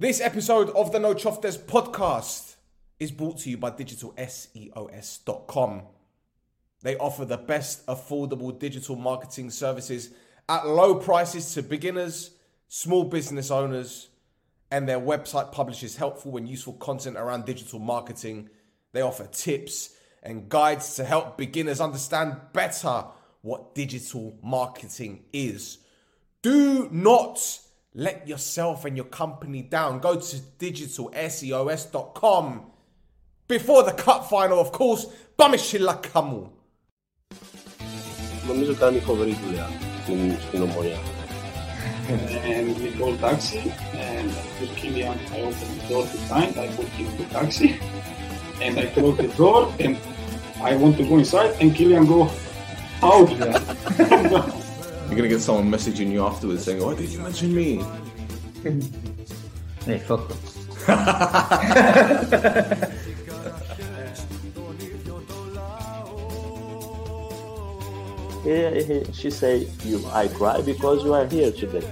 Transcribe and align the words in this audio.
This 0.00 0.20
episode 0.20 0.70
of 0.76 0.92
the 0.92 1.00
No 1.00 1.12
Choftes 1.12 1.58
podcast 1.58 2.54
is 3.00 3.10
brought 3.10 3.38
to 3.38 3.50
you 3.50 3.56
by 3.56 3.72
digitalseos.com. 3.72 5.82
They 6.82 6.96
offer 6.98 7.24
the 7.24 7.36
best 7.36 7.84
affordable 7.86 8.56
digital 8.56 8.94
marketing 8.94 9.50
services 9.50 10.10
at 10.48 10.68
low 10.68 10.94
prices 10.94 11.52
to 11.54 11.64
beginners, 11.64 12.30
small 12.68 13.02
business 13.02 13.50
owners, 13.50 14.10
and 14.70 14.88
their 14.88 15.00
website 15.00 15.50
publishes 15.50 15.96
helpful 15.96 16.36
and 16.36 16.48
useful 16.48 16.74
content 16.74 17.16
around 17.16 17.44
digital 17.44 17.80
marketing. 17.80 18.50
They 18.92 19.00
offer 19.00 19.26
tips 19.26 19.96
and 20.22 20.48
guides 20.48 20.94
to 20.94 21.02
help 21.02 21.36
beginners 21.36 21.80
understand 21.80 22.36
better 22.52 23.06
what 23.42 23.74
digital 23.74 24.38
marketing 24.44 25.24
is. 25.32 25.78
Do 26.42 26.88
not 26.92 27.40
let 27.97 28.27
yourself 28.27 28.85
and 28.85 28.97
your 28.97 29.05
company 29.05 29.61
down. 29.61 29.99
Go 29.99 30.15
to 30.19 30.35
digitalseos.com 30.59 32.61
before 33.47 33.83
the 33.83 33.91
cup 33.91 34.27
final, 34.29 34.59
of 34.59 34.71
course. 34.71 35.05
Bamishilla 35.37 36.01
Kamu. 36.01 36.49
Νομίζω 38.47 38.73
κάνει 38.73 38.99
φοβερή 38.99 39.37
δουλειά 39.45 39.69
στην, 40.03 40.35
στην 40.47 40.61
ομονία. 40.61 40.97
and 42.09 42.77
we 42.79 42.91
called 42.97 43.17
taxi 43.19 43.71
and 43.93 44.27
with 44.59 44.75
Kilian 44.75 45.17
I 45.31 45.41
opened 45.41 45.79
the 45.79 45.87
door 45.87 46.05
behind, 46.05 46.57
I 46.57 46.67
put 46.75 46.87
him 46.87 47.15
to 47.17 47.25
taxi 47.31 47.79
and 48.61 48.77
I 48.77 48.87
closed 48.87 49.19
the 49.19 49.29
door 49.37 49.73
and 49.79 49.97
I 50.61 50.75
want 50.75 50.97
to 50.97 51.03
go 51.05 51.17
inside 51.17 51.55
and 51.61 51.73
Kilian 51.73 52.05
go 52.07 52.29
out 53.01 53.29
there. 53.39 53.61
You're 55.18 55.26
gonna 55.26 55.34
get 55.36 55.42
someone 55.42 55.68
messaging 55.68 56.12
you 56.12 56.24
afterwards 56.24 56.62
saying, 56.64 56.80
"Why 56.80 56.94
did 56.94 57.10
you 57.10 57.18
mention 57.18 57.52
me?" 57.52 57.84
Hey, 59.84 59.98
fuck 59.98 60.28
them. 60.28 60.38
He, 68.44 68.84
he, 68.84 69.12
she 69.12 69.30
say, 69.32 69.66
you, 69.84 70.06
I 70.12 70.28
cry 70.28 70.60
because 70.60 71.02
you 71.02 71.12
are 71.14 71.26
here 71.26 71.50
today. 71.50 71.82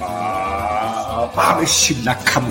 まあ、밤에 0.00 1.66
심락하면 1.66 2.50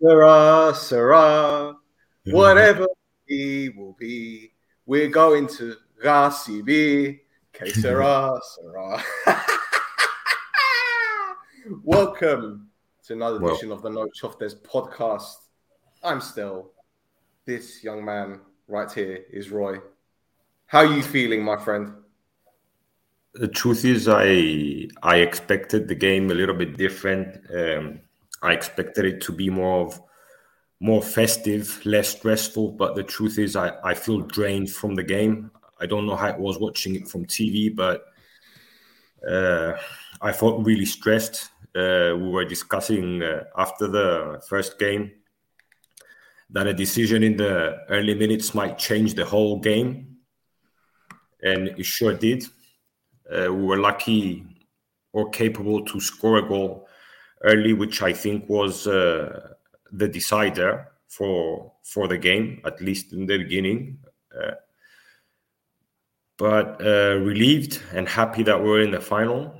Sarah, 0.00 0.74
Sarah, 0.74 1.74
whatever 2.26 2.86
he 3.26 3.68
will 3.68 3.94
be, 3.98 4.52
we're 4.86 5.08
going 5.08 5.46
to 5.46 5.74
RCB. 6.04 7.20
Okay, 7.54 7.70
Sarah, 7.70 8.32
Sarah. 8.56 9.02
Welcome 11.84 12.68
to 13.06 13.12
another 13.12 13.38
well. 13.38 13.52
edition 13.52 13.70
of 13.70 13.82
the 13.82 13.90
No 13.90 14.08
Choftes 14.20 14.54
podcast. 14.62 15.47
I'm 16.02 16.20
Still. 16.20 16.70
This 17.44 17.82
young 17.82 18.04
man 18.04 18.40
right 18.68 18.90
here 18.92 19.24
is 19.30 19.50
Roy. 19.50 19.78
How 20.66 20.80
are 20.80 20.86
you 20.86 21.02
feeling, 21.02 21.42
my 21.42 21.56
friend? 21.56 21.92
The 23.34 23.48
truth 23.48 23.84
is, 23.84 24.06
I 24.06 24.88
I 25.02 25.16
expected 25.18 25.88
the 25.88 25.94
game 25.94 26.30
a 26.30 26.34
little 26.34 26.54
bit 26.54 26.76
different. 26.76 27.40
Um, 27.52 28.00
I 28.42 28.52
expected 28.52 29.06
it 29.06 29.20
to 29.22 29.32
be 29.32 29.50
more 29.50 29.86
of 29.86 30.00
more 30.80 31.02
festive, 31.02 31.80
less 31.84 32.10
stressful. 32.10 32.72
But 32.72 32.94
the 32.94 33.02
truth 33.02 33.38
is, 33.38 33.56
I, 33.56 33.72
I 33.82 33.94
feel 33.94 34.20
drained 34.20 34.70
from 34.70 34.94
the 34.94 35.02
game. 35.02 35.50
I 35.80 35.86
don't 35.86 36.06
know 36.06 36.16
how 36.16 36.28
it 36.28 36.38
was 36.38 36.58
watching 36.58 36.94
it 36.94 37.08
from 37.08 37.24
TV, 37.24 37.74
but 37.74 38.04
uh, 39.28 39.78
I 40.20 40.32
felt 40.32 40.64
really 40.64 40.86
stressed. 40.86 41.50
Uh, 41.74 42.14
we 42.16 42.28
were 42.28 42.44
discussing 42.44 43.22
uh, 43.22 43.44
after 43.56 43.88
the 43.88 44.42
first 44.48 44.78
game 44.78 45.12
that 46.50 46.66
a 46.66 46.74
decision 46.74 47.22
in 47.22 47.36
the 47.36 47.78
early 47.88 48.14
minutes 48.14 48.54
might 48.54 48.78
change 48.78 49.14
the 49.14 49.24
whole 49.24 49.58
game, 49.58 50.16
and 51.42 51.68
it 51.68 51.84
sure 51.84 52.14
did. 52.14 52.44
Uh, 53.30 53.52
we 53.52 53.64
were 53.64 53.78
lucky 53.78 54.44
or 55.12 55.28
capable 55.30 55.84
to 55.84 56.00
score 56.00 56.38
a 56.38 56.48
goal 56.48 56.88
early, 57.42 57.72
which 57.72 58.02
I 58.02 58.12
think 58.12 58.48
was 58.48 58.86
uh, 58.86 59.54
the 59.92 60.08
decider 60.08 60.88
for 61.08 61.72
for 61.82 62.08
the 62.08 62.18
game, 62.18 62.60
at 62.64 62.80
least 62.80 63.12
in 63.12 63.26
the 63.26 63.38
beginning. 63.38 63.98
Uh, 64.34 64.52
but 66.38 66.80
uh, 66.80 67.16
relieved 67.16 67.82
and 67.92 68.08
happy 68.08 68.42
that 68.44 68.62
we're 68.62 68.82
in 68.82 68.92
the 68.92 69.00
final. 69.00 69.54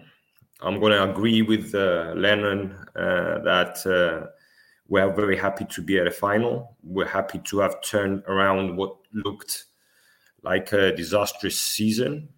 I'm 0.60 0.80
going 0.80 0.92
to 0.92 1.10
agree 1.10 1.42
with 1.42 1.74
uh, 1.74 2.12
Lennon 2.16 2.72
uh, 2.96 3.38
that 3.40 4.30
we 4.88 5.00
are 5.00 5.12
very 5.12 5.36
happy 5.36 5.66
to 5.66 5.82
be 5.82 5.98
at 5.98 6.06
a 6.06 6.10
final. 6.10 6.76
We're 6.82 7.06
happy 7.06 7.40
to 7.44 7.58
have 7.60 7.80
turned 7.82 8.24
around 8.26 8.76
what 8.76 8.96
looked 9.12 9.66
like 10.42 10.72
a 10.72 10.94
disastrous 10.94 11.60
season 11.60 12.28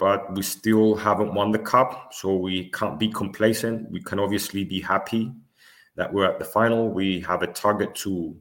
but 0.00 0.34
we 0.34 0.40
still 0.40 0.94
haven't 0.96 1.34
won 1.34 1.52
the 1.52 1.58
cup, 1.58 2.14
so 2.14 2.34
we 2.34 2.70
can't 2.70 2.98
be 2.98 3.08
complacent. 3.08 3.90
We 3.90 4.00
can 4.00 4.18
obviously 4.18 4.64
be 4.64 4.80
happy 4.80 5.30
that 5.94 6.10
we're 6.10 6.24
at 6.24 6.38
the 6.38 6.44
final. 6.46 6.88
We 6.88 7.20
have 7.20 7.42
a 7.42 7.46
target 7.46 7.94
to 7.96 8.34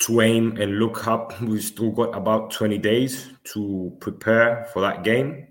to 0.00 0.20
aim 0.20 0.56
and 0.56 0.80
look 0.80 1.06
up. 1.06 1.40
We've 1.40 1.62
still 1.62 1.92
got 1.92 2.16
about 2.16 2.50
20 2.50 2.76
days 2.78 3.30
to 3.52 3.96
prepare 4.00 4.68
for 4.72 4.82
that 4.82 5.04
game. 5.04 5.46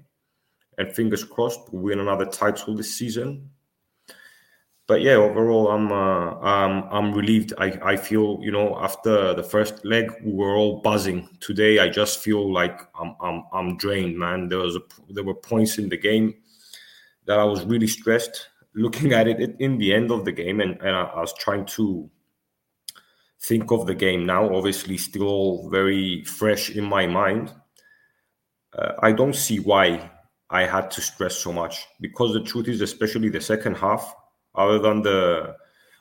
And 0.78 0.94
fingers 0.94 1.24
crossed, 1.24 1.72
we 1.72 1.80
win 1.80 2.02
another 2.02 2.26
title 2.26 2.76
this 2.76 2.94
season. 2.94 3.50
But 4.86 5.02
yeah, 5.02 5.14
overall, 5.14 5.72
I'm 5.72 5.92
uh, 5.92 6.40
um, 6.42 6.88
I'm 6.92 7.14
relieved. 7.14 7.54
I, 7.58 7.80
I 7.84 7.96
feel 7.96 8.40
you 8.42 8.52
know 8.52 8.78
after 8.78 9.34
the 9.34 9.44
first 9.44 9.86
leg, 9.86 10.12
we 10.24 10.34
were 10.34 10.56
all 10.56 10.82
buzzing. 10.82 11.30
Today, 11.40 11.80
I 11.80 11.88
just 11.88 12.20
feel 12.20 12.52
like 12.52 12.82
I'm 13.00 13.16
I'm 13.22 13.44
I'm 13.54 13.78
drained, 13.78 14.18
man. 14.18 14.50
There 14.50 14.60
was 14.60 14.76
a, 14.76 14.82
there 15.10 15.24
were 15.24 15.36
points 15.36 15.78
in 15.78 15.88
the 15.88 15.98
game 15.98 16.34
that 17.26 17.40
I 17.40 17.46
was 17.46 17.64
really 17.64 17.88
stressed 17.88 18.50
looking 18.76 19.14
at 19.14 19.28
it 19.28 19.56
in 19.60 19.78
the 19.78 19.94
end 19.94 20.12
of 20.12 20.26
the 20.26 20.32
game, 20.32 20.60
and, 20.60 20.80
and 20.82 20.96
I, 20.96 21.04
I 21.04 21.22
was 21.22 21.34
trying 21.34 21.66
to 21.66 22.10
think 23.42 23.72
of 23.72 23.86
the 23.86 23.96
game 23.96 24.26
now. 24.26 24.54
Obviously, 24.54 24.98
still 24.98 25.70
very 25.70 26.24
fresh 26.24 26.70
in 26.72 26.84
my 26.84 27.06
mind. 27.08 27.54
Uh, 28.78 28.94
I 29.00 29.12
don't 29.12 29.36
see 29.36 29.60
why 29.60 30.10
I 30.50 30.64
had 30.64 30.90
to 30.92 31.02
stress 31.02 31.38
so 31.38 31.54
much 31.54 31.86
because 32.02 32.34
the 32.34 32.42
truth 32.42 32.68
is, 32.68 32.82
especially 32.82 33.30
the 33.30 33.42
second 33.42 33.76
half, 33.76 34.16
other 34.56 34.80
than 34.80 35.02
the 35.02 35.56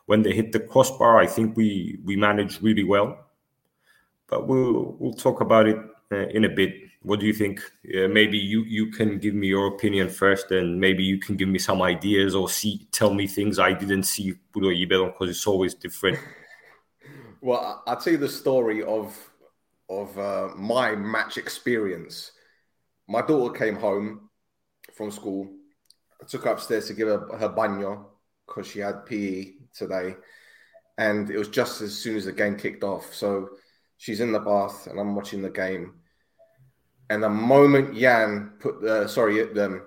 when 0.06 0.22
they 0.22 0.32
hit 0.32 0.52
the 0.52 0.60
crossbar, 0.60 1.18
I 1.20 1.26
think 1.26 1.56
we 1.56 1.98
we 2.04 2.16
managed 2.16 2.62
really 2.62 2.84
well. 2.84 3.18
But 4.28 4.46
we'll 4.46 4.96
we'll 4.98 5.14
talk 5.14 5.40
about 5.40 5.66
it 5.68 5.78
uh, 6.10 6.28
in 6.28 6.44
a 6.44 6.48
bit. 6.48 6.74
What 7.02 7.20
do 7.20 7.26
you 7.26 7.32
think? 7.32 7.60
Uh, 7.94 8.08
maybe 8.08 8.38
you 8.38 8.62
you 8.64 8.90
can 8.90 9.18
give 9.18 9.34
me 9.34 9.48
your 9.48 9.66
opinion 9.68 10.08
first, 10.08 10.50
and 10.50 10.80
maybe 10.80 11.02
you 11.02 11.18
can 11.18 11.36
give 11.36 11.48
me 11.48 11.58
some 11.58 11.82
ideas 11.82 12.34
or 12.34 12.48
see 12.48 12.86
tell 12.92 13.14
me 13.14 13.26
things 13.26 13.58
I 13.58 13.72
didn't 13.72 14.04
see 14.04 14.34
because 14.52 15.30
it's 15.30 15.46
always 15.46 15.74
different. 15.74 16.18
Well, 17.44 17.82
I'll 17.88 17.96
tell 17.96 18.12
you 18.12 18.20
the 18.20 18.28
story 18.28 18.84
of 18.84 19.18
of 19.88 20.16
uh, 20.16 20.50
my 20.54 20.94
match 20.94 21.38
experience. 21.38 22.30
My 23.08 23.20
daughter 23.20 23.52
came 23.52 23.74
home 23.74 24.30
from 24.94 25.10
school. 25.10 25.50
I 26.22 26.24
took 26.24 26.44
her 26.44 26.50
upstairs 26.50 26.86
to 26.86 26.94
give 26.94 27.08
her 27.08 27.36
her 27.36 27.48
baño 27.48 28.11
because 28.46 28.66
she 28.66 28.80
had 28.80 29.06
PE 29.06 29.52
today, 29.74 30.16
and 30.98 31.30
it 31.30 31.38
was 31.38 31.48
just 31.48 31.80
as 31.80 31.96
soon 31.96 32.16
as 32.16 32.24
the 32.24 32.32
game 32.32 32.56
kicked 32.56 32.84
off. 32.84 33.14
So 33.14 33.50
she's 33.96 34.20
in 34.20 34.32
the 34.32 34.40
bath, 34.40 34.86
and 34.86 34.98
I'm 34.98 35.14
watching 35.14 35.42
the 35.42 35.50
game. 35.50 35.94
And 37.10 37.22
the 37.22 37.28
moment 37.28 37.94
Yan 37.94 38.52
put 38.58 38.80
the 38.80 39.06
sorry, 39.06 39.36
the 39.36 39.86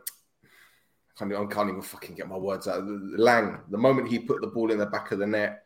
I 1.16 1.20
can't, 1.20 1.34
I 1.34 1.46
can't 1.46 1.70
even 1.70 1.82
fucking 1.82 2.16
get 2.16 2.28
my 2.28 2.38
words 2.38 2.68
out. 2.68 2.84
Lang, 2.86 3.62
the 3.70 3.78
moment 3.78 4.10
he 4.10 4.20
put 4.20 4.42
the 4.42 4.48
ball 4.48 4.72
in 4.72 4.78
the 4.78 4.86
back 4.86 5.12
of 5.12 5.20
the 5.20 5.28
net, 5.28 5.64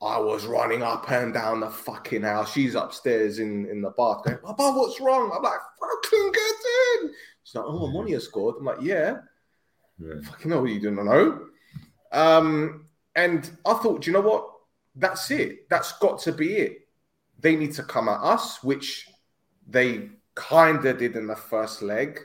I 0.00 0.18
was 0.18 0.46
running 0.46 0.82
up 0.82 1.10
and 1.10 1.32
down 1.32 1.60
the 1.60 1.70
fucking 1.70 2.22
house. 2.22 2.52
She's 2.52 2.74
upstairs 2.74 3.38
in, 3.38 3.66
in 3.66 3.80
the 3.80 3.90
bath 3.90 4.22
going, 4.24 4.38
Papa, 4.38 4.72
what's 4.72 5.00
wrong? 5.00 5.32
I'm 5.34 5.42
like, 5.42 5.60
fucking 5.80 6.32
get 6.32 6.54
in. 7.02 7.12
She's 7.42 7.54
like, 7.54 7.64
oh, 7.66 7.86
Monia 7.88 8.20
scored. 8.20 8.56
I'm 8.58 8.66
like, 8.66 8.82
yeah. 8.82 9.16
Yeah. 9.98 10.20
Fucking 10.24 10.50
know 10.50 10.60
what 10.60 10.70
you 10.70 10.80
didn't 10.80 11.04
know. 11.04 11.46
Um, 12.14 12.86
and 13.14 13.50
I 13.66 13.74
thought, 13.74 14.06
you 14.06 14.12
know 14.12 14.20
what? 14.20 14.48
That's 14.94 15.30
it. 15.30 15.68
That's 15.68 15.92
got 15.98 16.20
to 16.20 16.32
be 16.32 16.54
it. 16.54 16.88
they 17.40 17.56
need 17.56 17.72
to 17.74 17.82
come 17.82 18.08
at 18.08 18.20
us, 18.20 18.62
which 18.62 19.08
they 19.68 20.08
kind 20.34 20.84
of 20.86 20.98
did 20.98 21.16
in 21.16 21.26
the 21.26 21.36
first 21.36 21.82
leg. 21.82 22.20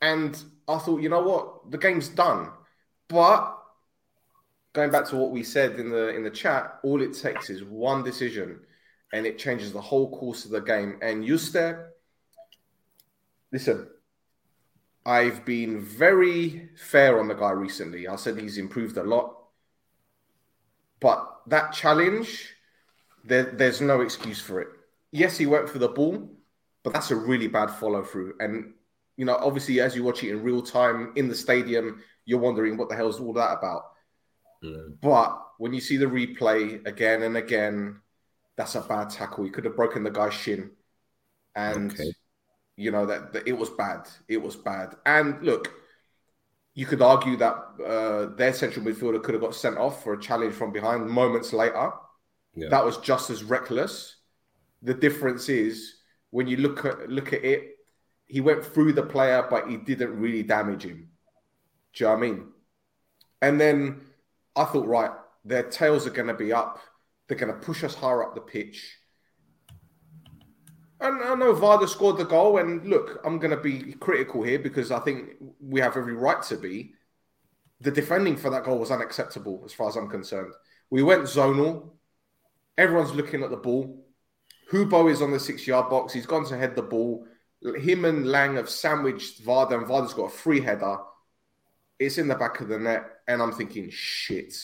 And 0.00 0.40
I 0.68 0.78
thought, 0.78 1.02
you 1.02 1.08
know 1.08 1.22
what, 1.22 1.70
the 1.70 1.78
game's 1.78 2.08
done. 2.08 2.50
But 3.08 3.56
going 4.72 4.90
back 4.90 5.06
to 5.08 5.16
what 5.16 5.30
we 5.30 5.42
said 5.42 5.80
in 5.80 5.90
the 5.90 6.08
in 6.14 6.22
the 6.22 6.30
chat, 6.30 6.78
all 6.84 7.02
it 7.02 7.12
takes 7.14 7.50
is 7.50 7.64
one 7.64 8.02
decision, 8.04 8.60
and 9.12 9.26
it 9.26 9.38
changes 9.38 9.72
the 9.72 9.80
whole 9.80 10.16
course 10.16 10.44
of 10.44 10.52
the 10.52 10.60
game. 10.60 10.98
And 11.02 11.24
Yuste, 11.24 11.86
listen, 13.52 13.88
I've 15.06 15.44
been 15.44 15.80
very 15.80 16.68
fair 16.76 17.18
on 17.20 17.28
the 17.28 17.34
guy 17.34 17.50
recently. 17.50 18.06
I 18.06 18.16
said 18.16 18.38
he's 18.38 18.58
improved 18.58 18.96
a 18.96 19.02
lot, 19.02 19.36
but 21.00 21.40
that 21.46 21.72
challenge, 21.72 22.54
there, 23.24 23.44
there's 23.44 23.80
no 23.80 24.02
excuse 24.02 24.40
for 24.40 24.60
it. 24.60 24.68
Yes, 25.10 25.38
he 25.38 25.46
went 25.46 25.68
for 25.68 25.78
the 25.78 25.88
ball, 25.88 26.30
but 26.82 26.92
that's 26.92 27.10
a 27.10 27.16
really 27.16 27.48
bad 27.48 27.70
follow 27.70 28.02
through. 28.02 28.34
And 28.40 28.74
you 29.16 29.24
know, 29.24 29.36
obviously, 29.36 29.80
as 29.80 29.96
you 29.96 30.04
watch 30.04 30.22
it 30.22 30.30
in 30.30 30.42
real 30.42 30.62
time 30.62 31.12
in 31.16 31.28
the 31.28 31.34
stadium, 31.34 32.02
you're 32.24 32.38
wondering 32.38 32.76
what 32.76 32.88
the 32.88 32.96
hell's 32.96 33.20
all 33.20 33.32
that 33.34 33.58
about. 33.58 33.82
Mm. 34.62 34.96
But 35.00 35.38
when 35.58 35.72
you 35.74 35.80
see 35.80 35.96
the 35.96 36.06
replay 36.06 36.86
again 36.86 37.22
and 37.22 37.36
again, 37.36 38.00
that's 38.56 38.74
a 38.74 38.80
bad 38.82 39.10
tackle. 39.10 39.44
He 39.44 39.50
could 39.50 39.64
have 39.64 39.76
broken 39.76 40.04
the 40.04 40.10
guy's 40.10 40.34
shin, 40.34 40.70
and 41.54 41.92
Okay. 41.92 42.12
You 42.80 42.90
know 42.90 43.06
that, 43.06 43.32
that 43.32 43.46
it 43.46 43.56
was 43.56 43.70
bad. 43.70 44.08
It 44.28 44.40
was 44.42 44.56
bad. 44.56 44.96
And 45.04 45.42
look, 45.42 45.72
you 46.74 46.86
could 46.86 47.02
argue 47.02 47.36
that 47.36 47.54
uh, 47.86 48.34
their 48.36 48.54
central 48.54 48.84
midfielder 48.84 49.22
could 49.22 49.34
have 49.34 49.42
got 49.42 49.54
sent 49.54 49.76
off 49.76 50.02
for 50.02 50.14
a 50.14 50.20
challenge 50.20 50.54
from 50.54 50.72
behind 50.72 51.08
moments 51.08 51.52
later. 51.52 51.90
Yeah. 52.54 52.68
That 52.70 52.84
was 52.84 52.96
just 52.98 53.30
as 53.30 53.44
reckless. 53.44 54.16
The 54.82 54.94
difference 54.94 55.48
is 55.48 55.94
when 56.30 56.46
you 56.46 56.56
look 56.56 56.84
at 56.84 57.10
look 57.10 57.32
at 57.32 57.44
it, 57.44 57.76
he 58.26 58.40
went 58.40 58.64
through 58.64 58.94
the 58.94 59.02
player, 59.02 59.46
but 59.50 59.68
he 59.68 59.76
didn't 59.76 60.18
really 60.18 60.42
damage 60.42 60.84
him. 60.84 61.10
Do 61.92 62.04
you 62.04 62.06
know 62.06 62.14
what 62.14 62.18
I 62.18 62.20
mean? 62.20 62.46
And 63.42 63.60
then 63.60 64.00
I 64.56 64.64
thought, 64.64 64.86
right, 64.86 65.10
their 65.44 65.64
tails 65.64 66.06
are 66.06 66.10
going 66.10 66.28
to 66.28 66.34
be 66.34 66.52
up. 66.52 66.78
They're 67.26 67.38
going 67.38 67.52
to 67.52 67.58
push 67.58 67.84
us 67.84 67.94
higher 67.94 68.22
up 68.22 68.34
the 68.34 68.40
pitch. 68.40 68.99
And 71.00 71.22
I 71.22 71.34
know 71.34 71.54
Varda 71.54 71.88
scored 71.88 72.18
the 72.18 72.24
goal. 72.24 72.58
And 72.58 72.86
look, 72.86 73.20
I'm 73.24 73.38
going 73.38 73.56
to 73.56 73.62
be 73.62 73.94
critical 73.94 74.42
here 74.42 74.58
because 74.58 74.90
I 74.90 74.98
think 75.00 75.30
we 75.60 75.80
have 75.80 75.96
every 75.96 76.14
right 76.14 76.42
to 76.44 76.56
be. 76.56 76.92
The 77.80 77.90
defending 77.90 78.36
for 78.36 78.50
that 78.50 78.64
goal 78.64 78.78
was 78.78 78.90
unacceptable 78.90 79.62
as 79.64 79.72
far 79.72 79.88
as 79.88 79.96
I'm 79.96 80.08
concerned. 80.08 80.52
We 80.90 81.02
went 81.02 81.22
zonal. 81.22 81.90
Everyone's 82.76 83.14
looking 83.14 83.42
at 83.42 83.50
the 83.50 83.56
ball. 83.56 84.04
Hubo 84.70 85.10
is 85.10 85.22
on 85.22 85.32
the 85.32 85.40
six 85.40 85.66
yard 85.66 85.88
box. 85.88 86.12
He's 86.12 86.26
gone 86.26 86.44
to 86.46 86.58
head 86.58 86.76
the 86.76 86.82
ball. 86.82 87.26
Him 87.62 88.04
and 88.04 88.26
Lang 88.26 88.56
have 88.56 88.70
sandwiched 88.70 89.44
Varda, 89.44 89.72
and 89.72 89.86
Varda's 89.86 90.14
got 90.14 90.24
a 90.26 90.30
free 90.30 90.60
header. 90.60 90.98
It's 91.98 92.16
in 92.18 92.28
the 92.28 92.34
back 92.34 92.60
of 92.60 92.68
the 92.68 92.78
net, 92.78 93.04
and 93.28 93.42
I'm 93.42 93.52
thinking, 93.52 93.90
shit, 93.90 94.54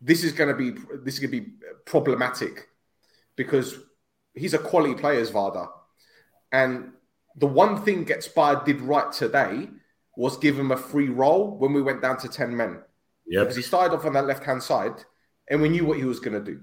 this 0.00 0.22
is 0.22 0.32
going 0.32 0.50
to 0.50 0.54
be 0.54 0.78
this 1.02 1.14
is 1.14 1.20
going 1.20 1.30
to 1.30 1.40
be 1.40 1.52
problematic 1.86 2.68
because 3.36 3.78
he's 4.36 4.54
a 4.54 4.58
quality 4.58 4.94
player, 4.94 5.20
as 5.20 5.30
Varda, 5.30 5.68
and 6.52 6.92
the 7.36 7.46
one 7.46 7.82
thing 7.82 8.04
Ketsbaia 8.04 8.64
did 8.64 8.80
right 8.80 9.12
today 9.12 9.68
was 10.16 10.36
give 10.38 10.58
him 10.58 10.70
a 10.70 10.76
free 10.76 11.08
roll 11.08 11.58
when 11.58 11.72
we 11.72 11.82
went 11.82 12.00
down 12.02 12.16
to 12.18 12.28
ten 12.28 12.56
men 12.56 12.78
Yep. 13.28 13.42
because 13.42 13.56
he 13.56 13.62
started 13.62 13.94
off 13.94 14.04
on 14.06 14.12
that 14.12 14.26
left 14.26 14.44
hand 14.44 14.62
side, 14.62 15.04
and 15.48 15.60
we 15.60 15.68
knew 15.68 15.84
what 15.84 15.98
he 15.98 16.04
was 16.04 16.20
going 16.20 16.44
to 16.44 16.52
do. 16.52 16.60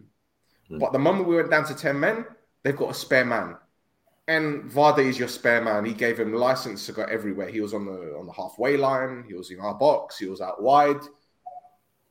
Hmm. 0.70 0.80
But 0.80 0.94
the 0.94 1.00
moment 1.00 1.28
we 1.28 1.36
went 1.36 1.52
down 1.52 1.66
to 1.66 1.76
ten 1.76 2.00
men, 2.00 2.26
they've 2.64 2.76
got 2.76 2.92
a 2.92 2.94
spare 2.94 3.26
man, 3.26 3.58
and 4.28 4.72
Varda 4.72 5.00
is 5.00 5.20
your 5.20 5.28
spare 5.28 5.62
man. 5.62 5.84
He 5.84 5.94
gave 5.94 6.20
him 6.20 6.34
license 6.34 6.86
to 6.86 6.94
go 6.94 7.04
everywhere. 7.04 7.50
He 7.50 7.60
was 7.60 7.74
on 7.74 7.86
the 7.86 8.16
on 8.18 8.26
the 8.26 8.34
halfway 8.34 8.78
line. 8.78 9.26
He 9.28 9.34
was 9.34 9.52
in 9.52 9.60
our 9.60 9.74
box. 9.74 10.18
He 10.18 10.28
was 10.28 10.40
out 10.40 10.62
wide. 10.62 11.02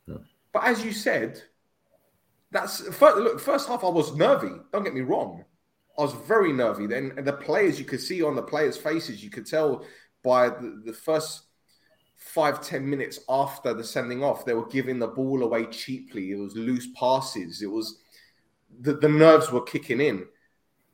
Hmm. 0.07 0.17
But 0.53 0.65
as 0.65 0.85
you 0.85 0.91
said, 0.91 1.41
that's 2.51 2.81
first, 2.95 3.17
look. 3.17 3.39
First 3.39 3.67
half, 3.67 3.83
I 3.83 3.89
was 3.89 4.15
nervy. 4.15 4.51
Don't 4.71 4.83
get 4.83 4.93
me 4.93 5.01
wrong. 5.01 5.43
I 5.97 6.01
was 6.01 6.13
very 6.13 6.51
nervy. 6.51 6.87
Then 6.87 7.13
and 7.17 7.25
the 7.25 7.33
players, 7.33 7.79
you 7.79 7.85
could 7.85 8.01
see 8.01 8.23
on 8.23 8.35
the 8.35 8.41
players' 8.41 8.77
faces, 8.77 9.23
you 9.23 9.29
could 9.29 9.45
tell 9.45 9.85
by 10.23 10.49
the, 10.49 10.81
the 10.85 10.93
first 10.93 11.43
five 12.17 12.61
ten 12.61 12.89
minutes 12.89 13.19
after 13.29 13.73
the 13.73 13.83
sending 13.83 14.23
off, 14.23 14.45
they 14.45 14.53
were 14.53 14.67
giving 14.67 14.97
the 14.97 15.07
ball 15.07 15.43
away 15.43 15.65
cheaply. 15.65 16.31
It 16.31 16.37
was 16.37 16.55
loose 16.55 16.87
passes. 16.95 17.61
It 17.61 17.69
was 17.69 17.99
the, 18.79 18.93
the 18.93 19.09
nerves 19.09 19.51
were 19.51 19.61
kicking 19.61 20.01
in. 20.01 20.25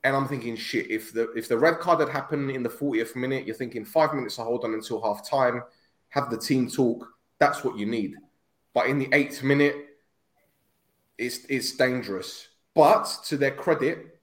And 0.04 0.16
I'm 0.16 0.28
thinking, 0.28 0.56
shit, 0.56 0.90
if 0.90 1.13
the 1.13 1.31
if 1.31 1.48
the 1.48 1.57
red 1.57 1.80
card 1.80 2.00
had 2.00 2.10
happened 2.10 2.51
in 2.51 2.63
the 2.63 2.69
40th 2.69 3.16
minute, 3.16 3.46
you're 3.46 3.56
thinking 3.56 3.86
five 3.86 4.13
minutes 4.13 4.36
to 4.38 4.44
hold 4.44 4.63
on 4.63 4.74
until 4.74 5.01
half 5.01 5.28
time, 5.28 5.62
have 6.10 6.30
the 6.30 6.38
team 6.38 6.69
talk. 6.69 7.07
That's 7.38 7.63
what 7.63 7.78
you 7.78 7.86
need. 7.86 8.16
But 8.74 8.88
in 8.88 8.98
the 9.00 9.10
eighth 9.13 9.44
minute, 9.44 9.75
it's 11.18 11.46
it's 11.50 11.75
dangerous. 11.75 12.48
But 12.74 13.06
to 13.25 13.38
their 13.38 13.51
credit, 13.51 14.19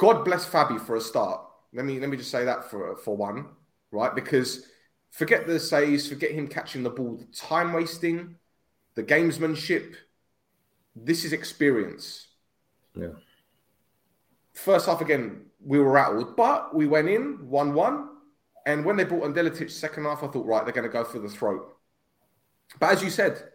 God 0.00 0.24
bless 0.24 0.48
Fabi 0.48 0.80
for 0.80 0.96
a 0.96 1.00
start. 1.00 1.42
Let 1.74 1.84
me 1.84 2.00
let 2.00 2.08
me 2.08 2.16
just 2.16 2.30
say 2.30 2.46
that 2.46 2.70
for 2.70 2.96
for 2.96 3.14
one, 3.14 3.48
right? 3.92 4.14
Because 4.14 4.66
forget 5.10 5.46
the 5.46 5.60
saves, 5.60 6.08
forget 6.08 6.30
him 6.30 6.48
catching 6.48 6.82
the 6.82 6.88
ball, 6.88 7.18
the 7.18 7.26
time 7.36 7.74
wasting, 7.74 8.36
the 8.94 9.02
gamesmanship. 9.02 9.96
This 10.96 11.24
is 11.26 11.34
experience 11.34 12.28
Yeah. 12.94 13.12
first 14.54 14.86
half 14.86 15.02
again, 15.02 15.50
we 15.60 15.78
were 15.78 15.92
rattled, 15.92 16.34
but 16.34 16.74
we 16.74 16.86
went 16.86 17.08
in 17.10 17.50
1 17.50 17.74
1. 17.74 18.08
And 18.66 18.84
when 18.86 18.96
they 18.96 19.04
brought 19.04 19.24
on 19.24 19.34
Delitic 19.34 19.70
second 19.70 20.04
half, 20.04 20.22
I 20.22 20.28
thought, 20.28 20.46
right, 20.46 20.64
they're 20.64 20.72
going 20.74 20.90
to 20.90 20.92
go 20.92 21.04
for 21.04 21.18
the 21.18 21.28
throat. 21.28 21.76
But 22.78 22.92
as 22.92 23.02
you 23.02 23.10
said, 23.10 23.52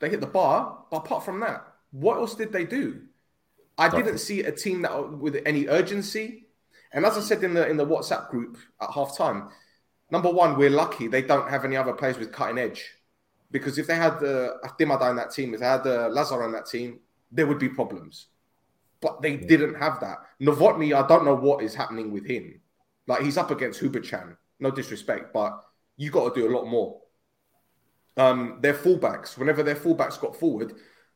they 0.00 0.08
hit 0.08 0.20
the 0.20 0.26
bar. 0.26 0.86
But 0.90 0.98
apart 0.98 1.24
from 1.24 1.40
that, 1.40 1.66
what 1.90 2.16
else 2.18 2.34
did 2.34 2.52
they 2.52 2.64
do? 2.64 3.02
I 3.76 3.88
didn't 3.88 4.18
see 4.18 4.40
a 4.42 4.52
team 4.52 4.82
that 4.82 5.18
with 5.18 5.42
any 5.44 5.66
urgency. 5.68 6.46
And 6.92 7.04
as 7.04 7.16
I 7.16 7.20
said 7.20 7.42
in 7.42 7.54
the 7.54 7.68
in 7.68 7.76
the 7.76 7.86
WhatsApp 7.86 8.30
group 8.30 8.56
at 8.80 8.90
half 8.90 9.16
time, 9.16 9.48
number 10.10 10.30
one, 10.30 10.56
we're 10.56 10.70
lucky 10.70 11.08
they 11.08 11.22
don't 11.22 11.50
have 11.50 11.64
any 11.64 11.76
other 11.76 11.92
players 11.92 12.18
with 12.18 12.32
cutting 12.32 12.58
edge. 12.58 12.92
Because 13.50 13.78
if 13.78 13.86
they 13.86 13.96
had 13.96 14.18
the 14.20 14.54
uh, 14.64 15.10
in 15.10 15.16
that 15.16 15.32
team, 15.32 15.54
if 15.54 15.60
they 15.60 15.66
had 15.66 15.84
the 15.84 16.08
Lazar 16.08 16.44
in 16.44 16.52
that 16.52 16.66
team, 16.66 17.00
there 17.30 17.46
would 17.46 17.58
be 17.58 17.68
problems 17.68 18.28
but 19.04 19.20
they 19.20 19.36
didn't 19.36 19.74
have 19.74 20.00
that. 20.00 20.16
Novotny, 20.40 20.96
I 20.96 21.06
don't 21.06 21.26
know 21.26 21.34
what 21.34 21.62
is 21.62 21.74
happening 21.74 22.10
with 22.10 22.24
him. 22.24 22.58
Like 23.06 23.20
he's 23.20 23.36
up 23.36 23.50
against 23.50 23.82
Hubočan. 23.82 24.34
No 24.60 24.70
disrespect, 24.70 25.30
but 25.34 25.62
you 25.98 26.10
got 26.10 26.34
to 26.34 26.40
do 26.40 26.48
a 26.48 26.54
lot 26.56 26.64
more. 26.64 27.02
Um, 28.16 28.60
their 28.62 28.72
fullbacks, 28.72 29.36
whenever 29.36 29.62
their 29.62 29.76
fullbacks 29.76 30.18
got 30.18 30.34
forward, 30.34 30.72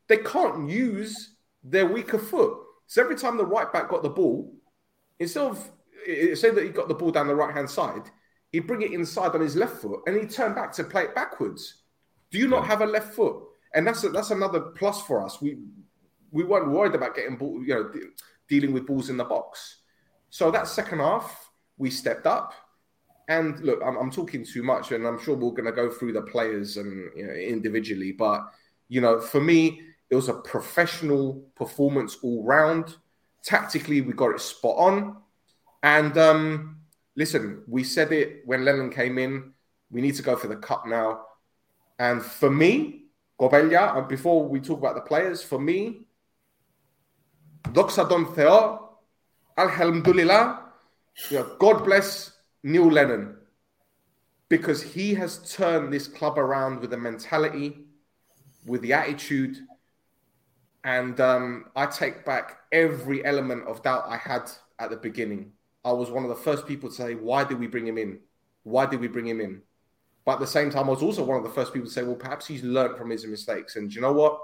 they 0.06 0.18
can't 0.18 0.68
use 0.68 1.36
their 1.62 1.86
weaker 1.86 2.18
foot. 2.18 2.58
So 2.86 3.02
every 3.02 3.16
time 3.16 3.36
the 3.36 3.46
right 3.46 3.70
back 3.72 3.88
got 3.88 4.02
the 4.02 4.08
ball, 4.08 4.54
instead 5.18 5.44
of 5.44 5.70
say 6.34 6.50
that 6.50 6.64
he 6.64 6.70
got 6.70 6.88
the 6.88 6.94
ball 6.94 7.10
down 7.10 7.26
the 7.26 7.34
right 7.34 7.54
hand 7.54 7.68
side, 7.68 8.10
he'd 8.52 8.66
bring 8.66 8.82
it 8.82 8.92
inside 8.92 9.34
on 9.34 9.40
his 9.40 9.56
left 9.56 9.76
foot 9.76 10.00
and 10.06 10.16
he'd 10.16 10.30
turn 10.30 10.54
back 10.54 10.72
to 10.72 10.84
play 10.84 11.04
it 11.04 11.14
backwards. 11.14 11.82
Do 12.30 12.38
you 12.38 12.48
not 12.48 12.66
have 12.66 12.80
a 12.80 12.86
left 12.86 13.14
foot? 13.14 13.36
And 13.74 13.86
that's 13.86 14.02
a, 14.04 14.08
that's 14.08 14.30
another 14.30 14.60
plus 14.60 15.02
for 15.02 15.22
us. 15.22 15.40
We 15.40 15.58
we 16.30 16.44
weren't 16.44 16.70
worried 16.70 16.94
about 16.94 17.14
getting 17.14 17.36
ball, 17.36 17.62
you 17.62 17.74
know, 17.74 17.88
de- 17.88 18.10
dealing 18.48 18.72
with 18.72 18.86
balls 18.86 19.10
in 19.10 19.16
the 19.16 19.24
box. 19.24 19.76
So 20.30 20.50
that 20.50 20.68
second 20.68 20.98
half, 20.98 21.50
we 21.78 21.90
stepped 21.90 22.26
up. 22.26 22.52
And 23.28 23.60
look, 23.60 23.80
I'm, 23.84 23.96
I'm 23.96 24.10
talking 24.10 24.44
too 24.44 24.62
much, 24.62 24.92
and 24.92 25.06
I'm 25.06 25.18
sure 25.18 25.36
we're 25.36 25.50
going 25.50 25.66
to 25.66 25.72
go 25.72 25.90
through 25.90 26.14
the 26.14 26.22
players 26.22 26.78
and 26.78 27.10
you 27.14 27.26
know, 27.26 27.32
individually. 27.32 28.12
But 28.12 28.46
you 28.88 29.02
know, 29.02 29.20
for 29.20 29.40
me, 29.40 29.82
it 30.10 30.16
was 30.16 30.28
a 30.28 30.34
professional 30.34 31.48
performance 31.54 32.18
all 32.22 32.44
round. 32.44 32.96
Tactically, 33.44 34.00
we 34.00 34.12
got 34.12 34.34
it 34.34 34.40
spot 34.40 34.76
on. 34.78 35.16
And 35.82 36.16
um, 36.16 36.78
listen, 37.16 37.62
we 37.66 37.84
said 37.84 38.12
it 38.12 38.42
when 38.44 38.64
Lennon 38.64 38.90
came 38.90 39.18
in. 39.18 39.52
We 39.90 40.00
need 40.00 40.14
to 40.16 40.22
go 40.22 40.36
for 40.36 40.48
the 40.48 40.56
cup 40.56 40.86
now. 40.86 41.20
And 41.98 42.22
for 42.22 42.50
me, 42.50 43.06
Gobella, 43.40 43.96
and 43.96 44.08
before 44.08 44.48
we 44.48 44.60
talk 44.60 44.78
about 44.78 44.94
the 44.94 45.00
players, 45.02 45.42
for 45.42 45.58
me, 45.58 46.06
Doxa 47.64 48.08
Don 48.08 48.34
Theo, 48.34 48.98
Alhamdulillah, 49.56 50.64
you 51.30 51.38
know, 51.38 51.56
God 51.58 51.84
bless 51.84 52.32
Neil 52.62 52.90
Lennon 52.90 53.36
because 54.48 54.82
he 54.82 55.14
has 55.14 55.52
turned 55.52 55.92
this 55.92 56.08
club 56.08 56.38
around 56.38 56.80
with 56.80 56.90
the 56.90 56.96
mentality, 56.96 57.84
with 58.66 58.82
the 58.82 58.92
attitude. 58.92 59.58
And 60.84 61.20
um, 61.20 61.66
I 61.76 61.86
take 61.86 62.24
back 62.24 62.58
every 62.72 63.24
element 63.24 63.66
of 63.66 63.82
doubt 63.82 64.04
I 64.06 64.16
had 64.16 64.50
at 64.78 64.90
the 64.90 64.96
beginning. 64.96 65.52
I 65.84 65.92
was 65.92 66.10
one 66.10 66.22
of 66.22 66.28
the 66.28 66.36
first 66.36 66.66
people 66.66 66.88
to 66.88 66.94
say, 66.94 67.14
Why 67.14 67.44
did 67.44 67.58
we 67.58 67.66
bring 67.66 67.86
him 67.86 67.98
in? 67.98 68.20
Why 68.62 68.86
did 68.86 69.00
we 69.00 69.08
bring 69.08 69.26
him 69.26 69.40
in? 69.40 69.62
But 70.24 70.34
at 70.34 70.40
the 70.40 70.46
same 70.46 70.70
time, 70.70 70.86
I 70.86 70.90
was 70.90 71.02
also 71.02 71.24
one 71.24 71.38
of 71.38 71.42
the 71.42 71.50
first 71.50 71.72
people 71.72 71.88
to 71.88 71.92
say, 71.92 72.02
Well, 72.02 72.16
perhaps 72.16 72.46
he's 72.46 72.62
learned 72.62 72.96
from 72.96 73.10
his 73.10 73.26
mistakes. 73.26 73.76
And 73.76 73.92
you 73.92 74.00
know 74.00 74.12
what? 74.12 74.40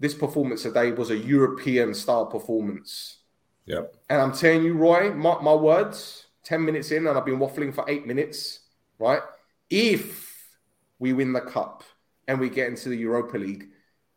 this 0.00 0.14
performance 0.14 0.62
today 0.62 0.90
was 0.90 1.10
a 1.10 1.16
European 1.16 1.94
style 1.94 2.26
performance. 2.26 3.18
Yeah. 3.66 3.82
And 4.08 4.20
I'm 4.20 4.32
telling 4.32 4.64
you, 4.64 4.74
Roy, 4.74 5.12
mark 5.12 5.42
my 5.42 5.54
words, 5.54 6.26
10 6.44 6.64
minutes 6.64 6.90
in, 6.90 7.06
and 7.06 7.16
I've 7.16 7.26
been 7.26 7.38
waffling 7.38 7.72
for 7.72 7.84
eight 7.86 8.06
minutes, 8.06 8.60
right? 8.98 9.20
If 9.68 10.56
we 10.98 11.12
win 11.12 11.34
the 11.34 11.42
cup 11.42 11.84
and 12.26 12.40
we 12.40 12.48
get 12.48 12.68
into 12.68 12.88
the 12.88 12.96
Europa 12.96 13.36
League, 13.36 13.68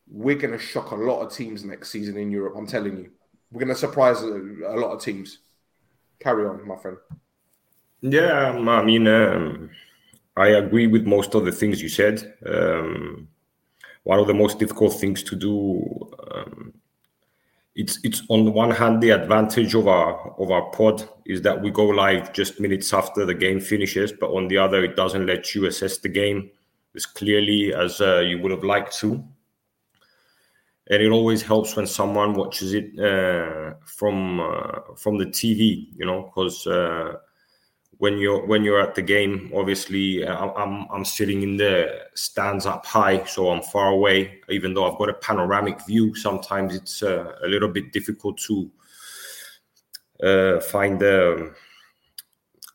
we're 0.07 0.35
going 0.35 0.51
to 0.51 0.59
shock 0.59 0.91
a 0.91 0.95
lot 0.95 1.21
of 1.21 1.33
teams 1.33 1.63
next 1.63 1.89
season 1.89 2.17
in 2.17 2.31
Europe. 2.31 2.55
I'm 2.57 2.67
telling 2.67 2.97
you. 2.97 3.11
We're 3.51 3.59
going 3.59 3.73
to 3.73 3.79
surprise 3.79 4.21
a, 4.23 4.33
a 4.67 4.77
lot 4.77 4.93
of 4.93 5.01
teams. 5.01 5.39
Carry 6.19 6.45
on, 6.45 6.67
my 6.67 6.75
friend. 6.77 6.97
Yeah, 8.01 8.49
um, 8.49 8.67
I 8.67 8.83
mean, 8.83 9.07
um, 9.07 9.69
I 10.35 10.47
agree 10.47 10.87
with 10.87 11.05
most 11.05 11.35
of 11.35 11.45
the 11.45 11.51
things 11.51 11.81
you 11.81 11.89
said. 11.89 12.33
Um, 12.45 13.27
one 14.03 14.19
of 14.19 14.27
the 14.27 14.33
most 14.33 14.59
difficult 14.59 14.93
things 14.93 15.23
to 15.23 15.35
do. 15.35 16.11
Um, 16.31 16.73
it's 17.75 17.99
it's 18.03 18.21
on 18.29 18.45
the 18.45 18.51
one 18.51 18.69
hand 18.69 19.01
the 19.01 19.09
advantage 19.09 19.73
of 19.73 19.87
our 19.87 20.35
of 20.37 20.51
our 20.51 20.69
pod 20.71 21.09
is 21.25 21.41
that 21.41 21.59
we 21.59 21.71
go 21.71 21.85
live 21.85 22.31
just 22.31 22.59
minutes 22.59 22.93
after 22.93 23.25
the 23.25 23.33
game 23.33 23.59
finishes, 23.59 24.11
but 24.11 24.31
on 24.31 24.47
the 24.47 24.57
other 24.57 24.83
it 24.83 24.95
doesn't 24.95 25.25
let 25.25 25.55
you 25.55 25.65
assess 25.65 25.97
the 25.97 26.09
game 26.09 26.51
as 26.95 27.05
clearly 27.05 27.73
as 27.73 27.99
uh, 28.01 28.19
you 28.19 28.39
would 28.39 28.51
have 28.51 28.63
liked 28.63 28.95
to. 28.99 29.23
And 30.89 31.01
it 31.01 31.11
always 31.11 31.41
helps 31.41 31.75
when 31.75 31.87
someone 31.87 32.33
watches 32.33 32.73
it 32.73 32.99
uh, 32.99 33.75
from 33.85 34.39
uh, 34.39 34.95
from 34.97 35.17
the 35.17 35.27
TV, 35.27 35.87
you 35.95 36.05
know, 36.05 36.23
because 36.23 36.67
uh, 36.67 37.13
when 38.03 38.17
you're 38.17 38.45
when 38.45 38.65
you're 38.65 38.81
at 38.81 38.95
the 38.95 39.01
game 39.01 39.49
obviously 39.55 40.25
uh, 40.25 40.49
i'm 40.57 40.85
i'm 40.91 41.05
sitting 41.05 41.41
in 41.41 41.55
the 41.55 41.87
stands 42.15 42.65
up 42.65 42.85
high 42.85 43.23
so 43.23 43.49
i'm 43.49 43.61
far 43.61 43.89
away. 43.91 44.41
Even 44.49 44.73
though 44.73 44.91
i've 44.91 44.97
got 44.97 45.07
a 45.09 45.13
panoramic 45.13 45.79
view 45.85 46.13
sometimes 46.13 46.75
it's 46.75 47.01
uh, 47.01 47.33
a 47.43 47.47
little 47.47 47.69
bit 47.69 47.93
difficult 47.93 48.37
to 48.37 48.69
uh, 50.21 50.59
find 50.59 50.99
the 50.99 51.53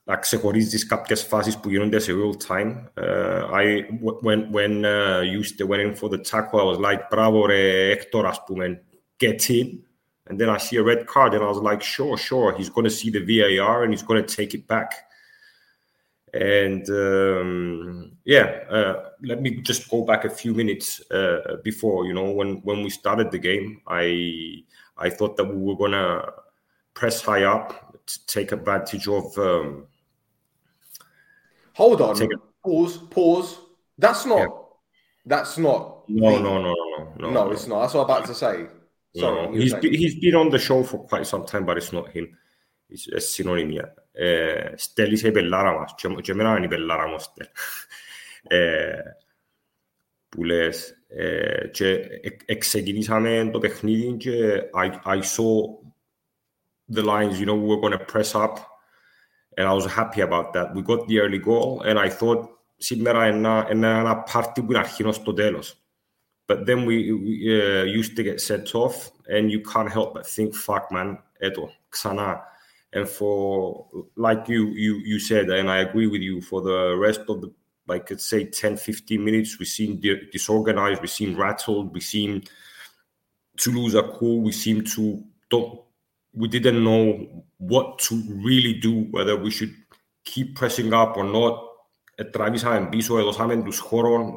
να 0.07 0.17
ξεχωρίζεις 0.17 0.85
κάποιες 0.85 1.23
φάσεις 1.23 1.57
που 1.57 1.69
γίνονται 1.69 1.99
σε 1.99 2.13
real 2.13 2.51
time. 2.51 2.75
Uh, 2.97 3.47
I, 3.51 3.85
when, 4.21 4.51
when 4.51 4.85
uh, 4.85 5.21
used 5.39 5.57
to 5.57 5.65
went 5.65 5.81
in 5.81 5.95
for 5.95 6.09
the 6.09 6.17
tackle, 6.17 6.59
I 6.59 6.63
was 6.63 6.79
like, 6.79 7.09
bravo 7.09 7.45
re 7.45 7.89
Hector, 7.89 8.25
ας 8.25 8.43
πούμε, 8.43 8.83
get 9.17 9.49
in. 9.49 9.85
And 10.29 10.39
then 10.39 10.49
I 10.49 10.57
see 10.57 10.77
a 10.77 10.83
red 10.83 11.05
card 11.05 11.33
and 11.33 11.43
I 11.43 11.47
was 11.47 11.61
like, 11.69 11.81
sure, 11.81 12.17
sure, 12.17 12.49
he's 12.57 12.69
going 12.75 12.87
to 12.91 12.95
see 12.99 13.09
the 13.15 13.23
VAR 13.29 13.83
and 13.83 13.91
he's 13.93 14.07
going 14.09 14.21
to 14.25 14.35
take 14.37 14.53
it 14.53 14.65
back 14.67 14.91
and 16.33 16.89
um, 16.89 18.11
yeah, 18.25 18.61
uh, 18.69 19.09
let 19.21 19.41
me 19.41 19.61
just 19.61 19.89
go 19.89 20.03
back 20.03 20.25
a 20.25 20.29
few 20.29 20.53
minutes 20.53 20.99
uh, 21.11 21.57
before. 21.63 22.05
You 22.05 22.13
know, 22.13 22.31
when 22.31 22.55
when 22.63 22.81
we 22.83 22.89
started 22.89 23.29
the 23.29 23.37
game, 23.37 23.81
I 23.87 24.63
I 24.97 25.09
thought 25.09 25.37
that 25.37 25.45
we 25.45 25.61
were 25.61 25.77
gonna 25.77 26.31
press 26.95 27.21
high 27.21 27.43
up 27.43 27.97
to 28.05 28.25
take 28.25 28.51
advantage 28.51 29.07
of. 29.07 29.37
Um, 29.37 29.87
Hold 31.77 32.01
on, 32.01 32.21
a, 32.21 32.27
pause, 32.63 32.97
pause. 33.09 33.57
That's 33.97 34.25
not. 34.25 34.39
Yeah. 34.39 34.47
That's 35.25 35.57
not. 35.57 36.03
No, 36.09 36.37
no, 36.39 36.61
no, 36.61 36.73
no, 36.73 37.13
no, 37.17 37.29
no. 37.31 37.51
it's 37.51 37.67
not. 37.67 37.81
That's 37.81 37.93
what 37.93 38.03
I'm 38.03 38.09
about 38.09 38.25
to 38.25 38.35
say. 38.35 38.67
Sorry, 39.15 39.47
no, 39.47 39.53
he's 39.53 39.73
been, 39.73 39.93
he's 39.93 40.19
been 40.19 40.35
on 40.35 40.49
the 40.49 40.59
show 40.59 40.83
for 40.83 40.99
quite 41.07 41.25
some 41.25 41.45
time, 41.45 41.65
but 41.65 41.77
it's 41.77 41.93
not 41.93 42.09
him. 42.09 42.37
It's 42.89 43.07
a 43.07 43.17
synonymia. 43.17 43.89
ε, 44.13 44.71
στέλνεις 44.75 45.23
η 45.23 45.31
πελάρα 45.31 45.71
μας 45.71 45.95
και, 45.95 46.07
και 46.21 46.31
εμένα 46.31 46.55
είναι 46.55 46.65
η 46.65 46.69
πελάρα 46.69 47.07
μου 47.07 47.17
ε, 48.47 48.93
που 50.29 50.43
λες 50.43 50.95
ε, 51.07 51.67
και 51.67 52.09
ξεκινήσαμε 52.57 53.49
το 53.51 53.59
παιχνίδι 53.59 54.17
και 54.17 54.61
I, 54.73 54.91
I 55.05 55.21
saw 55.21 55.81
the 56.93 57.03
lines, 57.03 57.39
you 57.39 57.45
know, 57.45 57.55
we 57.55 57.67
were 57.67 57.81
going 57.81 57.97
to 57.97 58.05
press 58.13 58.35
up 58.35 58.55
and 59.57 59.67
I 59.67 59.73
was 59.73 59.85
happy 59.85 60.21
about 60.21 60.53
that. 60.53 60.73
We 60.75 60.81
got 60.81 61.07
the 61.07 61.19
early 61.19 61.39
goal 61.39 61.81
and 61.81 61.99
I 61.99 62.09
thought 62.09 62.49
σήμερα 62.77 63.27
είναι 63.27 63.87
ένα 63.87 64.17
πάρτι 64.17 64.61
που 64.61 64.71
είναι 64.71 64.79
αρχινό 64.79 65.11
στο 65.11 65.33
τέλος. 65.33 65.77
But 66.45 66.65
then 66.65 66.85
we, 66.85 66.97
we 67.23 67.33
uh, 67.61 67.85
used 67.85 68.15
to 68.17 68.23
get 68.23 68.41
set 68.41 68.75
off 68.75 69.11
and 69.29 69.49
you 69.49 69.61
can't 69.61 69.89
help 69.89 70.13
but 70.13 70.25
think, 70.27 70.53
fuck 70.53 70.91
man, 70.91 71.17
έτω, 71.39 71.69
ξανά 71.89 72.41
and 72.93 73.09
for 73.09 73.87
like 74.15 74.47
you 74.47 74.67
you 74.67 74.95
you 75.03 75.19
said 75.19 75.49
and 75.49 75.69
i 75.69 75.79
agree 75.79 76.07
with 76.07 76.21
you 76.21 76.41
for 76.41 76.61
the 76.61 76.95
rest 76.95 77.21
of 77.27 77.41
the 77.41 77.51
like 77.87 78.09
let's 78.09 78.25
say 78.25 78.45
10 78.45 78.77
15 78.77 79.23
minutes 79.23 79.59
we 79.59 79.65
seem 79.65 79.99
disorganized 80.31 81.01
we 81.01 81.07
seem 81.07 81.35
rattled 81.35 81.93
we 81.93 81.99
seem 81.99 82.41
to 83.57 83.71
lose 83.71 83.95
our 83.95 84.09
cool 84.11 84.41
we 84.41 84.51
seem 84.51 84.83
to 84.83 85.23
don't 85.49 85.81
we 86.38 86.48
didn't 86.48 86.82
know 86.82 87.44
what 87.58 87.98
to 87.98 88.22
really 88.28 88.74
do 88.74 89.02
whether 89.10 89.36
we 89.36 89.50
should 89.50 89.74
keep 90.24 90.56
pressing 90.56 90.92
up 90.92 91.16
or 91.16 91.24
not 91.24 91.64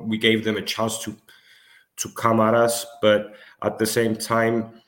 we 0.08 0.18
gave 0.18 0.44
them 0.44 0.58
a 0.58 0.62
chance 0.62 1.00
to 1.00 1.16
to 1.98 2.10
come 2.10 2.40
at 2.40 2.54
us 2.54 2.86
but 3.02 3.34
at 3.64 3.78
the 3.78 3.86
same 3.86 4.16
time 4.16 4.82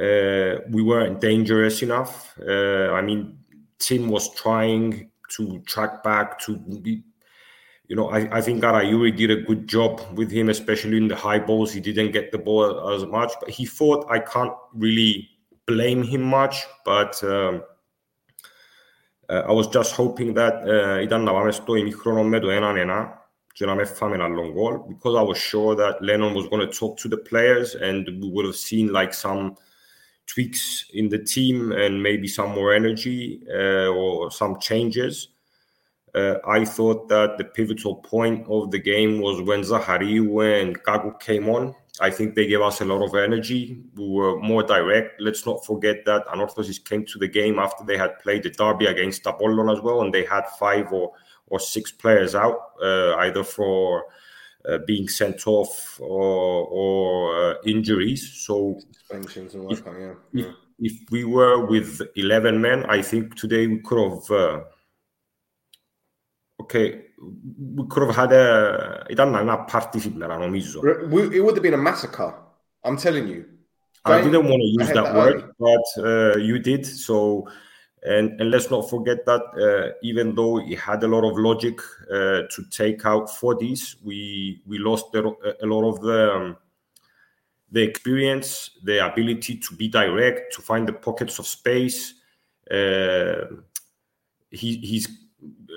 uh, 0.00 0.60
we 0.70 0.82
weren't 0.82 1.20
dangerous 1.20 1.82
enough. 1.82 2.34
Uh, 2.40 2.90
I 2.92 3.02
mean, 3.02 3.38
Tim 3.78 4.08
was 4.08 4.34
trying 4.34 5.10
to 5.36 5.60
track 5.66 6.02
back 6.02 6.38
to 6.40 6.56
be. 6.56 7.02
You 7.88 7.96
know, 7.96 8.08
I, 8.08 8.38
I 8.38 8.40
think 8.40 8.62
Arayuri 8.62 9.16
did 9.16 9.32
a 9.32 9.42
good 9.42 9.66
job 9.66 10.00
with 10.14 10.30
him, 10.30 10.48
especially 10.48 10.96
in 10.96 11.08
the 11.08 11.16
high 11.16 11.40
balls. 11.40 11.72
He 11.72 11.80
didn't 11.80 12.12
get 12.12 12.30
the 12.30 12.38
ball 12.38 12.88
as 12.90 13.04
much, 13.04 13.32
but 13.40 13.50
he 13.50 13.66
thought 13.66 14.08
I 14.08 14.20
can't 14.20 14.52
really 14.72 15.28
blame 15.69 16.03
him 16.03 16.21
much. 16.21 16.65
But 16.85 17.23
um, 17.23 17.63
uh, 19.29 19.43
I 19.47 19.51
was 19.51 19.67
just 19.67 19.95
hoping 19.95 20.33
that 20.33 20.65
ήταν 21.01 21.23
να 21.23 21.33
πάμε 21.33 21.51
στο 21.51 21.75
ημίχρονο 21.75 22.23
με 22.23 22.39
το 22.39 22.47
1-1 22.51 23.07
και 23.53 23.65
να 23.65 23.75
με 23.75 23.85
φάμε 23.85 24.15
ένα 24.15 24.27
long 24.27 24.53
goal 24.53 24.79
because 24.89 25.15
I 25.15 25.23
was 25.23 25.37
sure 25.37 25.75
that 25.75 26.01
Lennon 26.01 26.33
was 26.33 26.47
going 26.47 26.67
to 26.67 26.79
talk 26.79 26.97
to 26.97 27.07
the 27.07 27.17
players 27.29 27.75
and 27.75 28.05
we 28.21 28.29
would 28.33 28.45
have 28.45 28.55
seen 28.69 28.91
like 28.91 29.13
some 29.13 29.55
tweaks 30.27 30.85
in 30.93 31.09
the 31.09 31.19
team 31.19 31.71
and 31.71 32.01
maybe 32.01 32.27
some 32.27 32.51
more 32.51 32.73
energy 32.73 33.41
uh, 33.49 33.87
or 33.87 34.31
some 34.31 34.59
changes. 34.59 35.29
Uh, 36.13 36.35
I 36.47 36.65
thought 36.65 37.07
that 37.09 37.37
the 37.37 37.45
pivotal 37.45 37.95
point 37.95 38.45
of 38.47 38.71
the 38.71 38.79
game 38.79 39.19
was 39.19 39.41
when 39.41 39.61
Zahariu 39.61 40.61
and 40.61 40.81
Kagu 40.83 41.19
came 41.19 41.49
on. 41.49 41.75
I 42.00 42.10
think 42.10 42.34
they 42.34 42.46
gave 42.46 42.60
us 42.60 42.80
a 42.80 42.84
lot 42.84 43.04
of 43.04 43.14
energy. 43.14 43.82
We 43.94 44.08
were 44.08 44.38
more 44.40 44.62
direct. 44.62 45.20
Let's 45.20 45.44
not 45.44 45.64
forget 45.64 46.04
that 46.06 46.26
Anorthosis 46.26 46.82
came 46.84 47.04
to 47.06 47.18
the 47.18 47.28
game 47.28 47.58
after 47.58 47.84
they 47.84 47.98
had 47.98 48.18
played 48.20 48.44
the 48.44 48.50
derby 48.50 48.86
against 48.86 49.26
Apollon 49.26 49.68
as 49.68 49.80
well, 49.80 50.02
and 50.02 50.14
they 50.14 50.24
had 50.24 50.46
five 50.58 50.92
or, 50.92 51.12
or 51.48 51.58
six 51.58 51.90
players 51.90 52.34
out, 52.34 52.72
uh, 52.82 53.16
either 53.16 53.44
for 53.44 54.04
uh, 54.68 54.78
being 54.86 55.08
sent 55.08 55.46
off 55.46 55.98
or, 56.00 56.66
or 56.66 57.50
uh, 57.50 57.54
injuries. 57.66 58.30
So 58.46 58.78
and 59.10 59.24
if, 59.26 59.82
yeah. 59.86 60.12
If, 60.32 60.46
if, 60.78 61.10
we 61.10 61.24
were 61.24 61.66
with 61.66 62.00
11 62.16 62.60
men, 62.60 62.84
I 62.86 63.02
think 63.02 63.34
today 63.36 63.66
we 63.66 63.80
could 63.80 64.10
have. 64.10 64.30
Uh, 64.30 64.60
okay, 66.60 67.06
we 67.75 67.83
could 67.87 68.03
have 68.03 68.15
had 68.15 68.31
a. 68.31 69.05
ήταν 69.09 69.35
ένα 69.35 69.59
πάρτι 69.59 69.99
σήμερα, 69.99 70.37
νομίζω. 70.37 70.81
It 70.83 71.41
would 71.43 71.55
have 71.55 71.61
been 71.61 71.73
a 71.73 71.91
massacre. 71.91 72.33
I'm 72.83 72.97
telling 72.97 73.27
you. 73.27 73.45
I 74.07 74.21
didn't 74.21 74.45
want 74.45 74.61
to 74.61 74.69
use 74.79 74.89
that, 74.93 75.05
that 75.05 75.15
word, 75.15 75.35
early. 75.35 75.53
but 75.65 75.87
uh, 76.03 76.37
you 76.37 76.59
did. 76.59 76.85
So 76.85 77.47
and, 78.05 78.39
and 78.39 78.51
let's 78.51 78.69
not 78.69 78.87
forget 78.87 79.25
that 79.25 79.43
uh, 79.57 79.95
even 80.03 80.35
though 80.35 80.59
it 80.59 80.77
had 80.77 81.03
a 81.03 81.07
lot 81.07 81.23
of 81.29 81.39
logic 81.39 81.79
uh, 82.11 82.41
to 82.53 82.63
take 82.69 83.03
out 83.03 83.29
40s, 83.29 83.95
we 84.03 84.61
we 84.67 84.77
lost 84.77 85.07
a, 85.15 85.21
a 85.63 85.65
lot 85.65 85.89
of 85.89 86.01
the 86.01 86.33
um, 86.35 86.57
the 87.71 87.81
experience, 87.81 88.71
the 88.83 89.05
ability 89.05 89.57
to 89.57 89.75
be 89.75 89.87
direct, 89.87 90.53
to 90.53 90.61
find 90.61 90.87
the 90.87 90.93
pockets 90.93 91.39
of 91.39 91.47
space. 91.47 92.13
Uh, 92.69 93.45
he, 94.49 94.77
he's 94.77 95.09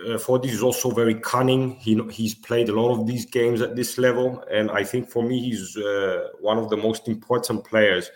uh, 0.07 0.17
Fortis 0.17 0.53
is 0.53 0.63
also 0.63 0.91
very 0.91 1.15
cunning. 1.15 1.75
He 1.75 2.01
he's 2.11 2.35
played 2.35 2.69
a 2.69 2.73
lot 2.73 2.91
of 2.91 3.07
these 3.07 3.25
games 3.25 3.61
at 3.61 3.75
this 3.75 3.97
level, 3.97 4.43
and 4.51 4.69
I 4.71 4.83
think 4.83 5.09
for 5.09 5.23
me 5.23 5.39
he's 5.39 5.77
uh, 5.77 6.29
one 6.39 6.57
of 6.57 6.69
the 6.69 6.77
most 6.77 7.07
important 7.07 7.63
players. 7.63 8.09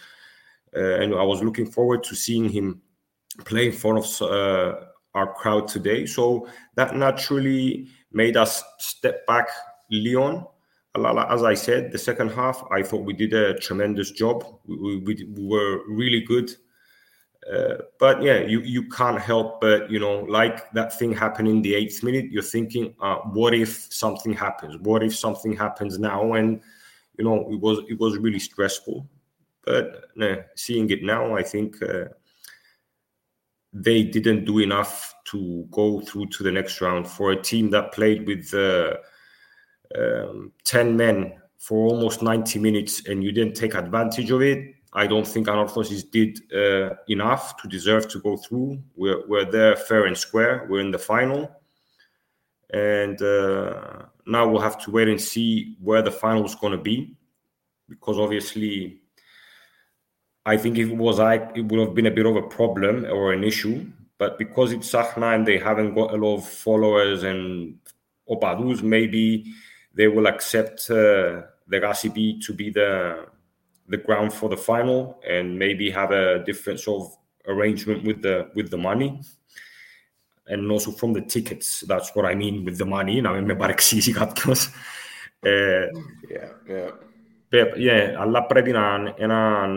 Uh, 0.76 1.00
and 1.02 1.16
I 1.16 1.24
was 1.24 1.42
looking 1.42 1.66
forward 1.66 2.04
to 2.04 2.16
seeing 2.16 2.50
him 2.50 2.82
play 3.46 3.68
in 3.68 3.72
front 3.72 4.00
of 4.00 4.22
uh, 4.22 4.76
our 5.14 5.34
crowd 5.34 5.68
today. 5.68 6.06
So 6.06 6.48
that 6.76 6.96
naturally 6.96 7.88
made 8.12 8.38
us 8.38 8.64
step 8.80 9.26
back. 9.26 9.48
Lyon, 9.90 10.46
as 10.96 11.44
I 11.44 11.54
said, 11.54 11.92
the 11.92 11.98
second 11.98 12.32
half, 12.32 12.64
I 12.72 12.84
thought 12.84 13.06
we 13.06 13.14
did 13.14 13.34
a 13.34 13.58
tremendous 13.60 14.12
job. 14.12 14.44
We, 14.68 14.98
we, 14.98 15.28
we 15.36 15.48
were 15.48 15.82
really 15.88 16.22
good. 16.22 16.52
Uh, 17.52 17.76
but 17.98 18.22
yeah, 18.22 18.40
you, 18.40 18.60
you 18.62 18.84
can't 18.90 19.20
help 19.22 19.62
but, 19.62 19.90
you 19.90 20.00
know, 20.00 20.20
like 20.22 20.70
that 20.72 20.98
thing 20.98 21.14
happened 21.14 21.48
in 21.48 21.62
the 21.62 21.76
eighth 21.76 22.04
minute, 22.04 22.26
you're 22.30 22.44
thinking, 22.44 22.94
uh, 23.00 23.18
what 23.32 23.54
if 23.54 23.88
something 23.90 24.34
happens? 24.34 24.78
What 24.82 25.02
if 25.02 25.16
something 25.16 25.56
happens 25.56 25.98
now? 25.98 26.34
And, 26.34 26.62
you 27.18 27.24
know, 27.24 27.50
it 27.50 27.60
was 27.60 27.80
it 27.88 28.00
was 28.00 28.18
really 28.18 28.40
stressful. 28.40 29.08
But 29.64 30.06
no, 30.16 30.44
seeing 30.56 30.90
it 30.90 31.04
now, 31.04 31.36
I 31.36 31.44
think 31.44 31.82
uh, 31.82 32.06
they 33.74 34.04
didn't 34.04 34.46
do 34.46 34.60
enough 34.60 35.14
to 35.26 35.68
go 35.72 36.00
through 36.02 36.28
to 36.28 36.44
the 36.44 36.52
next 36.52 36.80
round 36.82 37.08
for 37.08 37.32
a 37.32 37.42
team 37.42 37.70
that 37.72 37.92
played 37.92 38.26
with 38.26 38.54
uh, 38.54 38.96
um, 39.98 40.52
10 40.64 40.96
men 40.96 41.34
for 41.58 41.88
almost 41.88 42.22
90 42.22 42.60
minutes 42.60 43.08
and 43.08 43.24
you 43.24 43.32
didn't 43.32 43.56
take 43.56 43.76
advantage 43.76 44.32
of 44.32 44.42
it. 44.42 44.74
I 44.98 45.06
don't 45.06 45.28
think 45.28 45.46
Anorthosis 45.46 46.10
did 46.10 46.42
uh, 46.52 46.96
enough 47.08 47.56
to 47.62 47.68
deserve 47.68 48.08
to 48.10 48.20
go 48.20 48.36
through. 48.36 48.82
We're, 48.96 49.28
we're 49.28 49.46
there 49.46 49.76
fair 49.76 50.08
and 50.08 50.18
square. 50.18 50.66
We're 50.68 50.80
in 50.80 50.90
the 50.90 50.98
final. 50.98 51.52
And 52.72 53.22
uh, 53.22 54.08
now 54.26 54.50
we'll 54.50 54.60
have 54.60 54.82
to 54.86 54.92
wait 54.92 55.08
and 55.08 55.22
see 55.22 55.78
where 55.84 56.02
the 56.02 56.10
final 56.10 56.44
is 56.46 56.56
going 56.56 56.72
to 56.72 56.80
be. 56.80 57.16
Because 57.88 58.18
obviously, 58.18 59.00
I 60.48 60.58
think 60.58 60.80
if 60.80 60.90
it 60.90 60.98
was 60.98 61.20
like, 61.20 61.52
it 61.54 61.62
would 61.62 61.80
have 61.80 61.94
been 61.94 62.08
a 62.08 62.12
bit 62.12 62.26
of 62.26 62.36
a 62.36 62.42
problem 62.42 63.06
or 63.06 63.34
an 63.34 63.44
issue. 63.44 63.86
But 64.18 64.40
because 64.40 64.72
it's 64.72 64.90
Sahna 64.90 65.36
and 65.36 65.46
they 65.46 65.60
haven't 65.60 65.94
got 65.94 66.12
a 66.12 66.18
lot 66.18 66.38
of 66.38 66.50
followers 66.50 67.22
and 67.22 67.78
Opadus, 68.28 68.82
maybe 68.82 69.54
they 69.94 70.08
will 70.08 70.26
accept 70.26 70.90
uh, 70.90 71.44
the 71.68 71.80
Gasibi 71.80 72.44
to 72.48 72.52
be 72.52 72.72
the 72.72 73.28
the 73.90 73.98
ground 73.98 74.32
for 74.34 74.50
the 74.50 74.58
final 74.58 75.20
and 75.28 75.58
maybe 75.58 75.90
have 75.90 76.12
a 76.12 76.44
different 76.50 76.80
sort 76.80 77.02
of 77.02 77.08
arrangement 77.48 78.04
with 78.04 78.22
the 78.22 78.36
with 78.56 78.70
the 78.70 78.78
money 78.78 79.10
and 80.48 80.72
also 80.72 80.92
from 80.92 81.14
the 81.14 81.22
tickets 81.22 81.84
that's 81.88 82.10
what 82.16 82.26
I 82.26 82.36
mean 82.36 82.66
with 82.66 82.78
the 82.78 82.86
money 82.86 83.22
να 83.22 83.32
με 83.32 83.56
παρεξήσει 83.56 84.12
κάποιος 84.12 84.70
yeah, 85.44 86.52
yeah. 86.70 86.92
yeah, 87.78 88.16
αλλά 88.20 88.46
πρέπει 88.46 88.72
να 88.72 88.96
είναι 89.00 89.14
ένα, 89.18 89.68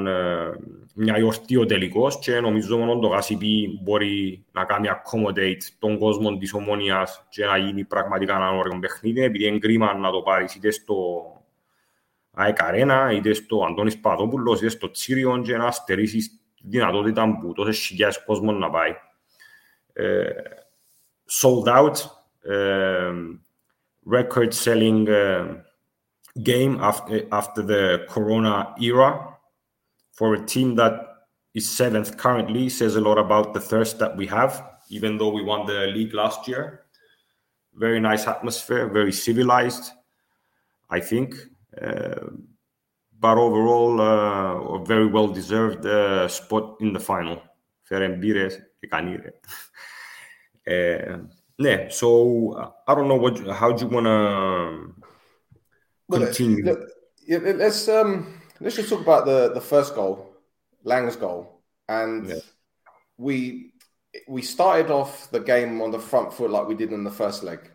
μια 0.94 1.18
γιορτή 1.18 1.56
ο 1.56 1.66
τελικός 1.66 2.18
και 2.18 2.40
νομίζω 2.40 2.76
μόνο 2.76 2.98
το 2.98 3.06
Γασιπί 3.06 3.80
μπορεί 3.82 4.44
να 4.52 4.64
κάνει 4.64 4.88
accommodate 4.90 5.62
τον 5.78 5.98
κόσμο 5.98 6.36
της 6.36 6.52
ομόνιας 6.52 7.26
και 7.28 7.44
να 7.44 7.56
γίνει 7.56 7.84
πραγματικά 7.84 8.34
ένα 8.34 8.50
ωραίο 8.50 8.78
παιχνίδι 8.78 9.22
επειδή 9.22 9.46
είναι 9.46 9.58
κρίμα 9.58 9.94
να 9.94 10.10
το 10.10 10.20
πάρεις 10.20 10.54
είτε 10.54 10.70
στο 10.70 10.96
ΑΕΚ 12.31 12.63
Αρένα, 12.63 13.11
είτε 13.11 13.33
στο 13.33 13.65
Αντώνης 13.69 13.99
Παδόπουλος, 13.99 14.59
είτε 14.59 14.69
στο 14.69 14.91
Τσίριον 14.91 15.43
και 15.43 15.57
να 15.57 15.71
στερήσεις 15.71 16.29
τη 16.55 16.67
δυνατότητα 16.67 17.37
που 17.41 17.53
τόσες 17.53 17.77
χιλιάδες 17.77 18.23
κόσμος 18.23 18.55
να 18.57 18.69
πάει. 18.69 18.95
Uh, 19.97 20.29
sold 21.39 21.67
out, 21.67 21.97
uh, 22.55 23.13
record 24.05 24.53
selling 24.53 25.07
uh, 25.07 25.55
game 26.43 26.77
after, 26.81 27.25
after 27.31 27.61
the 27.61 28.05
Corona 28.09 28.75
era 28.79 29.37
for 30.11 30.35
a 30.35 30.45
team 30.45 30.75
that 30.75 30.93
is 31.53 31.69
seventh 31.69 32.17
currently 32.17 32.67
says 32.69 32.95
a 32.95 33.01
lot 33.01 33.17
about 33.17 33.53
the 33.53 33.59
thirst 33.59 33.99
that 33.99 34.15
we 34.17 34.27
have, 34.27 34.63
even 34.89 35.17
though 35.17 35.29
we 35.29 35.41
won 35.41 35.65
the 35.65 35.87
league 35.87 36.13
last 36.13 36.47
year. 36.47 36.81
Very 37.73 37.99
nice 37.99 38.27
atmosphere, 38.27 38.87
very 38.87 39.11
civilized, 39.11 39.91
I 40.89 40.99
think. 40.99 41.35
Uh, 41.80 42.30
but 43.18 43.36
overall, 43.36 44.00
uh, 44.00 44.80
a 44.80 44.84
very 44.84 45.06
well 45.06 45.28
deserved 45.28 45.84
uh, 45.84 46.26
spot 46.26 46.76
in 46.80 46.92
the 46.92 47.00
final. 47.00 47.42
Ferembires 47.88 48.62
Ekanire. 48.84 49.32
yeah, 51.58 51.88
so 51.90 52.72
I 52.86 52.94
don't 52.94 53.08
know 53.08 53.16
what 53.16 53.38
how 53.48 53.72
do 53.72 53.84
you 53.84 53.90
wanna 53.90 54.92
continue. 56.10 56.76
Let's 57.28 57.88
um 57.88 58.40
let's 58.60 58.76
just 58.76 58.88
talk 58.88 59.00
about 59.00 59.26
the 59.26 59.52
the 59.52 59.60
first 59.60 59.94
goal, 59.94 60.34
Lang's 60.84 61.16
goal, 61.16 61.62
and 61.88 62.26
yeah. 62.26 62.36
we 63.18 63.74
we 64.28 64.40
started 64.40 64.90
off 64.90 65.30
the 65.30 65.40
game 65.40 65.82
on 65.82 65.90
the 65.90 65.98
front 65.98 66.32
foot 66.32 66.50
like 66.50 66.66
we 66.66 66.74
did 66.74 66.92
in 66.92 67.04
the 67.04 67.10
first 67.10 67.42
leg, 67.42 67.70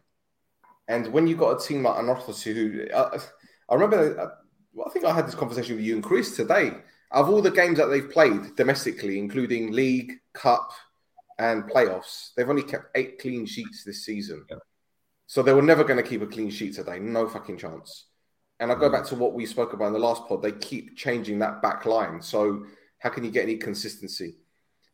and 0.87 1.07
when 1.13 1.27
you 1.27 1.35
got 1.35 1.61
a 1.61 1.67
team 1.67 1.83
like 1.83 1.97
Anorthosis 1.97 2.53
who. 2.53 2.87
Uh, 2.91 3.19
I 3.69 3.73
remember, 3.73 4.19
uh, 4.19 4.83
I 4.85 4.89
think 4.91 5.05
I 5.05 5.13
had 5.13 5.27
this 5.27 5.35
conversation 5.35 5.75
with 5.75 5.85
you 5.85 5.95
and 5.95 6.03
Chris 6.03 6.35
today. 6.35 6.71
Of 7.11 7.29
all 7.29 7.41
the 7.41 7.51
games 7.51 7.77
that 7.77 7.87
they've 7.87 8.09
played 8.09 8.55
domestically, 8.55 9.19
including 9.19 9.71
league, 9.71 10.13
cup, 10.33 10.71
and 11.37 11.63
playoffs, 11.63 12.33
they've 12.35 12.49
only 12.49 12.63
kept 12.63 12.87
eight 12.95 13.19
clean 13.19 13.45
sheets 13.45 13.83
this 13.83 14.03
season. 14.03 14.45
Yeah. 14.49 14.57
So 15.27 15.41
they 15.41 15.53
were 15.53 15.61
never 15.61 15.83
going 15.83 16.01
to 16.01 16.07
keep 16.07 16.21
a 16.21 16.27
clean 16.27 16.49
sheet 16.49 16.75
today. 16.75 16.99
No 16.99 17.27
fucking 17.27 17.57
chance. 17.57 18.07
And 18.59 18.71
I 18.71 18.75
go 18.75 18.89
back 18.89 19.05
to 19.07 19.15
what 19.15 19.33
we 19.33 19.45
spoke 19.45 19.73
about 19.73 19.87
in 19.87 19.93
the 19.93 19.99
last 19.99 20.27
pod. 20.27 20.41
They 20.41 20.51
keep 20.51 20.95
changing 20.95 21.39
that 21.39 21.61
back 21.61 21.85
line. 21.85 22.21
So 22.21 22.65
how 22.99 23.09
can 23.09 23.23
you 23.23 23.31
get 23.31 23.43
any 23.43 23.57
consistency? 23.57 24.37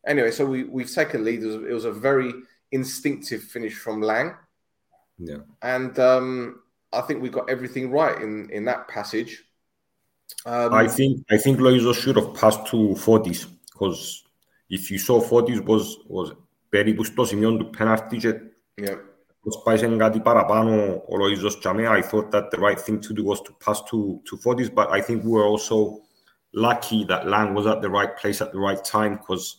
Anyway, 0.06 0.32
so 0.32 0.46
we, 0.46 0.64
we've 0.64 0.92
taken 0.92 1.24
lead. 1.24 1.44
It 1.44 1.46
was, 1.46 1.56
it 1.56 1.74
was 1.74 1.86
a 1.86 1.92
very 1.92 2.34
instinctive 2.72 3.44
finish 3.44 3.76
from 3.76 4.02
Lang. 4.02 4.36
Yeah. 5.18 5.38
And 5.62 5.98
um, 6.00 6.62
I 6.93 7.01
think 7.03 7.23
we 7.23 7.29
got 7.29 7.51
everything 7.51 7.91
right 7.91 8.21
in, 8.21 8.49
in 8.51 8.65
that 8.65 8.89
passage. 8.89 9.45
Um, 10.45 10.75
I 10.75 10.89
think 10.89 11.25
I 11.31 11.37
think 11.37 11.59
Loizo 11.59 11.95
should 11.95 12.17
have 12.17 12.35
passed 12.35 12.67
to 12.67 12.77
Fotis 13.05 13.47
because 13.73 14.25
if 14.69 14.91
you 14.91 14.99
saw 14.99 15.21
Fotis 15.21 15.61
was 15.61 15.99
was 16.09 16.33
περίπου 16.69 17.05
στο 17.05 17.25
σημείο 17.25 17.57
του 17.57 17.71
πέναρτη 17.71 18.17
και 18.17 18.33
yeah. 18.81 18.99
προσπάθησε 19.41 19.97
κάτι 19.97 20.21
παραπάνω 20.21 21.03
ο 21.09 21.17
Λοΐζος 21.17 21.59
Τζαμέ, 21.59 21.89
I 21.89 22.03
thought 22.03 22.31
that 22.31 22.51
the 22.51 22.59
right 22.59 22.81
thing 22.81 23.01
to 23.01 23.15
do 23.15 23.25
was 23.25 23.41
to 23.43 23.53
pass 23.65 23.83
to, 23.91 24.21
to 24.25 24.37
Fotis, 24.37 24.69
but 24.75 24.91
I 24.91 25.01
think 25.01 25.25
we 25.25 25.31
were 25.31 25.47
also 25.47 26.01
lucky 26.53 27.05
that 27.05 27.27
Lang 27.27 27.55
was 27.55 27.67
at 27.67 27.81
the 27.83 27.91
right 27.91 28.17
place 28.17 28.41
at 28.41 28.51
the 28.53 28.59
right 28.59 28.83
time 28.83 29.13
because 29.17 29.57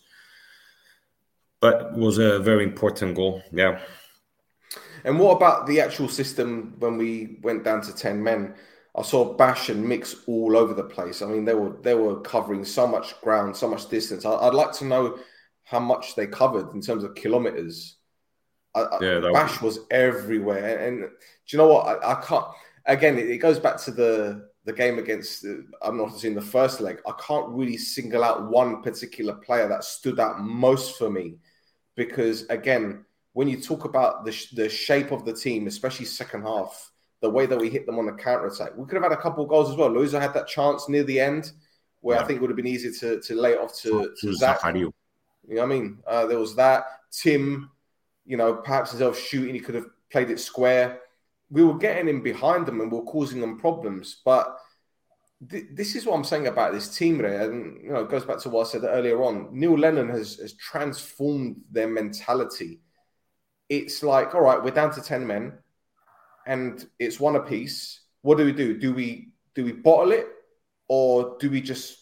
but 1.60 1.74
it 1.92 1.98
was 2.06 2.18
a 2.18 2.38
very 2.38 2.64
important 2.64 3.14
goal. 3.16 3.42
Yeah. 3.52 3.80
And 5.05 5.19
what 5.19 5.31
about 5.35 5.67
the 5.67 5.81
actual 5.81 6.07
system 6.07 6.75
when 6.79 6.97
we 6.97 7.39
went 7.41 7.63
down 7.63 7.81
to 7.81 7.93
10 7.95 8.23
men? 8.23 8.55
I 8.95 9.01
saw 9.01 9.33
Bash 9.35 9.69
and 9.69 9.87
Mix 9.87 10.15
all 10.27 10.55
over 10.55 10.73
the 10.73 10.83
place. 10.83 11.21
I 11.21 11.25
mean, 11.25 11.45
they 11.45 11.55
were 11.55 11.77
they 11.81 11.95
were 11.95 12.21
covering 12.21 12.63
so 12.63 12.87
much 12.87 13.19
ground, 13.21 13.55
so 13.57 13.67
much 13.67 13.89
distance. 13.89 14.23
I, 14.25 14.45
would 14.45 14.53
like 14.53 14.71
to 14.73 14.85
know 14.85 15.17
how 15.63 15.79
much 15.79 16.15
they 16.15 16.27
covered 16.27 16.73
in 16.73 16.81
terms 16.81 17.03
of 17.03 17.15
kilometers. 17.15 17.97
I, 18.75 18.81
I- 18.81 18.99
Yeah, 19.01 19.19
that 19.19 19.33
Bash 19.33 19.61
was 19.61 19.79
everywhere, 19.91 20.87
and, 20.87 21.01
do 21.01 21.07
you 21.47 21.57
know 21.57 21.67
what? 21.67 22.03
I, 22.03 22.13
I 22.13 22.15
can't. 22.21 22.45
Again, 22.85 23.17
it, 23.17 23.29
it 23.29 23.37
goes 23.37 23.59
back 23.59 23.77
to 23.83 23.91
the 23.91 24.49
the 24.65 24.73
game 24.73 24.99
against. 24.99 25.45
uh, 25.45 25.55
I'm 25.81 25.97
not 25.97 26.23
in 26.23 26.35
the 26.35 26.41
first 26.41 26.79
leg. 26.79 26.99
I 27.07 27.13
can't 27.19 27.49
really 27.49 27.77
single 27.77 28.23
out 28.23 28.49
one 28.49 28.81
particular 28.83 29.33
player 29.35 29.67
that 29.67 29.83
stood 29.83 30.19
out 30.19 30.39
most 30.41 30.97
for 30.97 31.09
me, 31.09 31.37
because 31.95 32.45
again, 32.49 33.05
when 33.33 33.47
you 33.47 33.59
talk 33.61 33.85
about 33.85 34.25
the 34.25 34.31
sh- 34.31 34.51
the 34.51 34.69
shape 34.69 35.11
of 35.11 35.25
the 35.25 35.33
team, 35.33 35.67
especially 35.67 36.05
second 36.05 36.43
half, 36.43 36.91
the 37.21 37.29
way 37.29 37.45
that 37.45 37.59
we 37.59 37.69
hit 37.69 37.85
them 37.85 37.99
on 37.99 38.05
the 38.05 38.13
counter 38.13 38.47
attack, 38.47 38.71
we 38.77 38.85
could 38.85 38.95
have 38.95 39.03
had 39.03 39.17
a 39.17 39.21
couple 39.21 39.43
of 39.43 39.49
goals 39.49 39.69
as 39.69 39.75
well. 39.75 39.89
Louisa 39.89 40.19
had 40.19 40.33
that 40.33 40.47
chance 40.47 40.87
near 40.89 41.03
the 41.03 41.19
end, 41.19 41.51
where 42.01 42.19
I 42.19 42.23
think 42.23 42.37
it 42.37 42.41
would 42.41 42.49
have 42.49 42.57
been 42.57 42.67
easier 42.67 42.91
to 42.99 43.21
to 43.21 43.35
lay 43.35 43.53
it 43.53 43.59
off 43.59 43.75
to, 43.81 43.89
To 43.89 44.15
to 44.21 44.33
Zach. 44.33 44.59
Zachariou. 44.59 44.91
You 45.47 45.55
know 45.55 45.61
what 45.61 45.71
I 45.71 45.75
mean? 45.75 45.97
Uh, 46.07 46.25
there 46.25 46.39
was 46.39 46.55
that. 46.55 46.85
Tim, 47.11 47.69
you 48.25 48.37
know, 48.37 48.55
perhaps 48.55 48.91
instead 48.91 49.07
of 49.07 49.17
shooting, 49.17 49.53
he 49.53 49.59
could 49.59 49.75
have 49.75 49.87
played 50.11 50.29
it 50.29 50.39
square. 50.39 50.99
We 51.49 51.63
were 51.63 51.77
getting 51.77 52.07
in 52.07 52.21
behind 52.23 52.65
them 52.65 52.81
and 52.81 52.91
we 52.91 52.97
were 52.97 53.03
causing 53.03 53.41
them 53.41 53.59
problems. 53.59 54.21
But 54.23 54.57
th- 55.49 55.65
this 55.73 55.95
is 55.95 56.05
what 56.05 56.15
I'm 56.15 56.23
saying 56.23 56.47
about 56.47 56.73
this 56.73 56.95
team, 56.97 57.19
Ray. 57.19 57.35
And, 57.35 57.83
you 57.83 57.91
know, 57.91 57.99
it 57.99 58.09
goes 58.09 58.25
back 58.25 58.39
to 58.39 58.49
what 58.49 58.67
I 58.67 58.71
said 58.71 58.83
earlier 58.85 59.21
on. 59.21 59.49
Neil 59.51 59.77
Lennon 59.77 60.09
has, 60.09 60.37
has 60.37 60.53
transformed 60.53 61.61
their 61.69 61.87
mentality. 61.87 62.79
It's 63.69 64.03
like, 64.03 64.35
all 64.35 64.41
right, 64.41 64.61
we're 64.61 64.71
down 64.71 64.93
to 64.93 65.01
10 65.01 65.25
men 65.25 65.53
and 66.45 66.87
it's 66.99 67.19
one 67.19 67.35
apiece. 67.35 68.01
What 68.21 68.37
do 68.37 68.45
we 68.45 68.51
do? 68.51 68.77
Do 68.77 68.93
we 68.93 69.29
do 69.55 69.63
we 69.63 69.71
bottle 69.71 70.11
it 70.11 70.27
or 70.87 71.37
do 71.39 71.49
we 71.49 71.61
just 71.61 71.99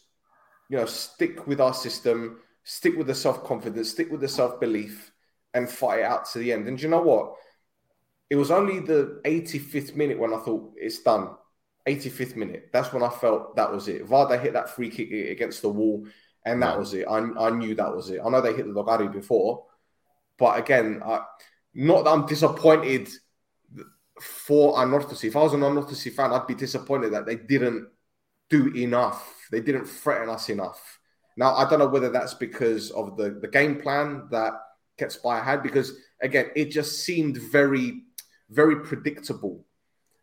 you 0.69 0.77
know 0.77 0.85
stick 0.85 1.47
with 1.47 1.59
our 1.59 1.73
system, 1.73 2.39
stick 2.63 2.97
with 2.97 3.07
the 3.07 3.15
self 3.15 3.43
confidence, 3.43 3.89
stick 3.89 4.11
with 4.11 4.21
the 4.21 4.27
self 4.27 4.59
belief, 4.59 5.11
and 5.53 5.69
fight 5.69 5.99
it 5.99 6.05
out 6.05 6.29
to 6.31 6.39
the 6.39 6.51
end? 6.51 6.67
And 6.67 6.77
do 6.77 6.83
you 6.83 6.89
know 6.89 7.01
what? 7.01 7.35
It 8.29 8.35
was 8.35 8.51
only 8.51 8.79
the 8.79 9.19
85th 9.25 9.95
minute 9.95 10.17
when 10.17 10.33
I 10.33 10.37
thought 10.37 10.73
it's 10.77 11.01
done. 11.01 11.31
85th 11.87 12.35
minute. 12.35 12.69
That's 12.71 12.93
when 12.93 13.03
I 13.03 13.09
felt 13.09 13.55
that 13.55 13.71
was 13.71 13.87
it. 13.87 14.07
Varda 14.07 14.41
hit 14.41 14.53
that 14.53 14.69
free 14.69 14.89
kick 14.89 15.11
against 15.11 15.61
the 15.61 15.69
wall, 15.69 16.05
and 16.45 16.61
that 16.61 16.77
was 16.77 16.93
it. 16.93 17.05
I, 17.09 17.17
I 17.17 17.49
knew 17.49 17.75
that 17.75 17.93
was 17.93 18.09
it. 18.09 18.21
I 18.23 18.29
know 18.29 18.39
they 18.39 18.53
hit 18.53 18.65
the 18.65 18.71
Logari 18.71 19.11
before, 19.11 19.65
but 20.37 20.59
again, 20.59 21.01
I, 21.03 21.21
not 21.73 22.03
that 22.03 22.11
I'm 22.11 22.25
disappointed 22.25 23.09
for 24.19 24.75
Anorthosis. 24.75 25.25
If 25.25 25.35
I 25.35 25.43
was 25.43 25.53
an 25.53 25.61
Anorthosis 25.61 26.13
fan, 26.13 26.31
I'd 26.31 26.47
be 26.47 26.55
disappointed 26.55 27.13
that 27.13 27.25
they 27.25 27.35
didn't 27.35 27.87
do 28.49 28.67
enough. 28.75 29.47
They 29.51 29.61
didn't 29.61 29.85
threaten 29.85 30.29
us 30.29 30.49
enough. 30.49 30.99
Now, 31.37 31.55
I 31.55 31.69
don't 31.69 31.79
know 31.79 31.87
whether 31.87 32.09
that's 32.09 32.33
because 32.33 32.91
of 32.91 33.17
the, 33.17 33.31
the 33.41 33.47
game 33.47 33.81
plan 33.81 34.27
that 34.31 34.53
Ketsbaia 34.99 35.43
had, 35.43 35.63
because 35.63 35.93
again, 36.21 36.47
it 36.55 36.65
just 36.65 37.03
seemed 37.03 37.37
very, 37.37 38.03
very 38.49 38.81
predictable. 38.81 39.65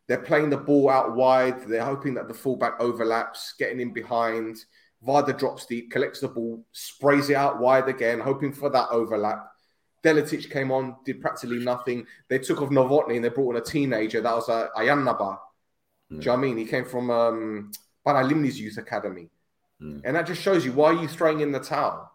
They're 0.07 0.21
playing 0.21 0.49
the 0.49 0.57
ball 0.57 0.89
out 0.89 1.15
wide. 1.15 1.67
They're 1.67 1.83
hoping 1.83 2.13
that 2.15 2.27
the 2.27 2.33
fullback 2.33 2.79
overlaps, 2.79 3.53
getting 3.59 3.79
in 3.79 3.93
behind. 3.93 4.57
Varda 5.05 5.37
drops 5.37 5.65
deep, 5.65 5.91
collects 5.91 6.19
the 6.19 6.27
ball, 6.27 6.65
sprays 6.71 7.29
it 7.29 7.35
out 7.35 7.59
wide 7.59 7.87
again, 7.87 8.19
hoping 8.19 8.51
for 8.51 8.69
that 8.69 8.89
overlap. 8.91 9.48
Deletic 10.03 10.49
came 10.49 10.71
on, 10.71 10.95
did 11.05 11.21
practically 11.21 11.59
nothing. 11.59 12.05
They 12.29 12.39
took 12.39 12.61
off 12.61 12.69
Novotny 12.69 13.15
and 13.15 13.25
they 13.25 13.29
brought 13.29 13.55
in 13.55 13.61
a 13.61 13.65
teenager. 13.65 14.21
That 14.21 14.35
was 14.35 14.47
uh, 14.49 14.67
Ayanaba. 14.77 15.37
Do 16.09 16.15
you 16.15 16.21
know 16.21 16.31
what 16.31 16.37
I 16.37 16.41
mean? 16.41 16.57
He 16.57 16.65
came 16.65 16.85
from 16.85 17.11
um, 17.11 17.71
Paralimni's 18.05 18.59
youth 18.59 18.77
academy. 18.77 19.29
Mm. 19.81 20.01
And 20.03 20.15
that 20.15 20.25
just 20.25 20.41
shows 20.41 20.65
you 20.65 20.71
why 20.71 20.87
are 20.93 21.01
you 21.01 21.07
throwing 21.07 21.41
in 21.41 21.51
the 21.51 21.59
towel? 21.59 22.11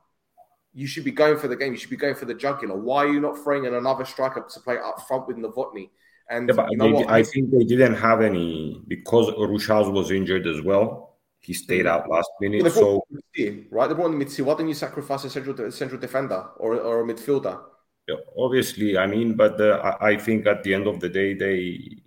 You 0.73 0.87
should 0.87 1.05
be 1.05 1.13
going 1.13 1.39
for 1.39 1.47
the 1.47 1.57
game. 1.57 1.73
You 1.73 1.79
should 1.79 1.91
be 1.91 1.97
going 1.97 2.17
for 2.17 2.25
the 2.25 2.35
jugular. 2.35 2.77
Why 2.77 3.05
are 3.05 3.13
you 3.13 3.21
not 3.21 3.39
throwing 3.39 3.65
in 3.67 3.75
another 3.75 4.05
striker 4.05 4.45
to 4.49 4.61
play 4.61 4.79
up 4.79 5.07
front 5.07 5.29
with 5.29 5.37
Novotny? 5.37 5.91
And 6.29 6.49
Yeah, 6.49 6.67
you 6.71 6.77
know 6.77 6.87
they- 6.87 6.93
what? 6.93 7.11
I 7.11 7.23
think 7.23 7.51
they 7.51 7.65
didn't 7.65 7.95
have 7.95 8.21
any 8.23 8.83
because 8.89 9.31
Rushaz 9.31 9.93
was 9.93 10.11
injured 10.11 10.47
as 10.47 10.61
well. 10.63 11.17
He 11.39 11.53
stayed 11.53 11.87
out 11.87 12.09
last 12.09 12.31
Well, 12.41 12.51
minute, 12.51 12.65
they 12.65 12.71
so 12.71 13.05
midfield, 13.13 13.67
right? 13.71 13.87
They 13.87 13.95
brought 13.95 14.11
in 14.13 14.19
the 14.19 14.25
midfield. 14.25 14.47
Why 14.47 14.55
didn't 14.55 14.69
you 14.71 14.75
sacrifice 14.75 15.25
a 15.25 15.31
central 15.31 15.71
central 15.71 16.01
defender 16.01 16.47
or, 16.57 16.75
or 16.81 17.03
a 17.03 17.05
midfielder? 17.05 17.61
Yeah, 18.08 18.16
obviously, 18.38 18.98
I 18.98 19.06
mean, 19.06 19.36
but 19.36 19.60
uh, 19.62 19.96
I, 20.02 20.10
I 20.12 20.18
think 20.18 20.48
at 20.48 20.64
the 20.64 20.74
end 20.74 20.88
of 20.88 21.00
the 21.00 21.10
day, 21.10 21.34
they 21.34 21.98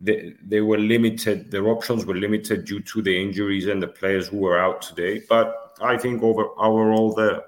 they 0.00 0.34
they 0.46 0.60
were 0.60 0.78
limited. 0.78 1.50
Their 1.50 1.68
options 1.68 2.04
were 2.06 2.14
limited 2.14 2.64
due 2.66 2.80
to 2.80 3.02
the 3.02 3.14
injuries 3.24 3.66
and 3.66 3.82
the 3.82 3.88
players 3.88 4.28
who 4.28 4.38
were 4.38 4.58
out 4.58 4.82
today. 4.82 5.22
But 5.28 5.54
I 5.80 5.96
think 5.96 6.22
over 6.22 6.44
overall, 6.58 7.14
the 7.14 7.42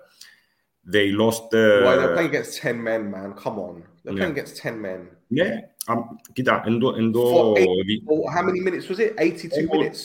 they 0.84 1.10
lost 1.12 1.50
the. 1.50 1.82
Why 1.84 1.96
they're 1.96 2.14
playing 2.14 2.30
against 2.30 2.58
ten 2.58 2.82
men, 2.82 3.10
man? 3.10 3.34
Come 3.34 3.58
on, 3.58 3.74
they're 4.04 4.14
Yeah. 4.14 4.18
playing 4.20 4.32
against 4.32 4.56
ten 4.56 4.80
men. 4.80 5.00
yeah, 5.30 5.60
um, 5.88 6.18
κοίτα, 6.32 6.64
εντό, 6.66 6.94
εντό, 6.96 7.22
For 7.32 7.58
eight, 7.58 8.02
or 8.06 8.30
how 8.32 8.42
many 8.42 8.60
minutes 8.60 8.88
was 8.88 8.98
it? 8.98 9.10
Eighty-two 9.18 9.66
Almost- 9.68 9.76
minutes. 9.76 10.00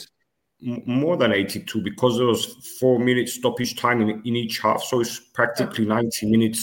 m- 0.72 0.82
more 1.02 1.16
than 1.22 1.32
82 1.32 1.80
because 1.82 2.12
there 2.18 2.26
was 2.34 2.42
four 2.80 2.98
minutes 3.08 3.32
stoppage 3.40 3.72
time 3.84 3.98
in, 4.04 4.08
in 4.28 4.34
each 4.42 4.56
half. 4.64 4.80
So 4.90 4.94
it's 5.02 5.16
practically 5.38 5.84
90 5.84 6.30
minutes 6.34 6.60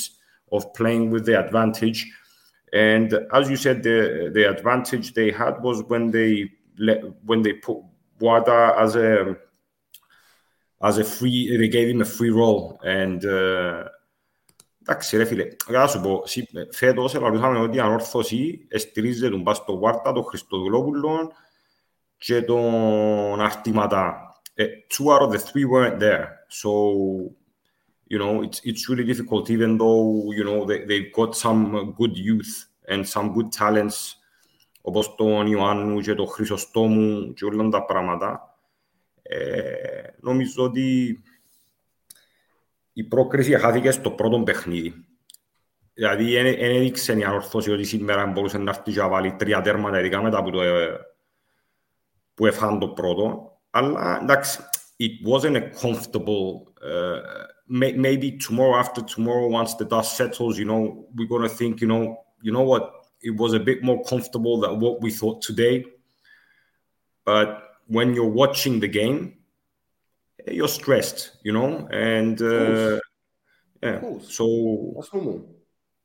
of 0.52 0.62
playing 0.74 1.10
with 1.14 1.26
the 1.26 1.36
advantage. 1.46 2.00
And 2.74 3.10
as 3.32 3.50
you 3.50 3.58
said, 3.66 3.78
the 3.84 3.98
the 4.38 4.44
advantage 4.56 5.14
they 5.14 5.30
had 5.32 5.54
was 5.68 5.78
when 5.92 6.04
they 6.12 6.32
let 6.88 7.00
when 7.30 7.42
they 7.46 7.54
put 7.54 7.78
Wada 8.20 8.62
as 8.84 8.96
a 8.96 9.36
as 10.82 10.98
a 10.98 11.04
free 11.16 11.40
they 11.60 11.70
gave 11.78 11.88
him 11.94 12.02
a 12.02 12.10
free 12.18 12.34
roll 12.42 12.80
and 12.84 13.20
uh, 13.26 13.84
Εντάξει 14.86 15.18
ρε 15.18 15.26
φίλε, 15.26 15.48
για 15.68 15.80
να 15.80 15.88
σου 15.88 16.02
πω, 16.02 16.22
σι- 16.26 16.50
φέτος 16.72 17.16
ελαλούσαμε 17.16 17.60
ότι 17.60 17.78
η 17.78 17.80
ανόρθωση 17.80 18.66
εστηρίζεται 18.70 19.30
τον 19.30 19.44
πας 19.44 19.58
στο 19.58 19.78
Βάρτα, 19.80 20.12
τον 20.12 20.24
Χριστοδουλόπουλο 20.24 21.32
και 22.18 22.42
τον 22.42 23.42
Αρτηματά. 23.42 24.16
Ε, 24.54 24.66
Two 24.66 25.06
out 25.14 25.22
of 25.28 25.32
the 25.32 25.40
three 25.40 25.66
weren't 25.66 26.00
there. 26.00 26.26
So, 26.50 26.70
you 28.11 28.19
know, 28.19 28.43
it's, 28.43 28.61
it's 28.65 28.89
really 28.89 29.05
difficult 29.05 29.51
even 29.51 29.77
though, 29.79 30.33
you 30.33 30.45
know, 30.45 30.65
they, 30.65 30.85
they've 30.85 31.13
got 31.13 31.37
some 31.37 31.95
good 31.99 32.17
youth 32.17 32.67
and 32.89 33.07
some 33.07 33.33
good 33.33 33.53
talents 33.53 34.15
όπως 34.81 35.15
τον 35.15 35.47
Ιωάννου 35.47 36.01
και 36.01 36.15
τον 36.15 36.29
Χρυσοστόμου 36.29 37.33
και 37.33 37.45
όλα 37.45 37.69
τα 37.69 37.85
πράγματα. 37.85 38.59
Ε, 39.23 39.73
νομίζω 40.21 40.65
ότι 40.65 41.19
η 42.93 43.05
πρόκριση 43.05 43.59
χάθηκε 43.59 43.91
στο 43.91 44.11
πρώτο 44.11 44.43
παιχνίδι. 44.43 45.05
Δηλαδή, 45.95 46.33
δεν 46.33 46.47
έδειξε 46.47 47.13
η 47.13 47.25
ανορθώση 47.25 47.71
ότι 47.71 47.85
σήμερα 47.85 48.27
μπορούσε 48.27 48.59
να 48.59 48.71
έρθει 48.71 48.93
και 48.93 48.99
να 48.99 49.09
βάλει 49.09 49.33
τρία 49.33 49.61
τέρματα, 49.61 49.99
ειδικά 49.99 50.23
μετά 50.23 50.43
που, 50.43 50.51
το, 50.51 50.63
ε, 50.63 50.99
που 52.35 52.47
έφαγαν 52.47 52.79
το 52.79 52.89
πρώτο. 52.89 53.53
Αλλά 53.71 54.19
εντάξει, 54.23 54.59
it 54.99 55.29
wasn't 55.33 55.57
a 55.57 55.63
comfortable. 55.83 56.67
Uh, 56.83 57.58
may, 57.69 57.93
maybe 57.93 58.33
tomorrow, 58.33 58.77
after 58.79 59.03
tomorrow, 59.03 59.49
once 59.49 59.75
the 59.75 59.85
dust 59.85 60.17
settles, 60.17 60.59
you 60.59 60.65
know, 60.65 61.07
we're 61.15 61.29
gonna 61.29 61.49
think, 61.49 61.81
you 61.81 61.87
know, 61.87 62.25
you 62.43 62.53
know 62.53 62.63
what, 62.63 62.93
it 63.23 63.31
was 63.31 63.53
a 63.53 63.61
bit 63.61 63.83
more 63.83 64.03
comfortable 64.05 64.61
than 64.61 64.81
what 64.81 65.01
we 65.01 65.11
thought 65.11 65.43
today. 65.43 65.85
But 67.25 67.63
when 67.87 68.15
you're 68.15 68.27
watching 68.27 68.81
the 68.81 68.89
game, 68.89 69.35
you're 70.47 70.69
stressed, 70.69 71.37
you 71.43 71.53
know, 71.53 71.89
and 71.91 72.41
uh, 72.41 73.01
yeah. 73.83 74.01
So 74.23 74.95
That's 74.97 75.13
normal. 75.13 75.55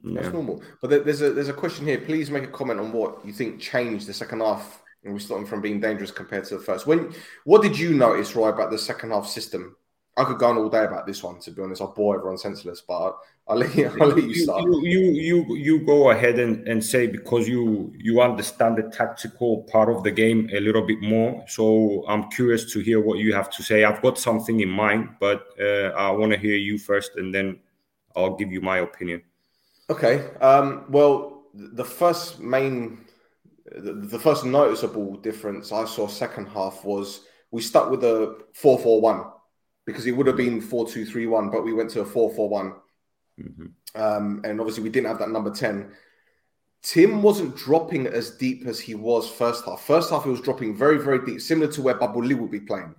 That's 0.04 0.34
normal. 0.34 0.62
But 0.82 1.06
there's 1.06 1.21
a 1.21 1.32
there's 1.32 1.49
a 1.49 1.54
question 1.54 1.86
here. 1.86 1.99
Please 1.99 2.30
make 2.30 2.43
a 2.43 2.47
comment 2.47 2.80
on 2.80 2.91
what 2.91 3.26
you 3.26 3.32
think 3.32 3.62
changed 3.62 4.08
the 4.08 4.13
second 4.13 4.41
half 4.41 4.82
and 5.04 5.13
we 5.13 5.19
stopped 5.19 5.41
them 5.41 5.47
from 5.47 5.62
being 5.62 5.80
dangerous 5.80 6.12
compared 6.12 6.45
to 6.45 6.58
the 6.58 6.63
first. 6.63 6.88
When 6.88 7.13
what 7.45 7.62
did 7.62 7.78
you 7.78 7.93
notice, 7.93 8.36
Roy, 8.36 8.49
about 8.49 8.71
the 8.71 8.78
second 8.78 9.12
half 9.12 9.28
system? 9.28 9.76
I 10.15 10.23
could 10.26 10.38
go 10.38 10.47
on 10.47 10.58
all 10.58 10.69
day 10.69 10.84
about 10.84 11.08
this 11.08 11.23
one. 11.23 11.39
To 11.39 11.52
be 11.52 11.62
honest, 11.62 11.82
I'll 11.82 11.93
bore 11.93 12.15
everyone 12.15 12.38
senseless, 12.38 12.82
but 12.82 13.17
I'll 13.47 13.58
let 13.58 13.76
you, 13.76 13.91
I'll 13.99 14.10
let 14.10 14.23
you 14.23 14.36
start. 14.36 14.63
you, 14.63 14.82
you 14.84 15.12
you 15.12 15.56
you 15.56 15.86
go 15.86 16.12
ahead 16.12 16.38
and, 16.38 16.67
and 16.67 16.84
say 16.84 17.08
because 17.08 17.47
you 17.47 17.91
you 17.97 18.21
understand 18.21 18.78
the 18.78 18.84
tactical 18.84 19.63
part 19.63 19.89
of 19.89 20.04
the 20.04 20.12
game 20.12 20.49
a 20.54 20.60
little 20.60 20.86
bit 20.86 21.02
more. 21.02 21.43
So 21.47 22.06
I'm 22.08 22.30
curious 22.30 22.71
to 22.73 22.80
hear 22.80 23.02
what 23.02 23.17
you 23.17 23.34
have 23.34 23.49
to 23.52 23.63
say. 23.63 23.84
I've 23.84 24.02
got 24.04 24.19
something 24.19 24.60
in 24.60 24.69
mind, 24.69 25.10
but 25.19 25.47
uh, 25.60 25.89
I 25.97 26.12
want 26.12 26.32
to 26.32 26.38
hear 26.38 26.56
you 26.56 26.78
first, 26.78 27.15
and 27.15 27.34
then 27.34 27.60
I'll 28.15 28.36
give 28.36 28.52
you 28.52 28.62
my 28.62 28.80
opinion. 28.80 29.23
Okay. 29.89 30.30
Um, 30.41 30.86
well, 30.89 31.43
the 31.54 31.86
first 31.86 32.39
main, 32.39 33.06
the, 33.65 33.93
the 33.93 34.19
first 34.19 34.45
noticeable 34.45 35.17
difference 35.17 35.71
I 35.71 35.86
saw 35.86 36.08
second 36.08 36.47
half 36.47 36.86
was 36.86 37.21
we 37.52 37.62
stuck 37.62 37.89
with 37.89 38.04
a 38.04 38.38
4 38.54 38.80
4 38.80 39.02
1 39.02 39.23
because 39.86 40.06
it 40.06 40.12
would 40.12 40.28
have 40.28 40.38
been 40.38 40.62
4 40.62 40.88
2 40.88 41.06
3 41.06 41.28
1, 41.28 41.50
but 41.50 41.63
we 41.63 41.74
went 41.74 41.89
to 41.91 42.02
a 42.02 42.06
4 42.06 42.34
4 42.34 42.50
1. 42.50 42.74
Um, 43.96 44.41
and 44.43 44.60
obviously, 44.60 44.84
we 44.84 44.89
didn't 44.89 45.08
have 45.08 45.19
that 45.19 45.30
number 45.30 45.52
10. 45.52 45.91
Tim 46.82 47.22
wasn't 47.22 47.56
dropping 47.56 48.08
as 48.08 48.32
deep 48.32 48.65
as 48.67 48.80
he 48.80 48.93
was 48.96 49.30
first 49.30 49.65
half. 49.65 49.82
First 49.86 50.10
half, 50.10 50.24
he 50.26 50.30
was 50.30 50.41
dropping 50.41 50.76
very, 50.76 50.98
very 50.98 51.26
deep, 51.26 51.39
similar 51.41 51.72
to 51.72 51.82
where 51.82 51.96
Babuli 51.96 52.38
would 52.38 52.52
be 52.52 52.60
playing 52.60 52.93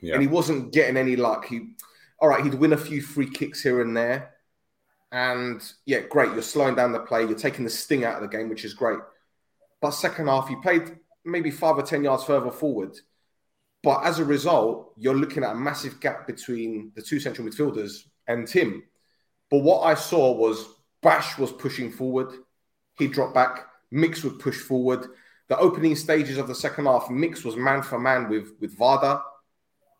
Yeah. 0.00 0.14
and 0.14 0.22
he 0.22 0.28
wasn't 0.28 0.72
getting 0.72 0.96
any 0.98 1.16
luck. 1.16 1.46
He, 1.46 1.74
all 2.18 2.28
right, 2.28 2.44
he'd 2.44 2.54
win 2.54 2.72
a 2.74 2.76
few 2.76 3.00
free 3.00 3.30
kicks 3.30 3.62
here 3.62 3.80
and 3.80 3.96
there, 3.96 4.34
and 5.10 5.62
yeah, 5.86 6.00
great. 6.00 6.32
You're 6.32 6.42
slowing 6.42 6.74
down 6.74 6.92
the 6.92 7.00
play. 7.00 7.22
You're 7.24 7.34
taking 7.34 7.64
the 7.64 7.70
sting 7.70 8.04
out 8.04 8.16
of 8.16 8.22
the 8.22 8.36
game, 8.36 8.48
which 8.48 8.64
is 8.64 8.74
great. 8.74 8.98
But 9.80 9.90
second 9.92 10.26
half, 10.28 10.48
he 10.48 10.56
played 10.56 10.96
maybe 11.24 11.50
five 11.50 11.78
or 11.78 11.82
ten 11.82 12.04
yards 12.04 12.24
further 12.24 12.50
forward, 12.50 12.96
but 13.82 14.04
as 14.04 14.18
a 14.18 14.24
result, 14.24 14.92
you're 14.96 15.16
looking 15.16 15.42
at 15.44 15.52
a 15.52 15.56
massive 15.56 16.00
gap 16.00 16.26
between 16.26 16.92
the 16.94 17.02
two 17.02 17.18
central 17.18 17.46
midfielders 17.46 18.04
and 18.28 18.46
Tim. 18.46 18.82
But 19.50 19.58
what 19.58 19.80
I 19.80 19.94
saw 19.94 20.32
was 20.32 20.64
Bash 21.02 21.36
was 21.36 21.52
pushing 21.52 21.90
forward. 21.90 22.32
He 22.98 23.08
dropped 23.08 23.34
back. 23.34 23.66
Mix 23.90 24.22
would 24.22 24.38
push 24.38 24.58
forward. 24.58 25.06
The 25.48 25.58
opening 25.58 25.96
stages 25.96 26.38
of 26.38 26.46
the 26.48 26.54
second 26.54 26.86
half, 26.86 27.10
Mix 27.10 27.44
was 27.44 27.56
man 27.56 27.82
for 27.82 27.98
man 27.98 28.28
with 28.28 28.52
with 28.60 28.78
Varda. 28.78 29.20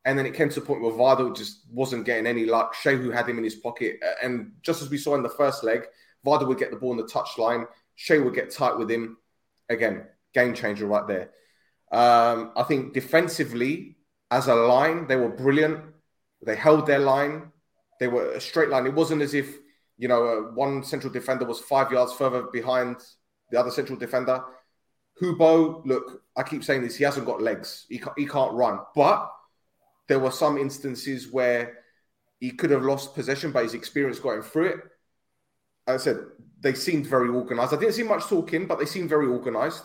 And 0.04 0.18
then 0.18 0.26
it 0.26 0.34
came 0.34 0.48
to 0.48 0.60
the 0.60 0.66
point 0.66 0.82
where 0.82 0.92
Varda 0.92 1.36
just 1.36 1.60
wasn't 1.70 2.04
getting 2.04 2.26
any 2.26 2.44
luck. 2.44 2.74
Shehu 2.74 3.12
had 3.12 3.28
him 3.28 3.38
in 3.38 3.44
his 3.44 3.54
pocket. 3.54 4.00
And 4.22 4.52
just 4.62 4.82
as 4.82 4.90
we 4.90 4.98
saw 4.98 5.14
in 5.14 5.22
the 5.22 5.28
first 5.28 5.62
leg, 5.62 5.82
Varda 6.24 6.46
would 6.46 6.58
get 6.58 6.70
the 6.70 6.76
ball 6.76 6.92
in 6.92 6.96
the 6.96 7.04
touchline. 7.04 7.66
Shea 7.94 8.18
would 8.18 8.34
get 8.34 8.50
tight 8.50 8.76
with 8.76 8.90
him. 8.90 9.18
Again, 9.68 10.06
game 10.34 10.54
changer 10.54 10.86
right 10.86 11.06
there. 11.06 11.30
Um, 11.92 12.52
I 12.56 12.62
think 12.62 12.94
defensively, 12.94 13.96
as 14.30 14.48
a 14.48 14.54
line, 14.54 15.06
they 15.06 15.16
were 15.16 15.28
brilliant. 15.28 15.80
They 16.44 16.56
held 16.56 16.86
their 16.86 16.98
line. 16.98 17.52
They 18.00 18.08
were 18.08 18.32
a 18.32 18.40
straight 18.40 18.70
line. 18.70 18.86
It 18.86 18.94
wasn't 18.94 19.22
as 19.22 19.34
if, 19.34 19.58
you 19.98 20.08
know, 20.08 20.26
uh, 20.26 20.54
one 20.54 20.82
central 20.82 21.12
defender 21.12 21.44
was 21.44 21.60
five 21.60 21.92
yards 21.92 22.14
further 22.14 22.44
behind 22.52 22.96
the 23.50 23.60
other 23.60 23.70
central 23.70 23.98
defender. 23.98 24.42
Hubo, 25.20 25.84
look, 25.84 26.22
I 26.34 26.42
keep 26.42 26.64
saying 26.64 26.82
this, 26.82 26.96
he 26.96 27.04
hasn't 27.04 27.26
got 27.26 27.42
legs. 27.42 27.86
He 27.88 27.98
can't, 27.98 28.18
he 28.18 28.26
can't 28.26 28.54
run. 28.54 28.80
But 28.94 29.30
there 30.08 30.18
were 30.18 30.30
some 30.30 30.56
instances 30.56 31.30
where 31.30 31.78
he 32.40 32.50
could 32.50 32.70
have 32.70 32.82
lost 32.82 33.14
possession, 33.14 33.52
but 33.52 33.62
his 33.64 33.74
experience 33.74 34.18
got 34.18 34.36
him 34.36 34.42
through 34.42 34.66
it. 34.66 34.80
As 35.86 36.00
I 36.00 36.04
said, 36.04 36.24
they 36.58 36.74
seemed 36.74 37.06
very 37.06 37.28
organized. 37.28 37.74
I 37.74 37.78
didn't 37.78 37.94
see 37.94 38.02
much 38.02 38.24
talking, 38.24 38.66
but 38.66 38.78
they 38.78 38.86
seemed 38.86 39.10
very 39.10 39.26
organized. 39.26 39.84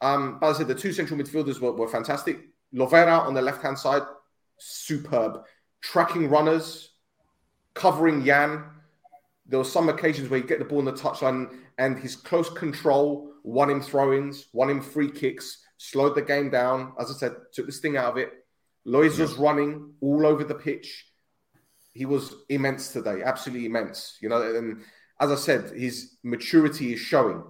Um, 0.00 0.38
but 0.40 0.50
as 0.50 0.56
I 0.56 0.58
said, 0.60 0.68
the 0.68 0.74
two 0.74 0.92
central 0.92 1.18
midfielders 1.18 1.60
were, 1.60 1.72
were 1.72 1.88
fantastic. 1.88 2.40
Lovera 2.74 3.20
on 3.26 3.34
the 3.34 3.42
left 3.42 3.62
hand 3.62 3.78
side, 3.78 4.02
superb. 4.58 5.42
Tracking 5.82 6.28
runners, 6.28 6.90
covering 7.74 8.22
Yan. 8.22 8.64
There 9.46 9.58
were 9.58 9.64
some 9.64 9.88
occasions 9.88 10.28
where 10.28 10.40
he 10.40 10.46
get 10.46 10.58
the 10.58 10.64
ball 10.64 10.78
in 10.80 10.84
the 10.84 10.92
touchline 10.92 11.50
and 11.78 11.98
his 11.98 12.16
close 12.16 12.48
control 12.50 13.32
won 13.42 13.70
him 13.70 13.80
throw-ins, 13.80 14.46
won 14.52 14.70
him 14.70 14.80
free 14.80 15.10
kicks, 15.10 15.64
slowed 15.78 16.14
the 16.14 16.22
game 16.22 16.50
down. 16.50 16.92
As 16.98 17.10
I 17.10 17.14
said, 17.14 17.34
took 17.52 17.66
this 17.66 17.80
thing 17.80 17.96
out 17.96 18.12
of 18.12 18.18
it. 18.18 18.30
Lois 18.84 19.18
was 19.18 19.34
running 19.34 19.94
all 20.00 20.26
over 20.26 20.44
the 20.44 20.54
pitch. 20.54 21.06
He 21.92 22.06
was 22.06 22.34
immense 22.48 22.92
today, 22.92 23.22
absolutely 23.24 23.66
immense. 23.66 24.18
You 24.20 24.28
know, 24.28 24.42
and 24.42 24.82
as 25.18 25.30
I 25.30 25.34
said, 25.34 25.70
his 25.70 26.16
maturity 26.22 26.92
is 26.92 27.00
showing. 27.00 27.42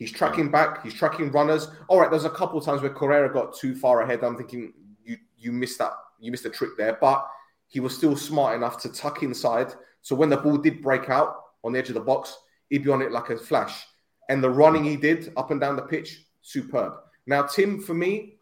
He's 0.00 0.10
tracking 0.10 0.50
back, 0.50 0.82
he's 0.82 0.94
tracking 0.94 1.30
runners. 1.30 1.68
All 1.86 2.00
right, 2.00 2.10
there's 2.10 2.24
a 2.24 2.30
couple 2.30 2.58
of 2.58 2.64
times 2.64 2.80
where 2.80 2.90
Correa 2.90 3.28
got 3.28 3.54
too 3.54 3.74
far 3.74 4.00
ahead. 4.00 4.24
I'm 4.24 4.34
thinking 4.34 4.72
you 5.04 5.18
you 5.36 5.52
missed 5.52 5.78
that, 5.78 5.92
you 6.18 6.30
missed 6.30 6.46
a 6.46 6.50
trick 6.50 6.70
there, 6.78 6.96
but 6.98 7.28
he 7.68 7.80
was 7.80 7.94
still 7.94 8.16
smart 8.16 8.56
enough 8.56 8.80
to 8.80 8.88
tuck 8.88 9.22
inside. 9.22 9.74
So 10.00 10.16
when 10.16 10.30
the 10.30 10.38
ball 10.38 10.56
did 10.56 10.80
break 10.80 11.10
out 11.10 11.36
on 11.62 11.74
the 11.74 11.78
edge 11.78 11.90
of 11.90 11.96
the 11.96 12.00
box, 12.00 12.34
he'd 12.70 12.82
be 12.82 12.90
on 12.90 13.02
it 13.02 13.12
like 13.12 13.28
a 13.28 13.36
flash. 13.36 13.84
And 14.30 14.42
the 14.42 14.48
running 14.48 14.84
he 14.84 14.96
did 14.96 15.34
up 15.36 15.50
and 15.50 15.60
down 15.60 15.76
the 15.76 15.82
pitch, 15.82 16.24
superb. 16.40 16.94
Now, 17.26 17.42
Tim, 17.42 17.78
for 17.78 17.92
me, 17.92 18.38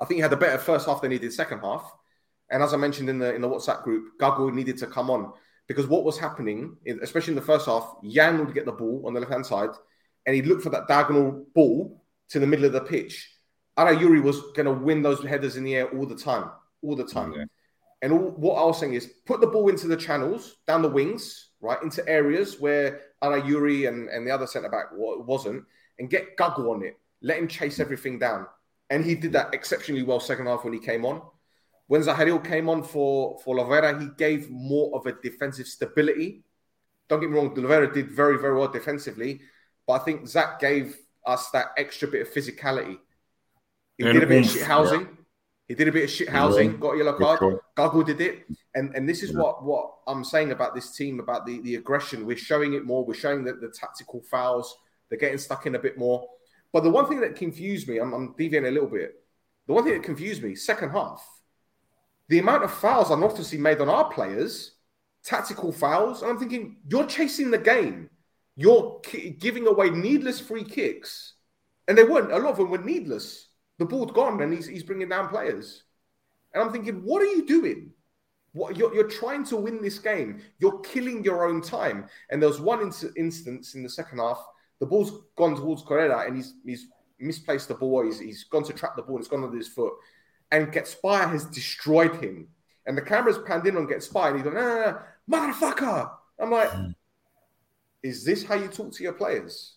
I 0.00 0.06
think 0.06 0.16
he 0.16 0.22
had 0.22 0.32
a 0.32 0.36
better 0.36 0.56
first 0.56 0.86
half 0.86 1.02
than 1.02 1.10
he 1.10 1.18
did 1.18 1.34
second 1.34 1.58
half. 1.58 1.92
And 2.50 2.62
as 2.62 2.72
I 2.72 2.78
mentioned 2.78 3.10
in 3.10 3.18
the 3.18 3.34
in 3.34 3.42
the 3.42 3.48
WhatsApp 3.50 3.82
group, 3.82 4.18
Gago 4.18 4.50
needed 4.50 4.78
to 4.78 4.86
come 4.86 5.10
on 5.10 5.30
because 5.66 5.86
what 5.86 6.04
was 6.04 6.18
happening, 6.18 6.78
especially 7.02 7.32
in 7.32 7.38
the 7.38 7.42
first 7.42 7.66
half, 7.66 7.96
Jan 8.02 8.38
would 8.38 8.54
get 8.54 8.64
the 8.64 8.72
ball 8.72 9.02
on 9.06 9.12
the 9.12 9.20
left 9.20 9.32
hand 9.32 9.44
side, 9.44 9.68
and 10.28 10.34
he'd 10.34 10.46
look 10.46 10.60
for 10.60 10.68
that 10.68 10.86
diagonal 10.86 11.46
ball 11.54 12.04
to 12.28 12.38
the 12.38 12.46
middle 12.46 12.66
of 12.66 12.72
the 12.74 12.82
pitch. 12.82 13.32
Ara 13.78 13.98
Yuri 13.98 14.20
was 14.20 14.38
going 14.54 14.66
to 14.66 14.72
win 14.72 15.00
those 15.00 15.24
headers 15.24 15.56
in 15.56 15.64
the 15.64 15.74
air 15.74 15.88
all 15.96 16.04
the 16.04 16.14
time, 16.14 16.50
all 16.82 16.94
the 16.94 17.06
time. 17.06 17.32
Okay. 17.32 17.44
And 18.02 18.12
all, 18.12 18.32
what 18.32 18.56
I 18.56 18.66
was 18.66 18.78
saying 18.78 18.92
is 18.92 19.06
put 19.24 19.40
the 19.40 19.46
ball 19.46 19.70
into 19.70 19.88
the 19.88 19.96
channels, 19.96 20.56
down 20.66 20.82
the 20.82 20.88
wings, 20.90 21.52
right, 21.62 21.82
into 21.82 22.06
areas 22.06 22.60
where 22.60 23.00
Ara 23.22 23.42
Yuri 23.42 23.86
and, 23.86 24.10
and 24.10 24.26
the 24.26 24.30
other 24.30 24.46
centre 24.46 24.68
back 24.68 24.88
wasn't, 24.92 25.64
and 25.98 26.10
get 26.10 26.36
Gago 26.36 26.74
on 26.74 26.84
it. 26.84 26.98
Let 27.22 27.38
him 27.38 27.48
chase 27.48 27.80
everything 27.80 28.18
down. 28.18 28.46
And 28.90 29.06
he 29.06 29.14
did 29.14 29.32
that 29.32 29.54
exceptionally 29.54 30.02
well 30.02 30.20
second 30.20 30.44
half 30.44 30.62
when 30.62 30.74
he 30.74 30.78
came 30.78 31.06
on. 31.06 31.22
When 31.86 32.02
Zaharil 32.02 32.44
came 32.44 32.68
on 32.68 32.82
for, 32.82 33.38
for 33.42 33.56
Lovera, 33.56 33.98
he 33.98 34.08
gave 34.18 34.50
more 34.50 34.94
of 34.94 35.06
a 35.06 35.12
defensive 35.22 35.68
stability. 35.68 36.44
Don't 37.08 37.20
get 37.20 37.30
me 37.30 37.36
wrong, 37.38 37.54
Lovera 37.54 37.90
did 37.94 38.10
very, 38.10 38.38
very 38.38 38.58
well 38.58 38.68
defensively, 38.68 39.40
but 39.88 39.94
I 39.94 40.04
think 40.04 40.28
Zach 40.28 40.60
gave 40.60 40.96
us 41.26 41.48
that 41.50 41.68
extra 41.78 42.06
bit 42.06 42.20
of 42.20 42.32
physicality. 42.32 42.98
He 43.96 44.04
and 44.04 44.12
did 44.12 44.22
a 44.22 44.26
bit 44.26 44.44
of 44.44 44.52
shit 44.52 44.62
housing. 44.62 45.00
Yeah. 45.00 45.06
He 45.66 45.74
did 45.74 45.88
a 45.88 45.92
bit 45.92 46.04
of 46.04 46.10
shit 46.10 46.28
housing, 46.28 46.72
yeah. 46.72 46.76
got 46.76 46.94
a 46.94 46.98
yellow 46.98 47.14
card. 47.14 47.58
Gago 47.76 48.04
did 48.04 48.20
it. 48.20 48.44
And 48.74 48.94
and 48.94 49.08
this 49.08 49.22
is 49.22 49.32
yeah. 49.32 49.38
what, 49.38 49.64
what 49.64 49.94
I'm 50.06 50.24
saying 50.24 50.52
about 50.52 50.74
this 50.74 50.94
team, 50.94 51.20
about 51.20 51.46
the, 51.46 51.60
the 51.62 51.76
aggression. 51.76 52.26
We're 52.26 52.36
showing 52.36 52.74
it 52.74 52.84
more. 52.84 53.04
We're 53.04 53.14
showing 53.14 53.44
that 53.44 53.62
the 53.62 53.68
tactical 53.68 54.22
fouls, 54.30 54.76
they're 55.08 55.18
getting 55.18 55.38
stuck 55.38 55.64
in 55.66 55.74
a 55.74 55.78
bit 55.78 55.96
more. 55.98 56.28
But 56.70 56.84
the 56.84 56.90
one 56.90 57.06
thing 57.08 57.20
that 57.20 57.34
confused 57.34 57.88
me, 57.88 57.98
I'm, 57.98 58.12
I'm 58.12 58.34
deviating 58.36 58.68
a 58.68 58.72
little 58.72 58.90
bit. 58.90 59.14
The 59.66 59.72
one 59.72 59.84
thing 59.84 59.94
that 59.94 60.02
confused 60.02 60.42
me, 60.42 60.54
second 60.54 60.90
half, 60.90 61.26
the 62.28 62.38
amount 62.38 62.64
of 62.64 62.72
fouls 62.72 63.10
I'm 63.10 63.24
obviously 63.24 63.58
made 63.58 63.80
on 63.80 63.88
our 63.88 64.10
players, 64.10 64.72
tactical 65.24 65.72
fouls, 65.72 66.20
and 66.20 66.30
I'm 66.30 66.38
thinking, 66.38 66.76
you're 66.86 67.06
chasing 67.06 67.50
the 67.50 67.58
game. 67.58 68.10
You're 68.58 69.00
giving 69.38 69.66
away 69.66 69.88
needless 69.88 70.40
free 70.40 70.64
kicks. 70.64 71.34
And 71.86 71.96
they 71.96 72.04
weren't, 72.04 72.32
a 72.32 72.36
lot 72.36 72.50
of 72.50 72.56
them 72.58 72.70
were 72.70 72.78
needless. 72.78 73.48
The 73.78 73.86
ball's 73.86 74.10
gone 74.10 74.42
and 74.42 74.52
he's, 74.52 74.66
he's 74.66 74.82
bringing 74.82 75.08
down 75.08 75.28
players. 75.28 75.84
And 76.52 76.62
I'm 76.62 76.72
thinking, 76.72 76.96
what 77.04 77.22
are 77.22 77.26
you 77.26 77.46
doing? 77.46 77.92
What, 78.52 78.76
you're, 78.76 78.92
you're 78.92 79.08
trying 79.08 79.44
to 79.44 79.56
win 79.56 79.80
this 79.80 79.98
game. 79.98 80.42
You're 80.58 80.80
killing 80.80 81.22
your 81.22 81.48
own 81.48 81.62
time. 81.62 82.08
And 82.30 82.42
there 82.42 82.48
was 82.48 82.60
one 82.60 82.80
in- 82.80 83.12
instance 83.16 83.76
in 83.76 83.84
the 83.84 83.88
second 83.88 84.18
half, 84.18 84.44
the 84.80 84.86
ball's 84.86 85.12
gone 85.36 85.54
towards 85.54 85.82
Correa 85.82 86.18
and 86.18 86.36
he's, 86.36 86.54
he's 86.66 86.88
misplaced 87.20 87.68
the 87.68 87.74
ball. 87.74 88.04
He's, 88.04 88.18
he's 88.18 88.44
gone 88.44 88.64
to 88.64 88.72
trap 88.72 88.96
the 88.96 89.02
ball 89.02 89.16
and 89.16 89.20
it's 89.20 89.28
gone 89.28 89.44
under 89.44 89.56
his 89.56 89.68
foot 89.68 89.94
and 90.50 90.72
Ketsbaia 90.72 91.30
has 91.30 91.44
destroyed 91.46 92.16
him. 92.22 92.48
And 92.86 92.96
the 92.96 93.02
camera's 93.02 93.38
panned 93.46 93.66
in 93.66 93.76
on 93.76 93.86
Ketsbaia, 93.86 94.28
and 94.28 94.36
he's 94.36 94.44
no, 94.46 94.52
no, 94.52 94.98
motherfucker. 95.30 96.10
I'm 96.40 96.50
like, 96.50 96.70
mm. 96.70 96.94
Is 98.02 98.24
this 98.24 98.44
how 98.44 98.54
you 98.54 98.68
talk 98.68 98.92
to 98.92 99.02
your 99.02 99.12
players? 99.12 99.76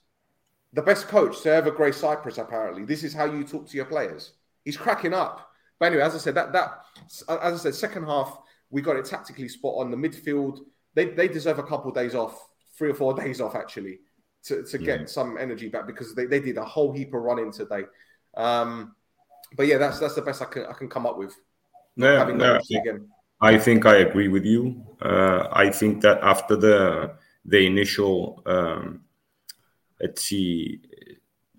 The 0.73 0.81
best 0.81 1.07
coach 1.07 1.41
to 1.41 1.51
ever 1.51 1.71
grace 1.71 1.97
Cyprus, 1.97 2.38
apparently. 2.38 2.86
This 2.86 3.03
is 3.03 3.13
how 3.13 3.25
you 3.25 3.43
talk 3.43 3.67
to 3.67 3.75
your 3.75 3.86
players. 3.86 4.34
He's 4.63 4.77
cracking 4.77 5.13
up. 5.13 5.49
But 5.79 5.88
anyway, 5.88 6.03
as 6.03 6.15
I 6.15 6.19
said, 6.19 6.36
that 6.36 6.53
that 6.53 6.86
as 7.27 7.53
I 7.53 7.57
said, 7.57 7.75
second 7.75 8.05
half 8.05 8.38
we 8.69 8.81
got 8.81 8.95
it 8.95 9.05
tactically 9.05 9.49
spot 9.49 9.75
on. 9.77 9.91
The 9.91 9.97
midfield 9.97 10.60
they 10.93 11.05
they 11.05 11.27
deserve 11.27 11.60
a 11.60 11.63
couple 11.63 11.89
of 11.89 11.95
days 11.95 12.15
off, 12.15 12.47
three 12.77 12.91
or 12.91 12.93
four 12.93 13.13
days 13.21 13.41
off 13.41 13.55
actually, 13.55 13.99
to, 14.43 14.63
to 14.63 14.77
get 14.77 15.10
some 15.10 15.38
energy 15.38 15.69
back 15.69 15.88
because 15.88 16.15
they, 16.15 16.25
they 16.25 16.39
did 16.39 16.57
a 16.57 16.63
whole 16.63 16.91
heap 16.91 17.13
of 17.13 17.21
running 17.21 17.51
today. 17.51 17.84
Um, 18.38 18.95
but 19.55 19.67
yeah, 19.67 19.77
that's 19.77 19.99
that's 19.99 20.15
the 20.15 20.21
best 20.21 20.41
I 20.41 20.45
can 20.45 20.65
I 20.65 20.73
can 20.73 20.89
come 20.89 21.05
up 21.05 21.17
with. 21.17 21.36
Yeah, 21.95 22.23
no, 22.23 22.60
I 23.41 23.57
think 23.57 23.86
I 23.86 23.97
agree 23.97 24.27
with 24.27 24.45
you. 24.45 24.86
Uh, 25.01 25.47
I 25.51 25.69
think 25.71 26.01
that 26.01 26.19
after 26.21 26.55
the 26.55 27.15
the 27.45 27.65
initial, 27.65 28.41
um, 28.45 29.01
let's 29.99 30.23
see, 30.23 30.82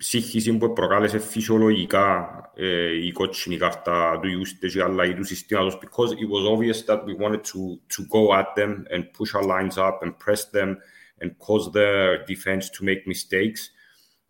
psihisimue, 0.02 0.74
progressive 0.74 1.22
physiologica, 1.22 2.50
uh, 2.58 2.62
eh, 2.62 3.10
icochinicata 3.10 4.20
to 4.20 4.28
use 4.28 4.58
the 4.60 4.68
Giallaidu 4.68 5.24
systems 5.24 5.76
because 5.76 6.12
it 6.12 6.28
was 6.28 6.46
obvious 6.46 6.82
that 6.82 7.04
we 7.04 7.14
wanted 7.14 7.44
to, 7.44 7.78
to 7.88 8.04
go 8.06 8.34
at 8.34 8.54
them 8.56 8.86
and 8.90 9.12
push 9.12 9.34
our 9.34 9.44
lines 9.44 9.78
up 9.78 10.02
and 10.02 10.18
press 10.18 10.46
them 10.46 10.78
and 11.20 11.38
cause 11.38 11.72
their 11.72 12.24
defense 12.26 12.68
to 12.70 12.84
make 12.84 13.06
mistakes. 13.06 13.70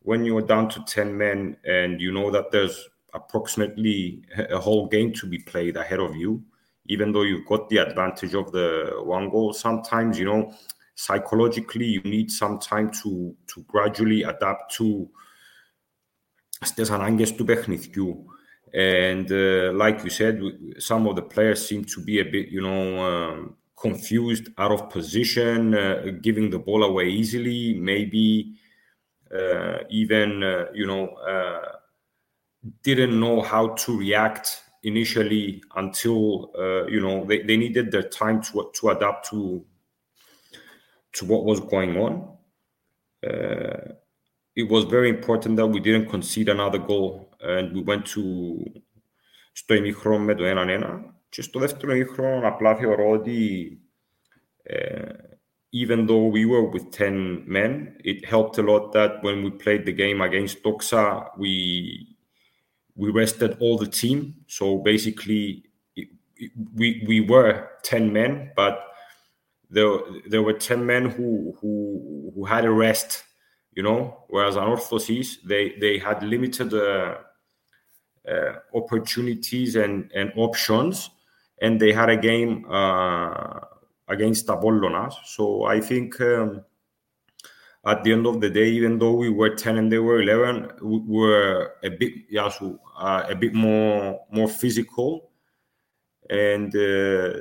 When 0.02 0.24
you 0.24 0.36
are 0.36 0.46
down 0.46 0.68
to 0.70 0.84
10 0.84 1.16
men 1.16 1.56
and 1.64 2.00
you 2.00 2.12
know 2.12 2.30
that 2.30 2.50
there's 2.50 2.88
approximately 3.14 4.22
a 4.50 4.58
whole 4.58 4.86
game 4.88 5.12
to 5.14 5.26
be 5.26 5.38
played 5.38 5.76
ahead 5.76 6.00
of 6.00 6.16
you, 6.16 6.42
even 6.86 7.12
though 7.12 7.22
you've 7.22 7.46
got 7.46 7.68
the 7.68 7.78
advantage 7.78 8.34
of 8.34 8.52
the 8.52 9.00
one 9.04 9.30
goal, 9.30 9.52
sometimes, 9.52 10.18
you 10.18 10.24
know, 10.24 10.52
psychologically, 11.01 11.86
you 11.86 12.01
need 12.01 12.31
some 12.31 12.60
time 12.60 12.91
to 13.01 13.36
to 13.47 13.62
gradually 13.67 14.23
adapt 14.23 14.73
to 14.77 15.10
στις 16.62 16.89
ανάγκες 16.89 17.36
του 17.36 17.45
παιχνιδιού. 17.45 18.25
And 18.73 19.31
uh, 19.31 19.71
like 19.73 20.03
you 20.03 20.10
said, 20.10 20.41
some 20.77 21.07
of 21.07 21.15
the 21.15 21.21
players 21.21 21.65
seem 21.65 21.86
to 21.86 22.01
be 22.03 22.19
a 22.19 22.25
bit, 22.25 22.49
you 22.49 22.62
know, 22.62 22.83
uh, 23.10 23.38
confused, 23.75 24.45
out 24.57 24.71
of 24.71 24.89
position, 24.89 25.73
uh, 25.73 26.12
giving 26.21 26.49
the 26.49 26.60
ball 26.60 26.83
away 26.83 27.07
easily, 27.07 27.62
maybe 27.91 28.27
uh, 29.33 29.77
even, 29.89 30.43
uh, 30.43 30.65
you 30.73 30.86
know, 30.86 31.05
uh, 31.33 31.77
didn't 32.83 33.17
know 33.17 33.41
how 33.41 33.69
to 33.69 33.97
react 33.97 34.63
initially 34.83 35.62
until 35.75 36.51
uh, 36.57 36.86
you 36.88 37.01
know 37.01 37.25
they, 37.25 37.41
they 37.41 37.57
needed 37.57 37.91
their 37.91 38.03
time 38.03 38.41
to 38.41 38.69
to 38.73 38.89
adapt 38.89 39.29
to 39.29 39.63
to 41.13 41.25
what 41.25 41.45
was 41.45 41.60
going 41.60 41.97
on. 41.97 42.13
Uh, 43.27 43.93
it 44.55 44.67
was 44.69 44.83
very 44.86 45.10
important 45.10 45.55
that 45.57 45.67
we 45.67 45.79
didn't 45.79 46.10
concede 46.10 46.49
another 46.49 46.79
goal 46.79 47.36
and 47.41 47.73
we 47.75 47.81
went 47.81 48.05
to 48.05 48.23
στο 49.51 49.73
ημίχρονο 49.73 50.23
με 50.23 50.36
το 50.36 50.43
1-1 50.45 51.03
και 51.29 51.41
στο 51.41 51.60
δεύτερο 51.60 51.93
ημίχρονο 51.93 52.47
απλά 52.47 52.75
θεωρώ 52.75 53.10
ότι 53.10 53.69
uh, 54.69 55.27
even 55.73 56.05
though 56.05 56.25
we 56.25 56.45
were 56.45 56.63
with 56.63 56.91
10 56.91 57.43
men, 57.47 57.97
it 58.03 58.25
helped 58.25 58.57
a 58.57 58.62
lot 58.62 58.93
that 58.93 59.21
when 59.23 59.43
we 59.43 59.51
played 59.51 59.86
the 59.86 59.91
game 59.91 60.21
against 60.21 60.63
Doxa, 60.63 61.29
we 61.38 62.17
we 62.95 63.12
rested 63.12 63.55
all 63.60 63.77
the 63.77 63.88
team. 63.88 64.36
So 64.47 64.79
basically, 64.79 65.63
we 66.75 67.03
we 67.07 67.21
were 67.21 67.69
ten 67.83 68.12
men, 68.12 68.51
but 68.55 68.79
there 69.72 69.98
there 70.28 70.42
were 70.42 70.52
ten 70.52 70.85
men 70.87 71.06
who 71.06 71.56
who 71.61 72.32
who 72.35 72.44
had 72.44 72.64
a 72.64 72.70
rest. 72.70 73.24
You 73.74 73.82
know, 73.82 74.24
whereas 74.28 74.56
on 74.56 74.68
Anorthosis 74.68 75.42
they 75.44 75.74
they 75.80 75.98
had 75.98 76.22
limited 76.22 76.74
uh, 76.74 77.16
uh, 78.28 78.52
opportunities 78.74 79.76
and 79.76 80.11
and 80.14 80.30
options, 80.37 81.11
and 81.62 81.80
they 81.80 81.92
had 81.92 82.11
a 82.11 82.16
game 82.16 82.66
uh, 82.70 83.61
against 84.08 84.46
Apollonas. 84.46 85.14
So 85.24 85.64
I 85.64 85.80
think. 85.80 86.20
Um, 86.20 86.64
at 87.85 88.04
the 88.04 88.12
end 88.12 88.26
of 88.26 88.40
the 88.40 88.48
day, 88.48 88.68
even 88.68 88.96
though 88.98 89.14
we 89.14 89.28
were 89.28 89.56
10 89.56 89.76
and 89.76 89.90
they 89.90 89.98
were 89.98 90.22
11, 90.22 90.70
we 90.82 91.00
were 91.04 91.72
a 91.82 91.90
bit, 91.90 92.12
yeah, 92.30 92.48
so, 92.48 92.78
uh, 92.96 93.24
a 93.28 93.35
bit 93.35 93.54
more, 93.54 94.20
more 94.30 94.46
physical. 94.46 95.30
And 96.30 96.72
uh, 96.76 97.40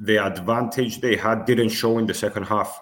the 0.00 0.24
advantage 0.24 1.00
they 1.00 1.16
had 1.16 1.44
didn't 1.44 1.70
show 1.70 1.98
in 1.98 2.06
the 2.06 2.14
second 2.14 2.44
half. 2.44 2.80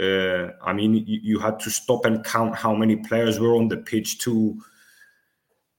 Uh, 0.00 0.52
I 0.62 0.72
mean, 0.72 0.94
you, 0.94 1.20
you, 1.22 1.38
had 1.38 1.58
to 1.60 1.70
stop 1.70 2.04
and 2.04 2.24
count 2.24 2.54
how 2.54 2.74
many 2.74 2.96
players 2.96 3.40
were 3.40 3.56
on 3.56 3.68
the 3.68 3.78
pitch 3.78 4.20
to 4.20 4.56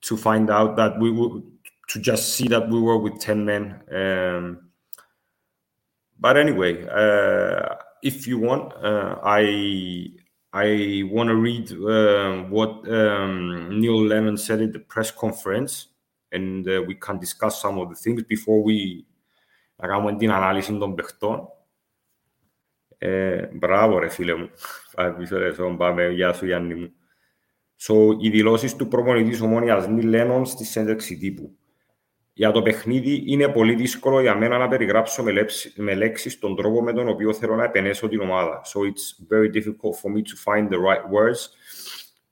to 0.02 0.17
find 0.17 0.49
out 0.49 0.75
that 0.75 0.99
we 0.99 1.12
would 1.12 1.43
to 1.89 1.99
just 1.99 2.36
see 2.36 2.47
that 2.47 2.69
we 2.69 2.80
were 2.80 2.97
with 2.97 3.19
10 3.19 3.45
men. 3.45 3.82
Um, 3.91 4.69
but 6.19 6.38
anyway, 6.38 6.86
uh, 6.88 7.75
if 8.04 8.28
you 8.28 8.38
want, 8.38 8.73
uh, 8.73 9.19
I 9.23 10.12
I 10.52 11.04
want 11.12 11.30
to 11.30 11.36
read 11.36 11.71
uh, 11.71 12.43
what 12.49 12.88
um, 12.91 13.80
Neil 13.80 14.04
Lennon 14.04 14.38
said 14.38 14.62
at 14.62 14.73
the 14.73 14.80
press 14.80 15.12
conference, 15.12 15.88
and 16.32 16.67
uh, 16.67 16.84
we 16.86 16.95
can 16.95 17.19
discuss 17.19 17.62
some 17.62 17.78
of 17.78 17.89
the 17.89 17.95
things 17.95 18.23
before 18.23 18.62
we 18.62 19.06
να 19.79 19.87
κάνουμε 19.87 20.15
την 20.15 20.31
ανάλυση 20.31 20.77
των 20.77 20.95
παιχτών. 20.95 21.47
Ε, 22.97 23.47
μπράβο 23.51 23.99
ρε 23.99 24.09
φίλε 24.09 24.35
μου. 24.35 24.49
Πάμε, 25.77 26.07
γεια 26.07 26.33
σου 26.33 26.45
Γιάννη 26.45 26.73
μου. 26.73 26.93
So, 27.81 28.15
οι 28.19 28.29
δηλώσεις 28.29 28.75
του 28.75 28.87
προπονητής 28.87 29.41
ομόνιας 29.41 29.87
Νίλ 29.87 30.07
Λένον 30.07 30.45
στη 30.45 30.65
σέντεξη 30.65 31.17
τύπου. 31.17 31.59
για 32.39 32.51
το 32.51 32.61
παιχνίδι 32.61 33.23
είναι 33.25 33.47
πολύ 33.47 33.75
δύσκολο 33.75 34.21
για 34.21 34.35
μένα 34.35 34.57
να 34.57 34.67
περιγράψω 34.67 35.23
με, 35.23 35.31
λέψη, 35.31 35.73
με 35.75 35.95
λέξεις 35.95 36.39
τον 36.39 36.55
τρόπο 36.55 36.83
με 36.83 36.93
τον 36.93 37.07
οποίο 37.07 37.33
θέλω 37.33 37.55
να 37.55 37.63
επενέσω 37.63 38.07
την 38.07 38.19
ομάδα. 38.19 38.61
So 38.65 38.79
it's 38.79 39.27
very 39.29 39.49
difficult 39.49 39.95
for 40.01 40.11
me 40.15 40.21
to 40.21 40.35
find 40.45 40.69
the 40.69 40.79
right 40.79 41.05
words 41.11 41.39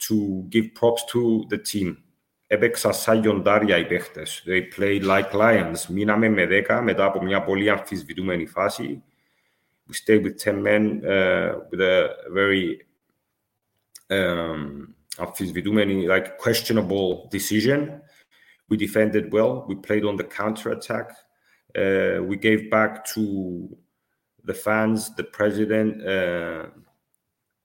to 0.08 0.16
give 0.50 0.66
props 0.80 1.04
to 1.12 1.22
the 1.50 1.60
team. 1.72 2.07
Έπαιξα 2.47 2.93
σαν 2.93 3.21
γιοντάρια 3.21 3.77
οι 3.77 3.87
παίχτες. 3.87 4.45
They 4.47 4.63
played 4.79 5.03
like 5.03 5.31
lions. 5.33 5.87
Μείναμε 5.89 6.29
με 6.29 6.47
10 6.69 6.81
μετά 6.83 7.05
από 7.05 7.23
μια 7.23 7.43
πολύ 7.43 7.71
αμφισβητούμενη 7.71 8.47
φάση. 8.47 9.03
We 9.89 9.95
stayed 9.95 10.23
with 10.23 10.37
10 10.45 10.63
men 10.63 11.03
uh, 11.05 11.55
with 11.71 11.81
a 11.81 12.09
very 12.33 12.87
um, 14.07 14.95
αμφισβητούμενη, 15.17 16.07
like 16.07 16.39
questionable 16.39 17.29
decision. 17.31 18.01
We 18.69 18.77
defended 18.77 19.33
well. 19.33 19.65
We 19.69 19.75
played 19.75 20.05
on 20.05 20.17
the 20.17 20.25
counter 20.25 20.71
attack. 20.71 21.09
Uh, 21.77 22.23
we 22.23 22.37
gave 22.37 22.71
back 22.71 23.05
to 23.15 23.23
the 24.45 24.55
fans, 24.55 25.15
the 25.15 25.25
president, 25.25 26.03
uh, 26.03 26.67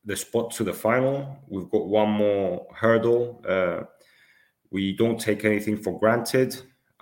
the 0.06 0.16
spot 0.16 0.52
to 0.58 0.64
the 0.64 0.74
final. 0.74 1.38
We've 1.48 1.70
got 1.70 1.86
one 1.88 2.10
more 2.10 2.68
hurdle. 2.74 3.42
Uh, 3.48 3.84
we 4.73 4.97
don't 4.97 5.19
take 5.21 5.45
anything 5.45 5.77
for 5.77 5.99
granted. 5.99 6.51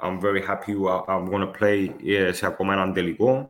I'm 0.02 0.20
very 0.20 0.42
happy 0.42 0.74
I'm 1.09 1.26
going 1.30 1.46
to 1.46 1.52
play 1.59 1.90
σε 2.33 2.46
ακόμα 2.46 2.72
έναν 2.72 2.92
τελικό. 2.92 3.48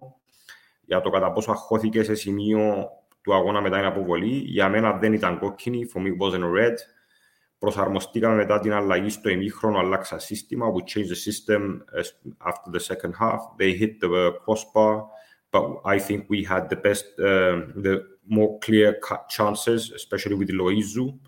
Για 0.84 1.00
το 1.00 1.10
κατά 1.10 1.32
πόσο 1.32 1.50
αχώθηκε 1.50 2.02
σε 2.02 2.14
σημείο 2.14 2.88
του 3.22 3.34
αγώνα 3.34 3.60
μετά 3.60 3.76
την 3.76 3.86
αποβολή, 3.86 4.36
για 4.36 4.68
μένα 4.68 4.92
δεν 4.92 5.12
ήταν 5.12 5.38
κόκκινη, 5.38 5.86
for 5.94 5.98
me 5.98 6.10
wasn't 6.20 6.44
red. 6.58 6.74
Προσαρμοστήκαμε 7.58 8.34
μετά 8.34 8.60
την 8.60 8.72
αλλαγή 8.72 9.08
στο 9.08 9.28
ημίχρονο, 9.28 9.78
αλλάξα 9.78 10.18
σύστημα. 10.18 10.66
We 10.66 10.80
changed 10.80 11.08
the 11.08 11.32
system 11.32 11.84
after 12.38 12.70
the 12.70 12.80
second 12.80 13.14
half. 13.20 13.40
They 13.58 13.72
hit 13.72 14.00
the 14.00 14.08
uh, 14.08 14.30
crossbar, 14.44 15.06
but 15.52 15.64
I 15.84 15.98
think 15.98 16.20
we 16.28 16.44
had 16.52 16.68
the 16.70 16.80
best, 16.86 17.04
uh, 17.18 17.56
the 17.86 17.94
more 18.36 18.58
clear 18.64 18.98
chances, 19.28 19.92
especially 20.00 20.36
with 20.40 20.50
Loizou. 20.60 21.18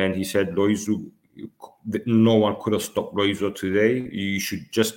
And 0.00 0.10
he 0.16 0.24
said 0.24 0.46
Loizou 0.56 0.98
no 2.05 2.35
one 2.35 2.55
could 2.61 2.73
have 2.73 2.83
stopped 2.83 3.15
Loizu 3.15 3.55
today. 3.55 4.09
You 4.11 4.39
should 4.39 4.65
just 4.71 4.93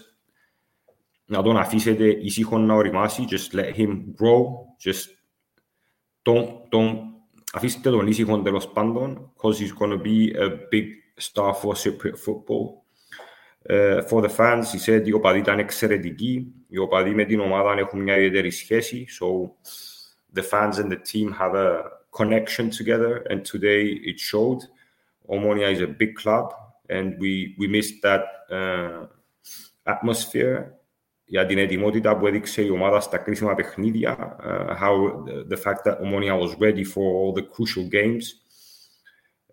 να 1.33 1.43
τον 1.43 1.57
αφήσετε 1.57 2.05
ησύχον 2.05 2.67
να 2.67 2.75
οριμάσει, 2.75 3.25
just 3.29 3.57
let 3.57 3.75
him 3.77 3.91
grow, 4.21 4.45
just 4.85 5.09
don't, 6.23 6.49
don't 6.71 6.99
αφήστε 7.53 7.91
τον 7.91 8.07
ήσυχο 8.07 8.43
τέλος 8.43 8.69
πάντων, 8.69 9.33
because 9.35 9.57
he's 9.57 9.73
going 9.79 9.91
to 9.91 10.03
be 10.03 10.33
a 10.37 10.49
big 10.71 10.87
star 11.17 11.55
for 11.55 11.75
Cypriot 11.75 12.19
football. 12.19 12.83
Uh, 13.71 14.03
for 14.03 14.21
the 14.23 14.29
fans, 14.29 14.73
he 14.73 14.79
said, 14.79 15.07
οι 15.07 15.13
οπαδοί 15.13 15.39
ήταν 15.39 15.59
εξαιρετικοί, 15.59 16.53
οι 16.69 16.79
οπαδοί 16.79 17.15
με 17.15 17.25
την 17.25 17.41
ομάδα 17.41 17.73
έχουν 17.79 18.01
μια 18.01 18.17
ιδιαίτερη 18.17 18.51
σχέση, 18.51 19.07
so 19.21 19.51
the 20.39 20.43
fans 20.43 20.79
and 20.79 20.91
the 20.91 21.01
team 21.13 21.33
have 21.33 21.55
a 21.55 21.83
connection 22.19 22.71
together, 22.71 23.23
and 23.31 23.45
today 23.45 23.83
it 24.11 24.19
showed. 24.19 24.59
Omonia 25.29 25.73
is 25.73 25.81
a 25.81 25.87
big 25.87 26.15
club, 26.17 26.53
and 26.89 27.19
we, 27.19 27.55
we 27.59 27.67
missed 27.69 28.03
that 28.03 28.25
uh, 28.51 29.07
atmosphere 29.87 30.77
για 31.25 31.47
την 31.47 31.59
ετοιμότητα 31.59 32.17
που 32.17 32.27
έδειξε 32.27 32.63
η 32.63 32.71
ομάδα 32.71 33.01
στα 33.01 33.19
κρίσιμα 33.19 33.55
παιχνίδια, 33.55 34.37
uh, 34.45 34.77
how 34.81 35.25
the 35.49 35.57
fact 35.57 35.83
that 35.85 36.01
Omonia 36.01 36.37
was 36.39 36.55
ready 36.61 36.85
for 36.85 37.07
all 37.19 37.33
the 37.33 37.43
crucial 37.55 37.85
games. 37.89 38.25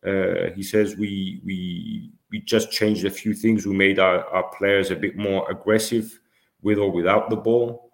Uh, 0.05 0.45
he 0.55 0.63
says 0.63 0.95
we, 0.97 1.41
we, 1.45 2.11
we 2.31 2.37
just 2.53 2.71
changed 2.71 3.05
a 3.05 3.09
few 3.21 3.33
things. 3.33 3.65
We 3.65 3.75
made 3.75 3.97
our, 3.99 4.25
our 4.35 4.47
players 4.57 4.91
a 4.91 4.95
bit 4.95 5.15
more 5.17 5.49
aggressive 5.49 6.19
with 6.61 6.77
or 6.77 6.91
without 6.91 7.29
the 7.29 7.35
ball. 7.47 7.91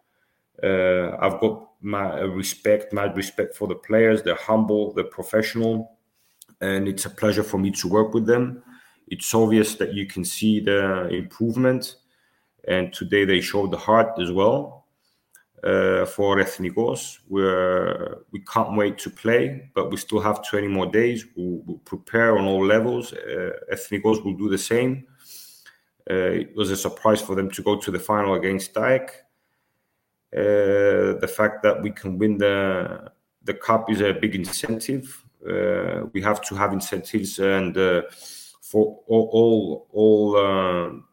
Uh, 0.64 1.08
I've 1.24 1.40
got 1.40 1.56
my 1.82 2.20
respect, 2.42 2.94
mad 2.94 3.16
respect 3.16 3.56
for 3.56 3.68
the 3.68 3.80
players. 3.88 4.24
They're 4.24 4.46
humble, 4.52 4.94
they're 4.94 5.16
professional, 5.20 5.76
and 6.61 6.89
it's 6.89 7.07
a 7.07 7.11
pleasure 7.11 7.43
for 7.43 7.59
me 7.59 7.71
to 7.71 7.89
work 7.89 8.15
with 8.15 8.27
them. 8.27 8.63
It's 9.09 9.35
obvious 9.35 9.75
that 9.77 9.95
you 9.95 10.07
can 10.07 10.25
see 10.25 10.61
the 10.61 11.09
improvement 11.09 11.97
and 12.69 12.93
today 12.93 13.25
they 13.25 13.41
showed 13.41 13.71
the 13.71 13.79
heart 13.79 14.19
as 14.21 14.31
well 14.31 14.87
uh, 15.65 16.05
for 16.07 16.37
Ethnikos. 16.37 17.19
We're, 17.29 18.19
we 18.31 18.41
can't 18.41 18.77
wait 18.77 18.99
to 18.99 19.11
play, 19.11 19.71
but 19.75 19.91
we 19.91 19.97
still 19.97 20.21
have 20.21 20.47
20 20.49 20.69
more 20.69 20.87
days. 20.87 21.27
We'll, 21.37 21.63
we'll 21.67 21.79
prepare 21.79 22.39
on 22.39 22.45
all 22.47 22.65
levels. 22.65 23.13
Uh, 23.13 23.51
Ethnikos 23.73 24.25
will 24.25 24.35
do 24.35 24.49
the 24.49 24.59
same. 24.59 25.07
Uh, 26.11 26.15
it 26.15 26.57
was 26.57 26.71
a 26.71 26.77
surprise 26.77 27.21
for 27.21 27.35
them 27.35 27.51
to 27.51 27.63
go 27.63 27.77
to 27.77 27.91
the 27.91 27.99
final 27.99 28.35
against 28.35 28.75
Daek. 28.75 29.11
Uh, 30.33 31.19
the 31.19 31.33
fact 31.37 31.63
that 31.63 31.83
we 31.83 31.91
can 31.91 32.19
win 32.19 32.39
the 32.39 33.11
the 33.43 33.55
cup 33.55 33.91
is 33.91 34.01
a 34.01 34.13
big 34.13 34.35
incentive. 34.35 35.25
Uh, 35.48 36.08
we 36.14 36.22
have 36.22 36.42
to 36.42 36.56
have 36.56 36.74
incentives 36.74 37.40
and 37.40 37.78
uh, 37.78 38.02
for 38.62 39.00
all 39.08 39.30
all, 39.32 39.88
all 39.92 41.04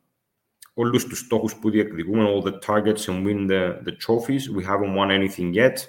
όλους 0.74 1.06
τους 1.06 1.18
στόχους 1.18 1.56
που 1.56 1.70
διεκδικούμε, 1.70 2.24
all 2.24 2.42
the 2.42 2.58
targets 2.66 3.08
and 3.08 3.26
win 3.26 3.46
the, 3.46 3.80
the 3.84 3.92
trophies. 3.92 4.50
We 4.50 4.64
haven't 4.64 4.94
won 4.94 5.10
anything 5.10 5.52
yet. 5.52 5.86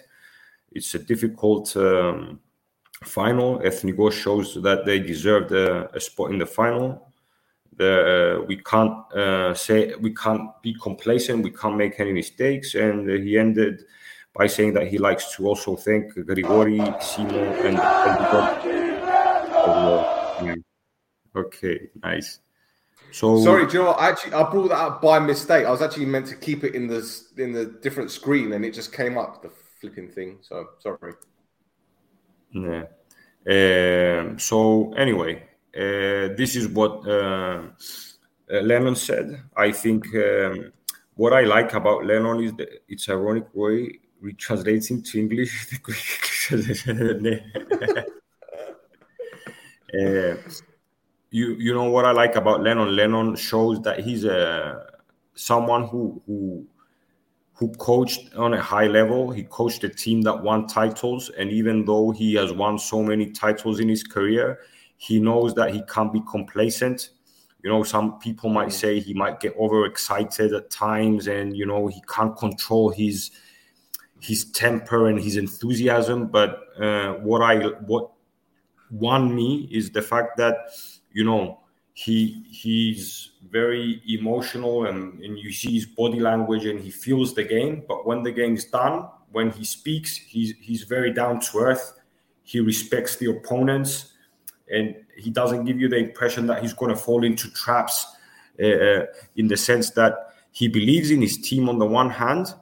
It's 0.71 0.93
a 0.95 0.99
difficult 0.99 1.75
um, 1.77 2.39
final. 3.03 3.59
Ethnico 3.59 4.11
shows 4.11 4.47
that 4.61 4.85
they 4.85 4.99
deserved 4.99 5.51
a, 5.51 5.89
a 5.95 5.99
spot 5.99 6.31
in 6.31 6.37
the 6.39 6.45
final. 6.45 7.13
The, 7.77 7.93
uh, 8.39 8.45
we 8.49 8.57
can't 8.57 8.97
uh, 9.13 9.53
say 9.53 9.93
we 10.05 10.13
can't 10.13 10.47
be 10.61 10.73
complacent. 10.87 11.43
We 11.43 11.51
can't 11.51 11.77
make 11.77 11.99
any 11.99 12.13
mistakes. 12.21 12.75
And 12.75 13.09
uh, 13.09 13.13
he 13.13 13.37
ended 13.37 13.75
by 14.38 14.46
saying 14.46 14.72
that 14.74 14.86
he 14.86 14.98
likes 14.98 15.34
to 15.34 15.48
also 15.48 15.74
thank 15.74 16.14
Grigori, 16.14 16.78
Simo, 16.78 17.42
and. 17.66 17.76
and 20.48 20.64
okay, 21.34 21.90
nice. 22.04 22.38
So 23.10 23.42
sorry, 23.42 23.66
Joe. 23.66 23.96
Actually, 23.98 24.34
I 24.34 24.48
brought 24.48 24.68
that 24.68 24.78
up 24.78 25.02
by 25.02 25.18
mistake. 25.18 25.66
I 25.66 25.70
was 25.70 25.82
actually 25.82 26.06
meant 26.06 26.26
to 26.28 26.36
keep 26.36 26.62
it 26.62 26.76
in 26.76 26.86
the 26.86 27.00
in 27.36 27.52
the 27.52 27.64
different 27.82 28.12
screen, 28.12 28.52
and 28.52 28.64
it 28.64 28.74
just 28.74 28.92
came 28.92 29.18
up 29.18 29.42
the 29.42 29.50
flipping 29.80 30.08
thing. 30.08 30.38
So 30.42 30.68
sorry. 30.78 31.14
Yeah. 32.52 32.84
Um, 33.48 34.38
so 34.38 34.92
anyway, 34.92 35.42
uh, 35.74 36.36
this 36.36 36.54
is 36.54 36.68
what 36.68 37.04
uh, 37.08 37.62
uh, 38.52 38.60
Lennon 38.60 38.94
said. 38.94 39.42
I 39.56 39.72
think 39.72 40.06
um, 40.14 40.72
what 41.16 41.32
I 41.32 41.40
like 41.42 41.72
about 41.72 42.04
Lennon 42.04 42.44
is 42.44 42.52
that 42.54 42.68
it's 42.88 43.08
ironic 43.08 43.46
way 43.52 43.98
we 44.22 44.32
translate 44.34 44.90
into 44.90 45.18
English. 45.18 45.68
uh, 46.52 46.56
you 51.30 51.54
you 51.54 51.74
know 51.74 51.90
what 51.90 52.04
I 52.04 52.12
like 52.12 52.36
about 52.36 52.62
Lennon. 52.62 52.96
Lennon 52.96 53.36
shows 53.36 53.80
that 53.82 54.00
he's 54.00 54.24
a 54.24 54.86
someone 55.34 55.86
who 55.86 56.20
who 56.26 56.66
who 57.54 57.68
coached 57.74 58.34
on 58.34 58.54
a 58.54 58.62
high 58.62 58.86
level. 58.86 59.30
He 59.30 59.44
coached 59.44 59.84
a 59.84 59.88
team 59.88 60.22
that 60.22 60.42
won 60.42 60.66
titles, 60.66 61.30
and 61.30 61.50
even 61.50 61.84
though 61.84 62.10
he 62.10 62.34
has 62.34 62.52
won 62.52 62.78
so 62.78 63.02
many 63.02 63.30
titles 63.30 63.80
in 63.80 63.88
his 63.88 64.02
career, 64.02 64.60
he 64.96 65.20
knows 65.20 65.54
that 65.54 65.74
he 65.74 65.82
can't 65.82 66.12
be 66.12 66.22
complacent. 66.28 67.10
You 67.64 67.70
know, 67.70 67.82
some 67.82 68.20
people 68.20 68.50
might 68.50 68.72
say 68.72 69.00
he 69.00 69.14
might 69.14 69.40
get 69.40 69.56
overexcited 69.56 70.52
at 70.52 70.70
times, 70.70 71.26
and 71.26 71.56
you 71.56 71.66
know 71.66 71.88
he 71.88 72.02
can't 72.08 72.36
control 72.36 72.90
his 72.90 73.30
his 74.20 74.50
temper 74.52 75.08
and 75.08 75.20
his 75.20 75.36
enthusiasm. 75.36 76.26
But 76.26 76.60
uh, 76.80 77.14
what 77.14 77.42
I 77.42 77.66
what 77.86 78.10
won 78.90 79.34
me 79.34 79.68
is 79.70 79.90
the 79.90 80.02
fact 80.02 80.36
that 80.38 80.70
you 81.12 81.24
know 81.24 81.60
he 81.98 82.44
he's 82.48 83.32
very 83.50 84.00
emotional 84.08 84.86
and, 84.86 85.20
and 85.20 85.36
you 85.36 85.50
see 85.52 85.74
his 85.74 85.84
body 85.84 86.20
language 86.20 86.64
and 86.64 86.78
he 86.78 86.90
feels 86.90 87.34
the 87.34 87.42
game 87.42 87.82
but 87.88 88.06
when 88.06 88.22
the 88.22 88.30
game's 88.30 88.64
done 88.64 89.08
when 89.32 89.50
he 89.50 89.64
speaks 89.64 90.16
he's 90.16 90.54
he's 90.60 90.84
very 90.84 91.12
down 91.12 91.40
to 91.40 91.58
earth 91.58 91.98
he 92.44 92.60
respects 92.60 93.16
the 93.16 93.28
opponents 93.28 94.12
and 94.72 94.94
he 95.16 95.28
doesn't 95.28 95.64
give 95.64 95.80
you 95.80 95.88
the 95.88 95.96
impression 95.96 96.46
that 96.46 96.62
he's 96.62 96.72
going 96.72 96.90
to 96.90 96.96
fall 96.96 97.24
into 97.24 97.50
traps 97.50 98.06
uh, 98.62 98.66
uh, 98.66 99.06
in 99.36 99.48
the 99.48 99.56
sense 99.56 99.90
that 99.90 100.34
he 100.52 100.68
believes 100.68 101.10
in 101.10 101.20
his 101.20 101.36
team 101.38 101.68
on 101.68 101.78
the 101.78 101.86
one 101.86 102.10
hand 102.10 102.54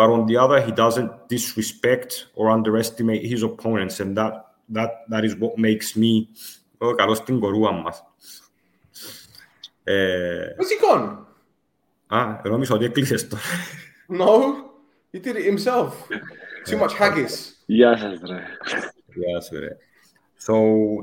but 0.00 0.08
on 0.10 0.26
the 0.26 0.36
other 0.36 0.60
he 0.60 0.72
doesn't 0.72 1.10
disrespect 1.28 2.26
or 2.34 2.50
underestimate 2.50 3.22
his 3.32 3.42
opponents 3.42 4.00
and 4.00 4.16
that 4.16 4.32
that 4.76 4.90
that 5.08 5.24
is 5.24 5.34
what 5.42 5.54
makes 5.58 5.96
me 5.96 6.28
Oh, 6.78 6.94
καλό 6.94 7.14
στην 7.14 7.40
κορούα 7.40 7.72
μας. 7.72 8.04
Ε... 9.84 10.48
What's 10.56 10.70
he 10.70 10.94
gone? 10.94 11.18
Α, 12.06 12.40
νόμιζα 12.44 12.74
ότι 12.74 12.84
έκλεισες 12.84 13.28
το. 13.28 13.36
No, 14.08 14.54
he 15.12 15.20
did 15.20 15.36
it 15.36 15.44
himself. 15.44 15.90
Too 16.68 16.78
much 16.78 16.94
haggis. 16.98 17.54
Γεια 17.66 17.96
σας, 17.96 18.20
ρε. 18.26 18.42
Γεια 19.14 19.40
σας, 19.40 19.58
ρε. 19.58 19.76
So, 20.46 20.54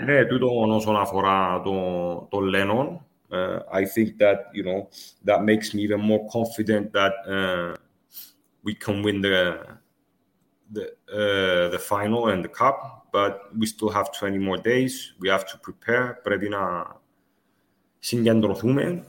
ναι, 0.06 0.26
τούτο 0.26 0.48
όσον 0.76 0.96
αφορά 0.96 1.62
το, 1.64 2.28
το 2.30 2.40
Lennon, 2.54 2.98
Uh, 3.40 3.60
I 3.82 3.84
think 3.94 4.10
that 4.24 4.40
you 4.58 4.64
know 4.68 4.80
that 5.28 5.40
makes 5.52 5.68
me 5.74 5.82
even 5.88 6.02
more 6.12 6.24
confident 6.38 6.94
that 6.94 7.14
uh, 7.36 7.72
we 8.69 8.75
can 8.85 8.97
win 9.07 9.19
the 9.27 9.37
the 10.77 10.85
uh, 11.21 11.67
the 11.75 11.81
final 11.93 12.23
and 12.33 12.41
the 12.47 12.53
cup. 12.61 12.79
But 13.17 13.35
we 13.59 13.67
still 13.75 13.91
have 13.99 14.07
20 14.13 14.39
more 14.39 14.59
days. 14.59 15.15
We 15.21 15.29
have 15.35 15.45
to 15.53 15.57
prepare. 15.67 16.21
Πρέπει 16.23 16.49
να 16.49 16.87
συγκεντρωθούμε 17.99 19.05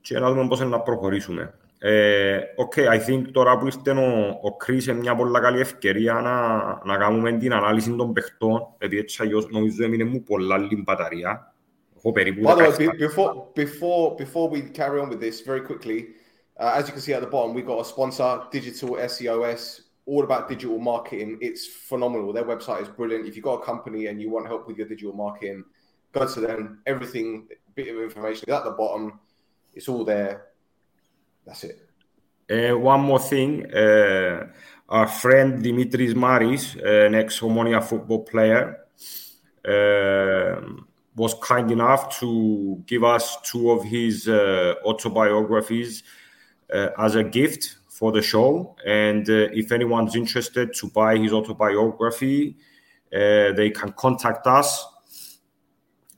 και 0.00 0.18
να 0.18 0.30
δούμε 0.32 0.48
πώς 0.48 0.60
να 0.60 0.80
προχωρήσουμε. 0.80 1.54
Ε, 1.84 2.40
okay, 2.56 2.86
I 2.88 3.10
think 3.10 3.22
τώρα 3.32 3.58
που 3.58 3.66
ήρθε 3.66 3.90
ο, 3.90 4.28
ο 4.28 4.56
Chris 4.64 4.82
είναι 4.82 4.98
μια 4.98 5.14
πολύ 5.14 5.40
καλή 5.40 5.60
ευκαιρία 5.60 6.12
να, 6.12 6.48
να 6.84 6.96
κάνουμε 6.96 7.32
την 7.32 7.52
ανάλυση 7.52 7.96
των 7.96 8.12
παιχτών, 8.12 8.66
επειδή 8.78 9.00
έτσι 9.00 9.22
αλλιώς 9.22 9.48
νομίζω 9.50 9.84
έμεινε 9.84 10.04
μου 10.04 10.22
πολλά 10.22 10.58
λίγη 10.58 10.82
μπαταρία. 10.84 11.54
Έχω 11.96 12.12
περίπου 12.12 12.48
By 12.48 12.54
the 12.54 12.58
way, 12.58 12.70
17. 12.70 12.78
be- 12.78 13.06
before 13.06 13.32
before 13.54 14.16
before 14.16 14.48
we 14.50 14.60
carry 14.78 15.00
on 15.00 15.08
with 15.08 15.20
this, 15.20 15.40
very 15.46 15.62
quickly, 15.68 16.00
uh, 16.62 16.74
as 16.76 16.86
you 16.86 16.92
can 16.92 17.02
see 17.02 17.12
at 17.12 17.20
the 17.20 17.26
bottom, 17.26 17.54
we've 17.54 17.66
got 17.66 17.80
a 17.80 17.84
sponsor, 17.84 18.42
Digital 18.52 18.90
SEOS, 18.90 19.80
all 20.06 20.22
about 20.22 20.48
digital 20.48 20.78
marketing. 20.78 21.38
It's 21.40 21.66
phenomenal. 21.66 22.32
Their 22.32 22.44
website 22.44 22.82
is 22.82 22.88
brilliant. 22.88 23.26
If 23.26 23.34
you've 23.34 23.44
got 23.44 23.62
a 23.62 23.64
company 23.64 24.06
and 24.06 24.20
you 24.22 24.30
want 24.30 24.46
help 24.46 24.68
with 24.68 24.76
your 24.76 24.86
digital 24.86 25.12
marketing, 25.12 25.64
go 26.12 26.26
to 26.26 26.40
them. 26.40 26.80
Everything, 26.86 27.48
bit 27.74 27.88
of 27.88 28.00
information 28.02 28.48
at 28.50 28.64
the 28.64 28.70
bottom. 28.70 29.18
It's 29.74 29.88
all 29.88 30.04
there. 30.04 30.46
That's 31.46 31.64
it. 31.64 31.88
Uh, 32.50 32.78
one 32.78 33.00
more 33.00 33.18
thing, 33.18 33.72
uh, 33.74 34.46
our 34.88 35.08
friend 35.08 35.64
Dimitris 35.64 36.14
Maris, 36.14 36.76
uh, 36.76 37.06
an 37.06 37.14
ex 37.14 37.40
Omonia 37.40 37.82
football 37.82 38.22
player, 38.24 38.78
um 39.64 40.86
was 41.14 41.34
kind 41.42 41.70
enough 41.70 42.18
to 42.18 42.82
give 42.86 43.04
us 43.04 43.36
two 43.42 43.70
of 43.70 43.84
his 43.84 44.28
uh, 44.28 44.74
autobiographies 44.84 46.02
as 46.97 47.15
a 47.15 47.23
gift 47.23 47.77
for 47.97 48.11
the 48.11 48.21
show. 48.21 48.75
And 48.85 49.27
uh, 49.29 49.61
if 49.61 49.71
anyone's 49.71 50.15
interested 50.15 50.73
to 50.79 50.89
buy 50.89 51.17
his 51.17 51.33
autobiography, 51.33 52.57
uh, 53.13 53.53
they 53.59 53.71
can 53.71 53.91
contact 53.93 54.45
us 54.45 54.85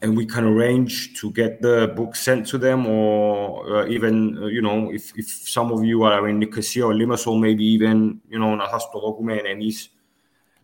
and 0.02 0.16
we 0.16 0.26
can 0.26 0.44
arrange 0.46 1.20
to 1.20 1.32
get 1.32 1.62
the 1.62 1.94
book 1.96 2.16
sent 2.16 2.48
to 2.48 2.58
them 2.58 2.86
or 2.86 3.84
uh, 3.84 3.88
even 3.88 4.38
uh, 4.38 4.46
you 4.48 4.62
know 4.62 4.92
if, 4.92 5.12
if 5.16 5.28
some 5.28 5.72
of 5.72 5.84
you 5.84 6.04
are 6.04 6.28
in 6.30 6.40
Nicosia 6.40 6.86
or 6.86 6.94
Limassol 6.94 7.40
maybe 7.40 7.66
even 7.66 8.20
you 8.30 8.40
know 8.40 8.56
να 8.56 8.68
σας 8.68 8.90
το 8.92 9.00
δούμε 9.00 9.34
εμείς 9.36 9.94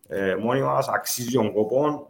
ε, 0.07 0.36
μόνοι 0.36 0.61
μας 0.61 0.88
αξίζει 0.88 1.31
τον 1.31 1.53
κόπο 1.53 2.09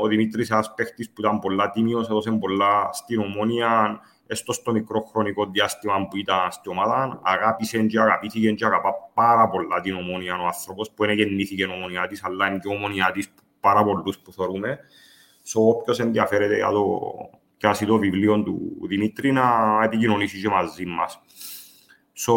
ο 0.00 0.06
Δημήτρης 0.06 0.50
ένας 0.50 0.74
παίχτης 0.74 1.10
που 1.10 1.20
ήταν 1.20 1.38
πολλά 1.38 1.70
τίμιος 1.70 2.08
έδωσε 2.08 2.30
πολλά 2.30 2.90
στην 2.92 3.20
ομόνια 3.20 4.00
έστω 4.31 4.53
στο 4.53 4.71
μικρό 4.71 5.01
χρονικό 5.01 5.45
διάστημα 5.45 6.07
που 6.07 6.17
ήταν 6.17 6.51
στην 6.51 6.71
ομάδα 6.71 7.19
αγάπησε 7.23 7.83
και 7.83 7.99
αγαπήθηκε 7.99 8.51
και 8.51 8.65
αγαπά 8.65 8.93
πάρα 9.13 9.49
πολλά 9.49 9.81
την 9.81 9.95
ομόνια 9.95 10.35
ο 10.41 10.45
άνθρωπος 10.45 10.91
που 10.91 11.03
είναι 11.03 11.13
γεννήθηκε 11.13 11.63
η 11.63 11.65
ομόνια 11.65 12.07
της 12.07 12.23
αλλά 12.23 12.47
είναι 12.47 12.57
και 12.57 12.69
η 12.71 12.75
ομόνια 12.75 13.11
της 13.11 13.33
πάρα 13.59 13.83
πολλούς 13.83 14.19
που 14.19 14.31
θεωρούμε 14.31 14.79
So, 15.45 15.61
όποιος 15.61 15.99
ενδιαφέρεται 15.99 16.55
για 16.55 16.69
το 16.69 16.99
πιάσει 17.57 17.85
το 17.85 17.97
βιβλίο 17.97 18.43
του 18.43 18.77
Δημήτρη 18.87 19.31
να 19.31 19.79
επικοινωνήσει 19.83 20.41
και 20.41 20.49
μαζί 20.49 20.85
μας. 20.85 21.21
So, 22.25 22.33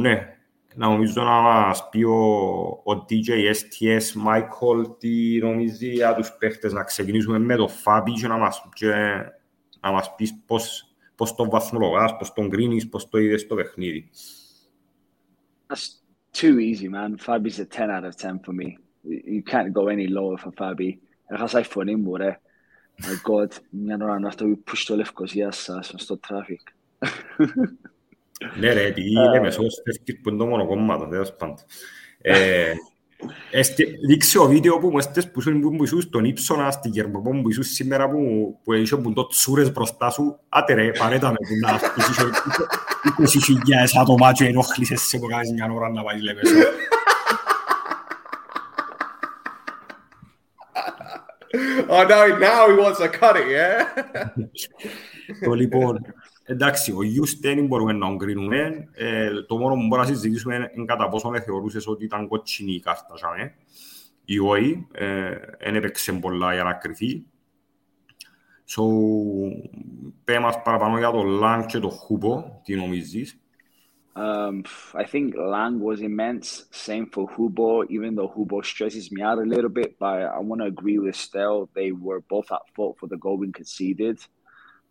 ναι, 0.00 0.36
να 0.74 0.88
νομίζω 0.88 1.22
να 1.22 1.40
μας 1.40 1.88
πει 1.88 2.02
ο, 2.02 2.16
ο 2.84 3.04
DJ 3.08 3.30
STS 3.30 4.26
Michael 4.26 4.98
τι 4.98 5.38
νομίζει 5.38 5.88
για 5.88 6.14
τους 6.14 6.32
παίχτες. 6.32 6.72
Να 6.72 6.82
ξεκινήσουμε 6.82 7.38
με 7.38 7.56
το 7.56 7.68
Φάμπι 7.68 8.12
και 8.12 8.28
να 8.28 8.36
μας, 8.36 8.68
και 8.72 8.92
να 9.80 9.92
μας 9.92 10.14
πεις 10.14 10.42
πώς, 10.46 10.91
πώς 11.22 11.34
τον 11.34 11.48
βαθμολογάς, 11.50 12.16
πώς 12.16 12.32
τον 12.32 12.50
κρίνεις, 12.50 12.88
πώς 12.88 13.08
το 13.08 13.18
είδες 13.18 13.40
στο 13.40 13.54
παιχνίδι. 13.54 14.10
That's 15.66 15.88
too 16.40 16.56
easy, 16.58 16.88
man. 16.88 17.16
Fabi's 17.26 17.58
a 17.58 17.66
10 17.66 17.90
out 17.90 18.04
of 18.04 18.14
10 18.16 18.40
for 18.44 18.52
me. 18.52 18.68
You 19.26 19.42
you 19.42 19.42
can't 19.52 19.72
go 19.72 19.82
any 19.86 20.08
lower 20.08 20.36
for 20.36 20.52
Fabi. 20.58 20.90
Έχασα 21.26 21.60
η 21.60 21.94
μου, 21.96 22.16
ρε. 22.16 22.40
My 23.00 23.30
God, 23.30 23.48
μια 23.70 23.98
ώρα 24.02 24.18
να 24.18 24.28
αυτό 24.28 24.44
που 24.44 24.62
push 24.66 24.82
το 24.86 24.96
λευκός, 24.96 25.32
γεια 25.32 25.50
σας, 25.50 25.94
στο 25.96 26.20
traffic. 26.28 26.62
Ναι 28.58 28.72
ρε, 28.72 28.86
επειδή 28.86 29.10
είναι 29.10 29.40
μεσός, 29.40 29.82
φεύγεις 29.84 30.20
που 30.22 30.28
είναι 30.28 30.38
το 30.38 30.46
μονοκόμματο, 30.46 31.06
τέλος 31.06 31.34
πάντων. 31.36 31.56
Ε, 33.50 33.58
εστε- 33.58 33.86
δείξε 34.06 34.38
ο 34.38 34.44
βίντεο 34.44 34.78
που 34.78 34.88
μου 34.90 34.98
έστες 34.98 35.30
που 35.30 35.40
ήσουν- 35.40 35.76
που 35.76 35.84
ήσουν 35.84 36.00
στον 36.00 36.24
ύψονα 36.24 36.70
στη 36.70 36.88
Γερμανία 36.88 37.42
που 37.42 37.48
ήσουν 37.50 37.62
σήμερα 37.62 38.10
που, 38.10 38.18
που 38.64 38.72
είχε 38.72 38.96
που 38.96 39.12
το 39.12 39.26
τσούρες 39.26 39.72
μπροστά 39.72 40.10
σου. 40.10 40.38
Άτε 40.48 40.72
ρε, 40.74 40.90
παρέτα 40.90 41.28
με 41.28 41.34
που 41.34 41.54
να 41.60 41.78
σπίσεις 41.78 42.16
20.000 43.18 43.96
άτομα 44.00 44.32
και 44.32 44.44
ενόχλησες 44.44 45.00
σε 45.00 45.18
που 45.18 45.26
κάνεις 45.26 45.52
μια 45.52 45.70
ώρα 45.74 45.90
να 45.90 46.02
πάει 46.02 46.20
λεμεσό. 46.22 46.54
Oh 51.88 52.04
no! 52.12 52.20
Now 52.38 52.60
he 52.70 52.76
wants 52.82 52.98
to 52.98 53.08
cut 53.20 53.36
it. 53.36 53.46
Yeah; 53.56 53.84
Το 55.44 55.52
λοιπόν, 55.52 56.00
εντάξει, 56.42 56.92
ο 56.92 57.02
Γιούς 57.02 57.38
δεν 57.40 57.66
μπορούμε 57.66 57.92
να 57.92 58.06
τον 58.06 58.18
κρίνουμε. 58.18 58.88
Ε, 58.92 59.42
το 59.42 59.56
μόνο 59.56 59.74
που 59.74 59.86
μπορούμε 59.86 59.96
να 60.08 60.14
συζητήσουμε 60.14 60.54
είναι 60.54 60.84
κατά 60.84 61.08
πόσο 61.08 61.28
με 61.28 61.40
θεωρούσες 61.40 61.86
ότι 61.86 62.04
ήταν 62.04 62.28
κότσινη 62.28 62.72
η 62.72 62.80
κάρτα 62.80 63.14
τζάμε, 63.14 63.54
ή 64.24 64.38
όχι. 64.38 64.86
Ε, 64.92 65.34
Εν 65.58 65.74
έπαιξε 65.74 66.12
πολλά 66.12 66.54
για 66.54 66.62
να 66.62 66.72
κρυθεί. 66.72 67.26
So, 68.76 68.82
πέ 70.24 70.38
μας 70.38 70.62
παραπάνω 70.62 70.98
για 70.98 71.10
το 71.10 71.22
Λαν 71.22 71.66
και 71.66 71.78
το 71.78 71.88
Χούπο, 71.88 72.60
τι 72.64 72.74
νομίζεις; 72.74 73.42
Um, 74.14 74.64
I 74.94 75.04
think 75.04 75.34
Lang 75.34 75.80
was 75.80 76.02
immense. 76.02 76.66
Same 76.70 77.06
for 77.06 77.26
Hubo, 77.28 77.86
even 77.88 78.14
though 78.14 78.28
Hubo 78.28 78.62
stresses 78.62 79.10
me 79.10 79.22
out 79.22 79.38
a 79.38 79.42
little 79.42 79.70
bit. 79.70 79.98
But 79.98 80.22
I 80.22 80.38
want 80.38 80.60
to 80.60 80.66
agree 80.66 80.98
with 80.98 81.16
Stel. 81.16 81.70
They 81.74 81.92
were 81.92 82.20
both 82.20 82.52
at 82.52 82.60
fault 82.74 82.98
for 82.98 83.06
the 83.06 83.16
goal 83.16 83.38
we 83.38 83.50
conceded. 83.52 84.18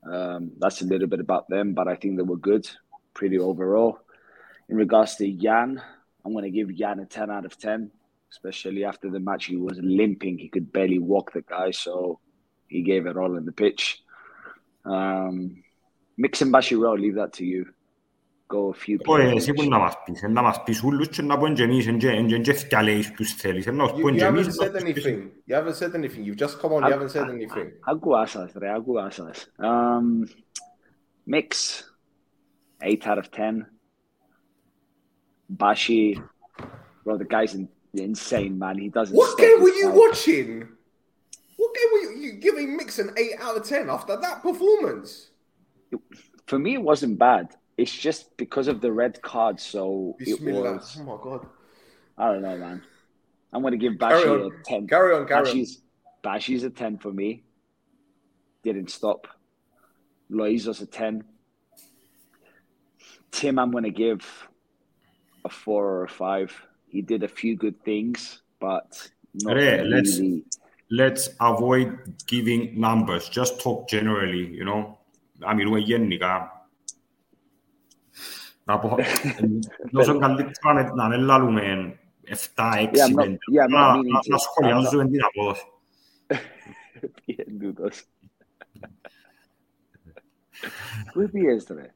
Um, 0.09 0.51
that's 0.57 0.81
a 0.81 0.85
little 0.85 1.07
bit 1.07 1.19
about 1.19 1.47
them, 1.49 1.73
but 1.73 1.87
I 1.87 1.95
think 1.95 2.17
they 2.17 2.23
were 2.23 2.37
good, 2.37 2.69
pretty 3.13 3.37
overall. 3.37 3.99
In 4.69 4.77
regards 4.77 5.15
to 5.17 5.31
Jan, 5.31 5.81
I'm 6.25 6.33
going 6.33 6.45
to 6.45 6.51
give 6.51 6.75
Jan 6.75 6.99
a 6.99 7.05
10 7.05 7.29
out 7.29 7.45
of 7.45 7.57
10, 7.57 7.91
especially 8.31 8.85
after 8.85 9.09
the 9.09 9.19
match. 9.19 9.45
He 9.45 9.57
was 9.57 9.77
limping, 9.81 10.37
he 10.37 10.49
could 10.49 10.71
barely 10.71 10.99
walk 10.99 11.33
the 11.33 11.41
guy, 11.41 11.71
so 11.71 12.19
he 12.67 12.81
gave 12.81 13.05
it 13.05 13.17
all 13.17 13.37
in 13.37 13.45
the 13.45 13.51
pitch. 13.51 14.01
Um, 14.85 15.63
Mix 16.17 16.41
and 16.41 16.53
Bashiro, 16.53 16.99
leave 16.99 17.15
that 17.15 17.33
to 17.33 17.45
you 17.45 17.65
Go 18.50 18.70
a 18.70 18.74
few 18.88 18.96
Ωραία, 19.06 19.30
players. 19.32 19.36
εσύ 19.36 19.52
που 19.52 19.62
να 19.68 19.78
μας 19.78 19.94
πεις, 20.04 20.22
να 20.28 20.42
μας 20.42 20.62
πεις 20.62 20.82
ούλους 20.82 21.08
και 21.08 21.22
να 21.22 21.38
πούν 21.38 21.54
και 21.54 21.62
εμείς, 21.62 21.86
εν 21.86 22.42
και 22.42 22.52
φτιαλέεις 22.52 23.12
τους 23.12 23.32
θέλεις, 23.34 23.66
να 23.66 23.88
τους 23.88 23.98
You, 23.98 24.00
πούν 24.00 24.14
you 24.14 24.16
και 24.16 24.24
haven't 24.24 24.28
εμείς. 24.28 24.56
said 24.60 24.74
anything. 24.74 25.30
You 25.46 25.54
haven't 25.54 25.74
said 25.74 25.94
anything. 25.94 26.24
You've 26.24 26.38
just 26.46 26.60
come 26.60 26.72
on. 26.72 26.82
You 26.82 26.92
haven't 26.98 27.10
said 27.10 27.28
anything. 27.28 27.68
Άκουα 27.80 28.26
σας, 28.26 28.52
ρε, 28.56 28.72
άκουα 28.74 29.10
σας. 29.10 29.52
Um, 29.58 30.28
mix, 31.30 31.48
8 32.80 33.06
out 33.06 33.18
of 33.18 33.28
10. 33.30 33.66
Bashi, 35.48 36.20
bro, 37.04 37.16
the 37.16 37.24
guy's 37.24 37.54
in, 37.54 37.68
insane, 38.08 38.54
man. 38.58 38.76
He 38.84 38.88
doesn't 38.98 39.14
What 39.20 39.28
stop 39.30 39.40
game 39.44 39.58
his 39.60 39.64
were 39.64 39.76
you 39.82 39.88
fight. 39.90 39.98
watching? 40.04 40.48
What 41.60 41.70
game 41.78 41.90
were 41.92 42.02
you, 42.04 42.10
you 42.26 42.32
giving 42.46 42.66
Mix 42.80 42.88
an 43.04 43.10
eight 43.22 43.34
out 43.44 43.56
of 43.58 43.62
ten 43.72 43.84
after 43.96 44.14
that 44.24 44.36
performance? 44.48 45.10
For 46.50 46.58
me, 46.64 46.70
it 46.78 46.82
wasn't 46.90 47.14
bad. 47.18 47.46
it's 47.81 47.97
just 47.97 48.37
because 48.37 48.67
of 48.67 48.79
the 48.79 48.91
red 48.91 49.21
card. 49.21 49.59
So 49.59 50.15
Bismillah. 50.19 50.69
it 50.69 50.73
was. 50.75 50.97
Oh 50.99 51.03
my 51.03 51.17
god! 51.23 51.47
I 52.17 52.31
don't 52.31 52.43
know, 52.43 52.57
man. 52.57 52.83
I'm 53.51 53.63
gonna 53.63 53.77
give 53.77 53.97
Bashi 53.97 54.27
a 54.29 54.49
ten. 54.63 54.87
Carry 54.87 55.15
on, 55.15 55.27
carry 55.27 55.45
Bashi's, 55.45 55.77
on. 55.77 55.81
Bashi's 56.21 56.63
a 56.63 56.69
ten 56.69 56.99
for 56.99 57.11
me. 57.11 57.43
Didn't 58.63 58.91
stop. 58.91 59.27
Loizos 60.31 60.81
a 60.81 60.85
ten. 60.85 61.23
Tim, 63.31 63.57
I'm 63.57 63.71
gonna 63.71 63.89
give 63.89 64.21
a 65.43 65.49
four 65.49 65.83
or 65.85 66.03
a 66.03 66.09
five. 66.09 66.53
He 66.87 67.01
did 67.01 67.23
a 67.23 67.27
few 67.27 67.55
good 67.55 67.83
things, 67.83 68.43
but 68.59 69.09
not 69.33 69.57
Array, 69.57 69.81
really. 69.81 69.89
Let's 69.89 70.19
let's 70.91 71.29
avoid 71.39 71.97
giving 72.27 72.79
numbers. 72.79 73.27
Just 73.27 73.59
talk 73.59 73.89
generally. 73.89 74.45
You 74.45 74.65
know, 74.65 74.99
I 75.43 75.55
mean, 75.55 75.71
we're 75.71 75.79
yen 75.79 76.07
jos 79.93 80.09
on 80.09 80.19
kallit 80.19 80.95
na 80.95 81.09
nella 81.09 81.39
lumeen 81.39 81.99
efta 82.27 82.77
eksi 82.77 83.01
yeah, 83.53 83.69
mä, 83.69 83.93
mä, 84.29 84.37
skoljan 84.37 84.89
syön 84.89 85.11
tinä 85.11 85.29
pois. 85.35 85.65
Piendytos. 87.25 88.09
Kui 91.13 91.27
piestre? 91.27 91.93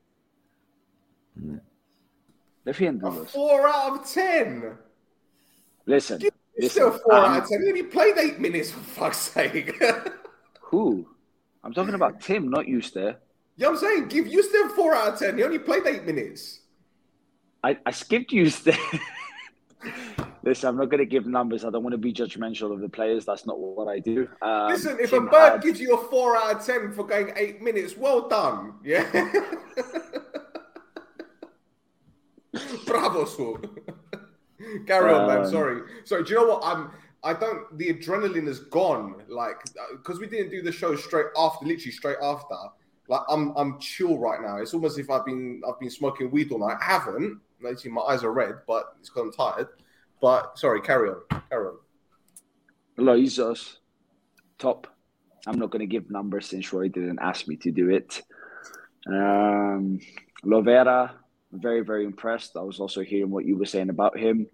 Ne 2.65 2.73
fiendytos. 2.73 3.33
Four 3.33 3.67
out 3.67 3.99
of 3.99 4.13
ten. 4.13 4.77
Listen. 5.85 6.19
Give 6.19 6.35
listen 6.61 6.69
still 6.69 6.91
four 6.91 7.13
out 7.13 7.43
of 7.43 7.49
ten. 7.49 7.77
You 7.77 7.89
played 7.89 8.17
eight 8.17 8.39
minutes 8.39 8.71
for 8.71 8.81
fuck's 8.81 9.33
sake. 9.33 9.79
who? 10.71 11.05
I'm 11.63 11.73
talking 11.73 11.95
about 11.95 12.21
Tim, 12.21 12.49
not 12.49 12.67
you, 12.67 12.81
Stare. 12.81 13.17
You 13.57 13.63
know 13.63 13.71
what 13.71 13.83
I'm 13.83 13.89
saying? 13.89 14.07
Give 14.09 14.25
Houston 14.25 14.69
four 14.69 14.93
out 14.95 15.13
of 15.13 15.19
ten. 15.19 15.37
He 15.37 15.43
only 15.43 15.59
played 15.59 15.85
eight 15.87 16.05
minutes. 16.05 16.59
I, 17.63 17.77
I 17.85 17.91
skipped 17.91 18.31
you. 18.31 18.49
Still 18.49 18.75
Listen, 20.43 20.69
I'm 20.69 20.77
not 20.77 20.89
going 20.89 20.99
to 20.99 21.05
give 21.05 21.25
numbers. 21.25 21.65
I 21.65 21.71
don't 21.71 21.81
want 21.81 21.93
to 21.93 21.97
be 21.97 22.13
judgmental 22.13 22.71
of 22.71 22.79
the 22.79 22.89
players. 22.89 23.25
That's 23.25 23.47
not 23.47 23.57
what 23.57 23.87
I 23.87 23.97
do. 23.99 24.27
Um, 24.43 24.67
Listen, 24.67 24.97
if 24.99 25.11
a 25.13 25.19
bird 25.21 25.53
had- 25.53 25.63
gives 25.63 25.79
you 25.79 25.95
a 25.95 26.09
four 26.09 26.37
out 26.37 26.55
of 26.57 26.65
ten 26.65 26.91
for 26.91 27.03
going 27.03 27.31
eight 27.35 27.61
minutes, 27.61 27.97
well 27.97 28.27
done. 28.27 28.73
Yeah. 28.83 29.09
Bravo, 32.85 33.25
Sue. 33.25 33.61
Carry 34.87 35.13
on, 35.13 35.27
man. 35.27 35.39
Um, 35.39 35.51
Sorry. 35.51 35.81
Sorry. 36.03 36.23
Do 36.23 36.33
you 36.33 36.39
know 36.39 36.45
what? 36.55 36.63
I'm. 36.63 36.91
I 37.23 37.33
don't. 37.33 37.77
The 37.77 37.91
adrenaline 37.93 38.47
is 38.47 38.59
gone. 38.59 39.23
Like, 39.27 39.57
because 39.91 40.19
we 40.19 40.27
didn't 40.27 40.51
do 40.51 40.61
the 40.61 40.71
show 40.71 40.95
straight 40.95 41.27
after, 41.37 41.65
literally 41.65 41.91
straight 41.91 42.17
after. 42.21 42.55
Like, 43.07 43.21
I'm. 43.29 43.53
I'm 43.55 43.79
chill 43.79 44.17
right 44.17 44.41
now. 44.41 44.57
It's 44.57 44.73
almost 44.73 44.97
if 44.97 45.09
I've 45.09 45.25
been. 45.25 45.61
I've 45.67 45.79
been 45.79 45.89
smoking 45.89 46.31
weed 46.31 46.51
all 46.51 46.59
night. 46.59 46.77
I 46.81 46.85
haven't. 46.85 47.39
You 47.83 47.91
my 47.91 48.01
eyes 48.01 48.23
are 48.23 48.33
red, 48.33 48.55
but 48.67 48.95
it's 48.99 49.09
because 49.09 49.23
I'm 49.23 49.31
tired. 49.31 49.67
But 50.21 50.57
sorry. 50.57 50.81
Carry 50.81 51.09
on. 51.09 51.41
Carry 51.49 51.67
on. 51.67 51.77
Top. 54.57 54.87
I'm 55.47 55.59
not 55.59 55.69
going 55.69 55.81
to 55.81 55.85
give 55.85 56.09
numbers 56.09 56.47
since 56.47 56.73
Roy 56.73 56.89
didn't 56.89 57.19
ask 57.19 57.47
me 57.47 57.55
to 57.57 57.71
do 57.71 57.89
it. 57.89 58.21
Um, 59.07 59.99
Lovera, 60.43 61.11
very, 61.51 61.81
very 61.81 62.05
impressed. 62.05 62.57
I 62.57 62.61
was 62.61 62.79
also 62.79 63.01
hearing 63.01 63.29
what 63.29 63.45
you 63.45 63.57
were 63.57 63.65
saying 63.65 63.89
about 63.89 64.17
him. 64.17 64.47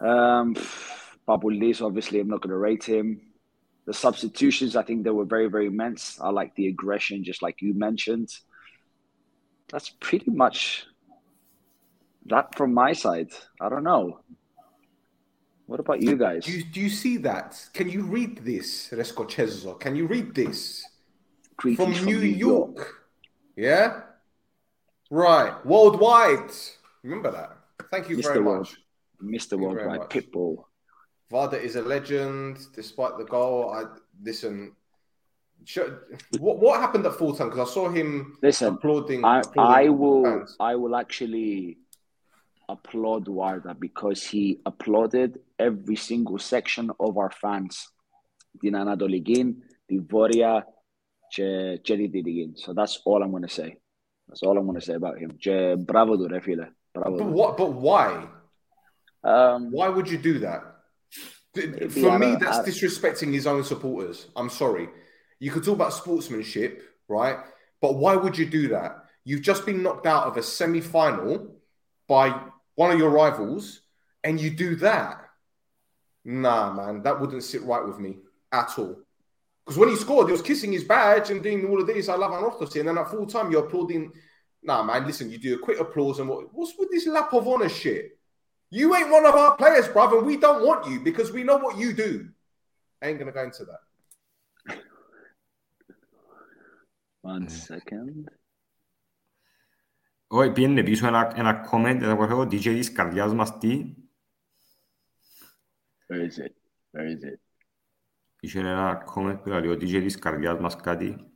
Um, 0.00 0.54
Papulis, 1.28 1.82
obviously, 1.82 2.20
I'm 2.20 2.28
not 2.28 2.40
going 2.40 2.50
to 2.50 2.56
rate 2.56 2.84
him. 2.84 3.20
The 3.86 3.94
substitutions, 3.94 4.74
I 4.74 4.82
think 4.82 5.04
they 5.04 5.10
were 5.10 5.24
very, 5.24 5.48
very 5.48 5.66
immense. 5.66 6.18
I 6.20 6.30
like 6.30 6.54
the 6.56 6.66
aggression, 6.66 7.22
just 7.22 7.40
like 7.40 7.62
you 7.62 7.72
mentioned. 7.72 8.34
That's 9.68 9.90
pretty 10.00 10.30
much 10.30 10.86
that 12.26 12.56
from 12.56 12.74
my 12.74 12.92
side. 12.92 13.30
I 13.60 13.68
don't 13.68 13.84
know. 13.84 14.20
What 15.66 15.80
about 15.80 16.00
you 16.00 16.16
guys? 16.16 16.44
Do 16.44 16.52
you, 16.52 16.64
do 16.64 16.80
you 16.80 16.90
see 16.90 17.16
that? 17.18 17.64
Can 17.72 17.88
you 17.88 18.02
read 18.02 18.44
this, 18.44 18.90
Rescochezo? 18.90 19.78
Can 19.78 19.96
you 19.96 20.06
read 20.06 20.34
this? 20.34 20.84
Greetings 21.56 21.98
From 21.98 22.06
New 22.06 22.18
York. 22.18 22.94
Yeah? 23.56 24.02
Right. 25.10 25.64
Worldwide. 25.64 26.50
Remember 27.02 27.30
that. 27.32 27.56
Thank 27.90 28.08
you 28.08 28.22
very 28.22 28.38
Mr. 28.38 28.44
World. 28.44 28.58
much. 28.58 28.76
Mr. 29.22 29.50
very 29.50 29.62
Worldwide. 29.62 30.10
Pitbull. 30.10 30.64
Vada 31.30 31.60
is 31.60 31.76
a 31.76 31.82
legend, 31.82 32.58
despite 32.74 33.18
the 33.18 33.24
goal. 33.24 33.70
I 33.70 33.84
listen. 34.22 34.72
Should, 35.64 35.98
what 36.38 36.58
what 36.58 36.80
happened 36.80 37.06
at 37.06 37.14
full 37.14 37.34
time? 37.34 37.48
Because 37.50 37.68
I 37.68 37.72
saw 37.72 37.88
him 37.88 38.38
listen, 38.42 38.74
applauding. 38.74 39.24
I, 39.24 39.40
applauding 39.40 39.86
I 39.86 39.88
will 39.88 40.24
fans. 40.24 40.56
I 40.60 40.76
will 40.76 40.94
actually 40.94 41.78
applaud 42.68 43.26
Warda 43.26 43.78
because 43.78 44.24
he 44.24 44.60
applauded 44.66 45.40
every 45.58 45.96
single 45.96 46.38
section 46.38 46.90
of 47.00 47.18
our 47.18 47.30
fans. 47.30 47.88
Din 48.62 48.74
Anadoli'gin, 48.74 49.56
Divoria, 49.90 50.62
Çeri 51.32 52.52
So 52.56 52.72
that's 52.72 53.00
all 53.04 53.22
I'm 53.22 53.30
going 53.30 53.42
to 53.42 53.48
say. 53.48 53.76
That's 54.28 54.42
all 54.42 54.56
I'm 54.56 54.64
going 54.66 54.80
to 54.80 54.84
say 54.84 54.94
about 54.94 55.18
him. 55.18 55.38
Bravo, 55.84 56.16
Bravo. 56.16 57.18
But 57.18 57.26
what? 57.26 57.56
But 57.56 57.72
why? 57.72 58.28
Um, 59.22 59.70
why 59.72 59.88
would 59.88 60.08
you 60.08 60.18
do 60.18 60.38
that? 60.40 60.75
For 61.90 62.18
me, 62.18 62.36
that's 62.36 62.58
I- 62.58 62.64
disrespecting 62.64 63.32
his 63.32 63.46
own 63.46 63.64
supporters. 63.64 64.26
I'm 64.36 64.50
sorry. 64.50 64.88
You 65.38 65.50
could 65.50 65.64
talk 65.64 65.74
about 65.74 65.92
sportsmanship, 65.92 66.82
right? 67.08 67.38
But 67.80 67.96
why 67.96 68.16
would 68.16 68.38
you 68.38 68.46
do 68.46 68.68
that? 68.68 69.04
You've 69.24 69.42
just 69.42 69.66
been 69.66 69.82
knocked 69.82 70.06
out 70.06 70.26
of 70.26 70.36
a 70.36 70.42
semi 70.42 70.80
final 70.80 71.56
by 72.08 72.40
one 72.76 72.92
of 72.92 72.98
your 72.98 73.10
rivals, 73.10 73.80
and 74.22 74.40
you 74.40 74.50
do 74.50 74.76
that. 74.76 75.20
Nah, 76.24 76.72
man, 76.72 77.02
that 77.02 77.20
wouldn't 77.20 77.44
sit 77.44 77.62
right 77.62 77.84
with 77.84 77.98
me 77.98 78.18
at 78.52 78.78
all. 78.78 78.96
Because 79.64 79.78
when 79.78 79.88
he 79.88 79.96
scored, 79.96 80.26
he 80.26 80.32
was 80.32 80.42
kissing 80.42 80.72
his 80.72 80.84
badge 80.84 81.30
and 81.30 81.42
doing 81.42 81.68
all 81.68 81.80
of 81.80 81.86
this. 81.86 82.08
I 82.08 82.14
love 82.14 82.30
Anorthosis. 82.30 82.78
And 82.80 82.88
then 82.88 82.98
at 82.98 83.10
full 83.10 83.26
time, 83.26 83.50
you're 83.50 83.64
applauding. 83.64 84.12
Nah, 84.62 84.82
man, 84.82 85.06
listen, 85.06 85.30
you 85.30 85.38
do 85.38 85.54
a 85.54 85.58
quick 85.58 85.80
applause. 85.80 86.18
And 86.18 86.28
what, 86.28 86.52
what's 86.52 86.72
with 86.78 86.90
this 86.90 87.06
lap 87.06 87.32
of 87.32 87.46
honor 87.46 87.68
shit? 87.68 88.15
You 88.75 88.95
ain't 88.95 89.11
one 89.11 89.25
of 89.25 89.35
our 89.35 89.55
players, 89.57 89.87
bruv, 89.89 90.17
and 90.17 90.25
we 90.25 90.37
don't 90.37 90.61
want 90.67 90.81
you 90.89 90.97
because 91.01 91.29
we 91.31 91.43
know 91.43 91.57
what 91.57 91.77
you 91.77 91.93
do. 91.93 92.11
I 93.01 93.07
ain't 93.07 93.19
gonna 93.19 93.33
go 93.33 93.43
into 93.43 93.65
that. 93.65 93.81
one 97.21 97.49
second. 97.49 98.23
Όχι, 100.27 100.51
πήγαινε 100.51 100.83
πίσω 100.83 101.07
ένα, 101.07 101.31
ένα 101.35 101.69
comment, 101.71 102.01
εδώ 102.01 102.15
που 102.15 102.23
έχω, 102.23 102.41
DJ 102.41 102.61
της 102.61 102.91
καρδιάς 102.91 103.33
μας 103.33 103.57
τι. 103.57 103.95
Where 106.07 106.21
is 106.21 106.45
it? 106.45 106.53
Where 106.91 107.07
is 107.07 107.33
it? 107.33 107.39
Είχε 108.39 108.59
ένα 108.59 109.03
comment 109.15 109.39
που 109.43 109.49
λέει 109.49 109.67
ο 109.67 109.73
DJ 109.73 110.01
της 110.01 110.19
καρδιάς 110.19 110.59
μας 110.59 110.75
κάτι. 110.75 111.31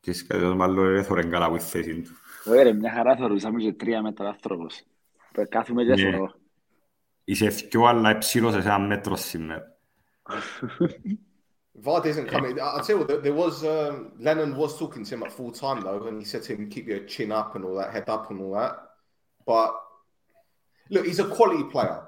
Της 0.00 0.26
καρδιάς 0.26 0.54
μας 0.54 0.70
λέω 0.70 0.84
ρε 0.84 1.02
θωρεν 1.02 1.30
καλά 1.30 1.48
που 1.48 1.56
η 1.56 1.60
θέση 1.60 2.00
του. 2.00 2.10
Ωραία, 2.44 2.62
ρε, 2.62 2.72
μια 2.72 2.92
χαρά 2.92 3.16
θεωρούσαμε 3.16 3.60
και 3.60 3.72
τρία 3.72 4.02
μέτρα 4.02 4.28
άνθρωπος. 4.28 4.82
Που 5.32 5.46
Κάθομαι 5.48 5.84
και 5.84 5.94
Ναι. 5.94 6.10
θωρώ. 6.10 6.32
Είσαι 7.24 7.50
θκυο 7.50 7.84
αλλά 7.84 8.10
υψηλός 8.10 8.52
σε 8.52 8.58
ένα 8.58 8.78
μέτρο 8.78 9.16
σήμερα. 9.16 9.76
Vard 11.82 12.04
isn't 12.06 12.28
coming. 12.28 12.58
I- 12.60 12.76
I'll 12.76 12.84
tell 12.84 12.94
you 12.94 12.98
what, 12.98 13.08
there- 13.08 13.20
there 13.26 13.38
was 13.44 13.64
um, 13.64 14.12
Lennon 14.26 14.50
was 14.56 14.78
talking 14.78 15.02
to 15.04 15.10
him 15.14 15.22
at 15.24 15.32
full 15.32 15.50
time 15.62 15.80
though, 15.80 16.06
and 16.08 16.16
he 16.22 16.24
said 16.32 16.42
to 16.44 16.52
him, 16.54 16.68
"Keep 16.74 16.86
your 16.92 17.02
chin 17.12 17.30
up 17.32 17.50
and 17.56 17.64
all 17.64 17.74
that, 17.80 17.90
head 17.96 18.08
up 18.08 18.30
and 18.30 18.38
all 18.42 18.52
that." 18.60 18.74
But 19.50 19.70
look, 20.94 21.04
he's 21.08 21.18
a 21.18 21.28
quality 21.36 21.64
player, 21.74 22.00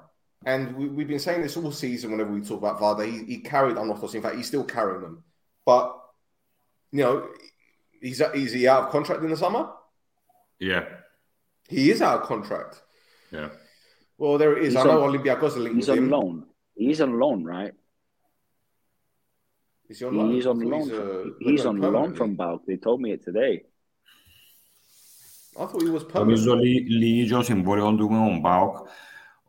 and 0.51 0.61
we, 0.77 0.83
we've 0.95 1.11
been 1.13 1.19
saying 1.27 1.41
this 1.41 1.57
all 1.57 1.71
season. 1.71 2.11
Whenever 2.11 2.31
we 2.31 2.41
talk 2.41 2.59
about 2.63 2.79
Varda, 2.79 3.03
he, 3.11 3.17
he 3.33 3.37
carried 3.53 3.75
Anorthos. 3.75 4.15
In 4.15 4.21
fact, 4.21 4.37
he's 4.37 4.47
still 4.53 4.63
carrying 4.63 5.01
them. 5.01 5.15
But 5.65 5.85
you 6.95 7.03
know, 7.03 7.15
he's 8.01 8.21
is 8.21 8.53
he 8.53 8.67
out 8.69 8.83
of 8.85 8.89
contract 8.95 9.21
in 9.25 9.29
the 9.29 9.37
summer? 9.45 9.63
Yeah, 10.59 10.83
He 11.67 11.91
is 11.91 12.01
out 12.01 12.21
of 12.21 12.27
contract. 12.27 12.81
yeah. 13.31 13.49
Well, 14.19 14.37
there 14.37 14.53
it 14.57 14.63
is. 14.67 14.73
He's 14.73 14.81
I 14.81 14.83
know 14.89 15.01
on- 15.03 15.09
Olympiacos 15.11 15.55
are 15.57 15.63
linked 15.65 15.75
He's 15.79 15.87
with 15.89 15.97
on 15.97 16.03
him. 16.03 16.09
loan. 16.15 16.33
He's 16.75 16.99
on 17.01 17.11
loan, 17.19 17.39
right? 17.55 17.73
Is 19.89 19.99
he 19.99 20.05
on 20.05 20.13
loan? 20.17 20.31
He's 20.35 20.45
I 20.45 20.49
on 20.49 20.59
thought 20.59 20.69
loan. 20.71 20.81
He's, 20.81 20.91
uh, 20.91 20.95
from, 20.97 21.35
he's 21.39 21.65
on 21.65 21.75
permanently. 21.79 21.99
loan 21.99 22.15
from 22.19 22.35
Bauk. 22.35 22.65
They 22.67 22.77
told 22.77 22.99
me 23.01 23.09
it 23.15 23.23
today. 23.23 23.53
I 25.59 25.65
thought 25.65 25.81
he 25.81 25.89
was 25.89 26.03
Νομίζω 26.13 26.51
permanent. 26.51 26.63
λύ- 26.63 26.89
λύγει 26.89 27.29
το 27.29 27.41
συμβόλαιο 27.43 27.95
του 27.95 28.09
με 28.11 28.17
τον 28.29 28.41
ΠΑΟΚ. 28.41 28.75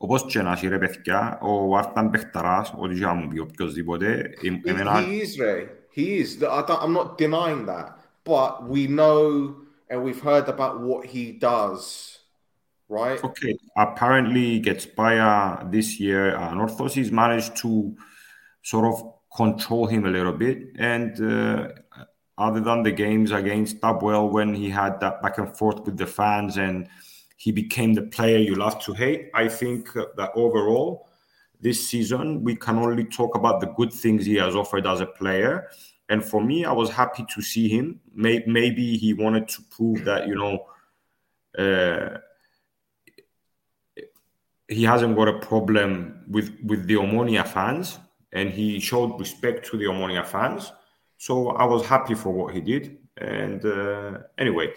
Όπως 0.01 0.25
και 0.25 0.43
να 0.43 0.53
έχει 0.53 0.69
ρε 0.69 0.79
παιδιά, 0.79 1.39
ο 1.43 1.67
Βάρταν 1.69 2.11
παιχταράς, 2.11 2.75
ό,τι 2.79 2.95
και 2.95 3.05
να 3.05 3.15
μου 3.15 3.29
πει 3.29 3.39
οποιοςδήποτε. 3.39 4.35
Εμ- 4.43 4.61
He, 4.65 4.69
Εμένα, 4.69 4.93
he 5.07 5.21
is, 5.23 5.41
Ray. 5.41 5.67
He 5.97 6.23
is. 6.23 6.43
I 6.43 6.63
don't, 6.67 6.83
I'm 6.83 6.93
not 6.93 7.19
denying 7.19 7.67
that. 7.67 7.89
But 8.25 8.69
we 8.69 8.87
know 8.87 9.55
and 9.91 10.03
we've 10.05 10.23
heard 10.31 10.47
about 10.49 10.75
what 10.89 11.07
he 11.15 11.25
does, 11.51 12.12
right? 12.90 13.24
okay, 13.24 13.58
apparently 13.78 14.60
gets 14.60 14.86
by 14.86 15.18
uh, 15.18 15.68
this 15.70 16.00
year, 16.00 16.36
uh, 16.36 16.54
Orthosis 16.54 17.12
managed 17.12 17.56
to 17.58 17.96
sort 18.62 18.86
of 18.86 19.14
control 19.36 19.88
him 19.88 20.06
a 20.06 20.10
little 20.10 20.34
bit. 20.34 20.60
And 20.78 21.20
uh, 21.22 21.70
other 22.38 22.62
than 22.62 22.84
the 22.84 22.92
games 22.92 23.32
against 23.32 23.82
Dubwell, 23.82 24.32
when 24.32 24.54
he 24.54 24.70
had 24.70 25.00
that 25.00 25.22
back 25.22 25.38
and 25.38 25.56
forth 25.56 25.86
with 25.86 25.98
the 25.98 26.08
fans 26.08 26.58
and 26.58 26.88
he 27.38 27.52
became 27.52 27.94
the 27.94 28.04
player 28.04 28.38
you 28.38 28.56
love 28.56 28.80
to 28.86 28.94
hate, 28.94 29.30
I 29.34 29.48
think 29.48 29.94
that 29.94 30.32
overall, 30.36 31.10
this 31.60 31.88
season, 31.88 32.44
we 32.44 32.56
can 32.56 32.78
only 32.78 33.06
talk 33.06 33.36
about 33.36 33.62
the 33.62 33.68
good 33.68 33.94
things 33.94 34.26
he 34.26 34.36
has 34.36 34.56
offered 34.56 34.86
as 34.86 35.00
a 35.02 35.06
player. 35.06 35.70
And 36.10 36.24
for 36.24 36.44
me, 36.44 36.66
I 36.66 36.72
was 36.74 36.90
happy 36.90 37.26
to 37.34 37.42
see 37.42 37.70
him. 37.70 38.02
Maybe 38.14 38.98
he 38.98 39.14
wanted 39.14 39.48
to 39.48 39.62
prove 39.70 40.04
that, 40.04 40.28
you 40.28 40.36
know, 40.36 40.66
uh, 41.58 42.20
he 44.73 44.83
hasn't 44.85 45.15
got 45.17 45.29
a 45.29 45.39
problem 45.51 45.91
with 46.35 46.49
with 46.71 46.87
the 46.87 46.95
Omonia 47.05 47.45
fans, 47.47 47.99
and 48.33 48.51
he 48.51 48.79
showed 48.81 49.11
respect 49.19 49.67
to 49.71 49.77
the 49.81 49.87
Omonia 49.87 50.25
fans. 50.35 50.73
So 51.17 51.33
I 51.63 51.65
was 51.65 51.83
happy 51.95 52.15
for 52.15 52.31
what 52.39 52.55
he 52.55 52.61
did. 52.61 52.85
And 53.21 53.61
uh, 53.65 54.19
anyway, 54.39 54.69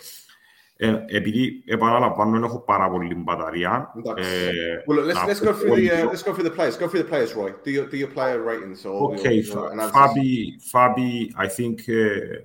ε, 0.78 1.06
επειδή 1.08 1.64
επαναλαμβάνω 1.68 2.32
δεν 2.32 2.44
έχω 2.44 2.60
πάρα 2.60 2.89
πολύ 2.89 3.16
μπαταρία. 3.16 3.94
Εντάξει. 3.98 4.30
ε, 4.30 4.84
Well, 4.88 4.96
look, 4.96 5.06
let's 5.06 5.14
να 5.14 5.26
let's 5.26 5.39
πω 5.39 5.46
go 5.46 5.54
through 5.54 5.76
the 5.76 5.92
uh, 5.92 5.96
λίγο. 5.96 6.10
let's 6.12 6.24
go 6.24 6.34
through 6.34 6.50
the 6.50 6.56
players. 6.58 6.78
Go 6.78 6.88
through 6.88 7.04
the 7.04 7.10
players, 7.14 7.34
Roy. 7.36 7.52
Do 7.66 7.70
your 7.72 7.86
do 7.92 7.98
your 7.98 8.12
player 8.18 8.39
ratings 8.52 8.86
or 8.86 8.98
Okay, 9.14 9.34
your, 9.34 9.46
your 9.46 9.56
Fa- 9.56 9.72
analysis. 9.74 9.96
Fabi, 9.96 10.32
Fabi, 10.74 11.12
I 11.46 11.48
think 11.58 11.78
uh, 11.89 12.42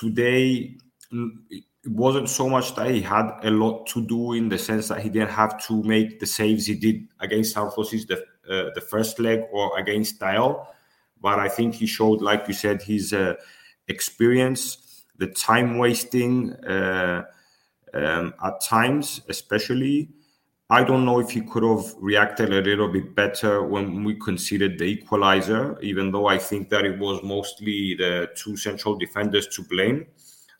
today 0.00 0.76
mm, 1.12 1.30
it 1.83 1.91
wasn't 1.91 2.29
so 2.29 2.47
much 2.47 2.75
that 2.75 2.91
he 2.91 3.01
had 3.01 3.31
a 3.43 3.49
lot 3.49 3.87
to 3.87 4.05
do 4.05 4.33
in 4.33 4.49
the 4.49 4.57
sense 4.57 4.87
that 4.89 5.01
he 5.01 5.09
didn't 5.09 5.31
have 5.31 5.63
to 5.65 5.81
make 5.83 6.19
the 6.19 6.27
saves 6.27 6.67
he 6.67 6.75
did 6.75 7.07
against 7.19 7.55
Arthrosis 7.55 8.07
the 8.07 8.23
uh, 8.49 8.69
the 8.75 8.81
first 8.81 9.19
leg 9.19 9.43
or 9.51 9.77
against 9.79 10.19
Dial, 10.19 10.67
but 11.21 11.39
I 11.39 11.47
think 11.47 11.75
he 11.75 11.85
showed, 11.85 12.21
like 12.21 12.47
you 12.47 12.53
said, 12.53 12.81
his 12.81 13.13
uh, 13.13 13.35
experience, 13.87 15.05
the 15.17 15.27
time 15.27 15.77
wasting 15.77 16.51
uh, 16.65 17.23
um, 17.93 18.33
at 18.43 18.61
times, 18.61 19.21
especially. 19.29 20.09
I 20.69 20.83
don't 20.83 21.05
know 21.05 21.19
if 21.19 21.29
he 21.29 21.41
could 21.41 21.63
have 21.63 21.93
reacted 21.99 22.53
a 22.53 22.61
little 22.61 22.87
bit 22.87 23.13
better 23.13 23.61
when 23.61 24.03
we 24.03 24.15
considered 24.15 24.79
the 24.79 24.85
equalizer, 24.85 25.77
even 25.81 26.11
though 26.11 26.27
I 26.27 26.37
think 26.37 26.69
that 26.69 26.85
it 26.85 26.97
was 26.97 27.21
mostly 27.23 27.95
the 27.95 28.29
two 28.35 28.55
central 28.55 28.95
defenders 28.95 29.47
to 29.49 29.63
blame. 29.63 30.07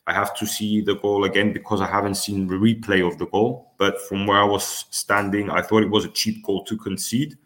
I 0.06 0.12
have 0.12 0.34
to 0.38 0.46
see 0.46 0.80
the 0.80 0.96
goal 0.96 1.24
again 1.24 1.52
because 1.52 1.80
I 1.80 1.86
haven't 1.86 2.16
seen 2.16 2.48
the 2.48 2.54
replay 2.54 3.06
of 3.06 3.18
the 3.18 3.26
goal. 3.26 3.72
But 3.78 4.00
from 4.08 4.26
where 4.26 4.38
I 4.38 4.44
was 4.44 4.86
standing, 4.90 5.50
I 5.50 5.62
thought 5.62 5.82
it 5.82 5.90
was 5.90 6.04
a 6.04 6.08
cheap 6.08 6.44
goal 6.44 6.64
to 6.64 6.76
concede. 6.76 7.38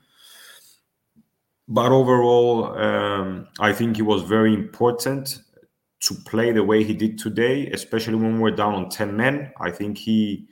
But 1.69 1.93
overall, 1.93 2.79
um, 2.79 3.49
I 3.59 3.73
think 3.73 3.99
it 3.99 4.03
was 4.03 4.23
very 4.23 4.55
important 4.55 5.43
to 6.01 6.15
play 6.15 6.53
the 6.53 6.63
way 6.63 6.85
he 6.85 6.95
did 6.95 7.19
today, 7.19 7.67
especially 7.69 8.15
when 8.15 8.41
we're 8.41 8.53
down 8.53 8.75
on 8.75 8.89
10 8.89 9.17
men. 9.17 9.53
I 9.61 9.71
think 9.71 9.99
he 9.99 10.49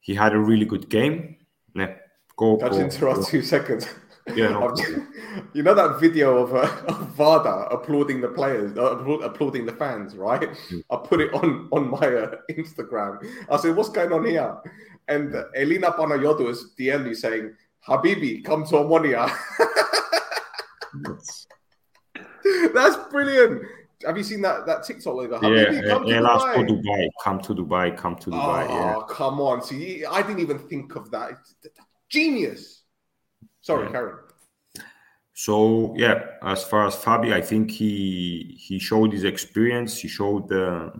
he 0.00 0.14
had 0.14 0.34
a 0.34 0.38
really 0.38 0.64
good 0.64 0.88
game. 0.88 1.36
Yeah, 1.74 1.94
go. 2.36 2.56
Can 2.56 2.74
interrupt 2.74 3.28
two 3.28 3.42
seconds? 3.42 3.88
Yeah, 4.34 4.48
no 4.50 4.74
you 5.52 5.62
know 5.62 5.74
that 5.74 6.00
video 6.00 6.38
of, 6.38 6.54
uh, 6.54 6.68
of 6.88 7.08
Vada 7.14 7.68
applauding 7.70 8.20
the 8.20 8.28
players, 8.28 8.76
uh, 8.76 8.98
applauding 9.20 9.66
the 9.66 9.72
fans, 9.72 10.16
right? 10.16 10.50
Mm. 10.70 10.82
I 10.90 10.96
put 10.96 11.20
it 11.20 11.32
on 11.32 11.68
on 11.72 11.90
my 11.90 12.06
uh, 12.06 12.36
Instagram. 12.50 13.24
I 13.48 13.56
said, 13.56 13.76
"What's 13.76 13.90
going 13.90 14.12
on 14.12 14.24
here?" 14.26 14.56
And 15.08 15.34
Elena 15.54 15.92
Panayotou 15.92 16.50
is 16.50 16.72
me 16.78 17.14
saying, 17.14 17.54
"Habibi, 17.86 18.44
come 18.44 18.64
to 18.66 18.74
Omonia." 18.74 19.30
That's 22.74 22.96
brilliant. 23.10 23.62
Have 24.04 24.16
you 24.16 24.24
seen 24.24 24.42
that 24.42 24.66
that 24.66 24.84
TikTok 24.84 25.14
where 25.14 25.28
go, 25.28 25.40
yeah, 25.42 25.80
come 25.88 26.04
to 26.04 26.12
Dubai. 26.12 26.68
Dubai. 26.68 27.08
Come 27.22 27.40
to 27.40 27.54
Dubai. 27.54 27.96
Come 27.96 28.16
to 28.16 28.30
Dubai. 28.30 28.66
Oh, 28.68 28.74
yeah. 28.74 29.00
come 29.08 29.40
on. 29.40 29.62
See, 29.62 30.04
I 30.04 30.22
didn't 30.22 30.40
even 30.40 30.58
think 30.58 30.96
of 30.96 31.10
that. 31.12 31.32
Genius. 32.08 32.82
Sorry. 33.66 33.90
Karen. 33.90 34.18
So 35.34 35.92
yeah, 35.96 36.24
as 36.42 36.62
far 36.62 36.86
as 36.86 36.94
Fabi, 36.94 37.32
I 37.32 37.40
think 37.40 37.68
he 37.68 38.56
he 38.56 38.78
showed 38.78 39.12
his 39.12 39.24
experience. 39.24 39.98
He 39.98 40.06
showed 40.06 40.52
uh, 40.52 40.90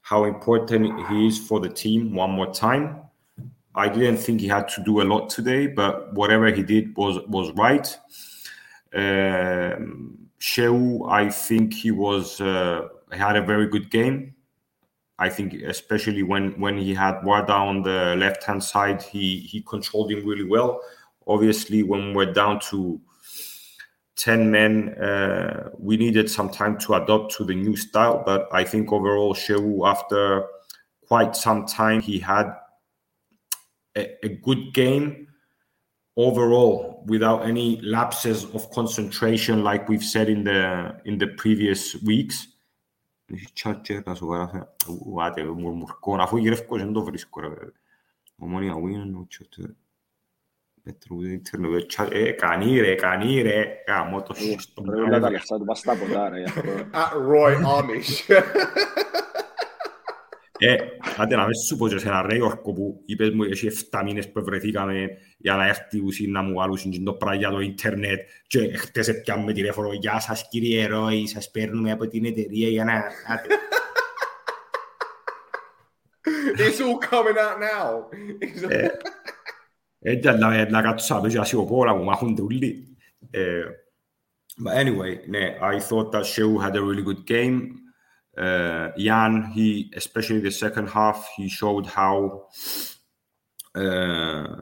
how 0.00 0.24
important 0.24 1.08
he 1.08 1.26
is 1.26 1.36
for 1.36 1.58
the 1.58 1.68
team 1.68 2.14
one 2.14 2.30
more 2.30 2.54
time. 2.54 3.00
I 3.74 3.88
didn't 3.88 4.18
think 4.18 4.40
he 4.40 4.46
had 4.46 4.68
to 4.68 4.84
do 4.84 5.02
a 5.02 5.06
lot 5.12 5.30
today, 5.30 5.66
but 5.66 6.14
whatever 6.14 6.48
he 6.52 6.62
did 6.62 6.96
was 6.96 7.18
was 7.26 7.50
right. 7.56 7.88
Um, 8.94 10.28
Sheu, 10.38 11.10
I 11.10 11.28
think 11.28 11.74
he 11.74 11.90
was 11.90 12.40
uh, 12.40 12.86
had 13.10 13.34
a 13.34 13.42
very 13.42 13.66
good 13.66 13.90
game. 13.90 14.36
I 15.18 15.28
think 15.28 15.54
especially 15.54 16.22
when 16.22 16.52
when 16.60 16.78
he 16.78 16.94
had 16.94 17.16
Warda 17.22 17.50
on 17.50 17.82
the 17.82 18.14
left 18.16 18.44
hand 18.44 18.62
side, 18.62 19.02
he 19.02 19.40
he 19.40 19.60
controlled 19.62 20.12
him 20.12 20.24
really 20.24 20.48
well. 20.48 20.80
Obviously, 21.26 21.82
when 21.82 22.14
we're 22.14 22.32
down 22.32 22.60
to 22.70 23.00
ten 24.16 24.50
men, 24.50 24.90
uh, 24.94 25.70
we 25.78 25.96
needed 25.96 26.30
some 26.30 26.50
time 26.50 26.78
to 26.78 26.94
adapt 26.94 27.32
to 27.36 27.44
the 27.44 27.54
new 27.54 27.76
style. 27.76 28.22
But 28.24 28.48
I 28.52 28.64
think 28.64 28.92
overall, 28.92 29.34
Sheu, 29.34 29.86
after 29.86 30.46
quite 31.06 31.36
some 31.36 31.66
time, 31.66 32.00
he 32.00 32.18
had 32.18 32.52
a, 33.96 34.24
a 34.24 34.28
good 34.28 34.72
game. 34.74 35.26
Overall 36.16 37.02
without 37.06 37.46
any 37.46 37.80
lapses 37.80 38.44
of 38.54 38.70
concentration 38.72 39.62
like 39.62 39.88
we've 39.88 40.04
said 40.04 40.28
in 40.28 40.44
the 40.44 40.94
in 41.06 41.16
the 41.16 41.28
previous 41.28 41.94
weeks 42.02 42.48
E 50.82 50.96
eh, 52.10 52.34
canire, 52.34 52.94
canire, 52.94 53.82
ah, 53.86 54.04
molto 54.04 54.32
sciusto. 54.32 54.82
Basta 55.62 55.94
portare 55.94 56.44
a 56.90 57.10
Roy 57.14 57.54
Amish. 57.62 58.26
E 60.62 60.98
adela, 61.16 61.46
nessuno 61.46 61.78
può 61.78 61.88
giocare 61.88 62.16
a 62.16 62.34
York 62.34 62.60
pu, 62.60 63.02
i 63.06 63.16
per 63.16 63.32
muoio 63.32 63.54
ci 63.54 63.66
eftamine 63.66 64.20
praticamente, 64.30 65.36
e 65.40 65.48
alla 65.48 65.66
erti 65.66 65.96
usi 65.96 66.24
in 66.24 66.36
amualu, 66.36 66.76
si 66.76 66.84
ingendo 66.84 67.16
pragliato 67.16 67.60
internet, 67.60 68.42
cioè, 68.46 68.70
te 68.92 69.02
se 69.02 69.22
chiammi 69.22 69.54
di 69.54 69.62
reforo, 69.62 69.94
ya 69.94 70.20
sa 70.20 70.34
schiriero, 70.34 71.08
i 71.08 71.26
sa 71.26 71.40
sperno, 71.40 71.90
e 71.90 71.96
poi 71.96 72.10
tineteria, 72.10 72.68
e. 72.68 73.10
It's 76.58 76.78
all 76.78 76.98
coming 76.98 77.38
out 77.38 77.58
now. 77.58 78.10
Eh. 78.12 78.90
Eh, 80.02 80.12
edda 80.12 80.32
edda 80.32 80.78
eh, 80.78 80.82
cazzata 80.82 81.28
cioè 81.28 81.44
si 81.44 81.56
opola 81.56 81.92
eh, 81.92 82.02
ma 82.02 82.14
hundulli 82.14 82.96
but 84.56 84.72
anyway 84.74 85.20
i 85.60 85.78
thought 85.78 86.10
that 86.10 86.24
Sheu 86.24 86.58
had 86.58 86.74
a 86.76 86.82
really 86.82 87.02
good 87.02 87.24
game 87.24 87.80
uh, 88.36 88.90
Jan, 88.96 89.50
he 89.52 89.92
especially 89.96 90.40
the 90.40 90.50
second 90.50 90.88
half, 90.88 91.28
he 91.36 91.48
showed 91.48 91.86
how 91.86 92.48
uh, 93.74 94.56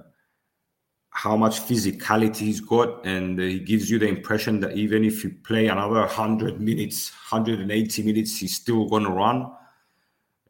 how 1.11 1.37
much 1.37 1.61
physicality 1.61 2.37
he's 2.37 2.61
got, 2.61 3.05
and 3.05 3.39
he 3.39 3.61
gives 3.61 3.91
you 3.91 3.99
the 3.99 4.09
impression 4.09 4.61
that 4.61 4.77
even 4.77 5.05
if 5.05 5.23
you 5.23 5.31
play 5.45 5.69
another 5.69 6.07
hundred 6.07 6.61
minutes, 6.61 7.11
hundred 7.11 7.61
and 7.61 7.71
eighty 7.71 8.03
minutes, 8.03 8.39
he's 8.39 8.57
still 8.57 8.87
gonna 8.87 9.11
run. 9.11 9.51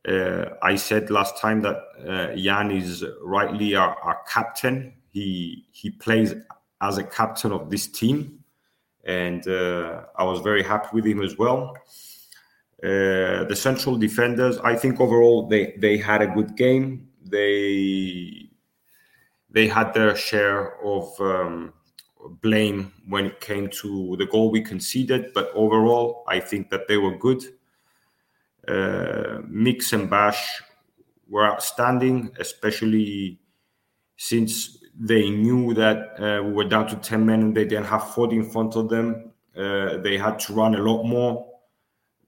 Uh, 0.06 0.50
I 0.62 0.76
said 0.76 1.10
last 1.10 1.38
time 1.38 1.62
that 1.62 1.76
uh, 2.06 2.36
Jan 2.36 2.70
is 2.70 3.04
rightly 3.22 3.74
our, 3.74 3.96
our, 4.00 4.20
captain. 4.28 4.94
He 5.10 5.66
he 5.72 5.90
plays 5.90 6.34
as 6.80 6.98
a 6.98 7.04
captain 7.04 7.52
of 7.52 7.68
this 7.68 7.86
team, 7.86 8.44
and 9.04 9.46
uh, 9.48 10.02
I 10.16 10.24
was 10.24 10.40
very 10.40 10.62
happy 10.62 10.88
with 10.92 11.04
him 11.04 11.22
as 11.22 11.36
well. 11.36 11.74
Uh, 12.82 13.42
the 13.44 13.56
central 13.56 13.96
defenders, 13.96 14.58
I 14.58 14.76
think 14.76 15.00
overall 15.00 15.48
they 15.48 15.74
they 15.78 15.98
had 15.98 16.22
a 16.22 16.28
good 16.28 16.56
game. 16.56 17.08
They 17.24 18.48
they 19.50 19.66
had 19.66 19.92
their 19.94 20.14
share 20.14 20.80
of 20.84 21.20
um, 21.20 21.72
blame 22.40 22.92
when 23.08 23.26
it 23.26 23.40
came 23.40 23.68
to 23.68 24.16
the 24.16 24.26
goal 24.26 24.50
we 24.50 24.62
conceded, 24.62 25.32
but 25.34 25.50
overall 25.54 26.24
I 26.28 26.38
think 26.40 26.70
that 26.70 26.86
they 26.86 26.98
were 26.98 27.16
good. 27.16 27.42
Uh, 28.68 29.40
Mix 29.48 29.92
and 29.92 30.10
Bash 30.10 30.62
were 31.28 31.46
outstanding, 31.46 32.30
especially 32.38 33.38
since 34.16 34.78
they 34.98 35.30
knew 35.30 35.74
that 35.74 36.20
uh, 36.20 36.42
we 36.42 36.52
were 36.52 36.64
down 36.64 36.86
to 36.88 36.96
10 36.96 37.24
men 37.24 37.40
and 37.40 37.56
they 37.56 37.64
didn't 37.64 37.86
have 37.86 38.14
40 38.14 38.36
in 38.36 38.50
front 38.50 38.76
of 38.76 38.88
them. 38.88 39.32
Uh, 39.56 39.98
they 39.98 40.18
had 40.18 40.38
to 40.40 40.52
run 40.52 40.74
a 40.74 40.78
lot 40.78 41.04
more 41.04 41.48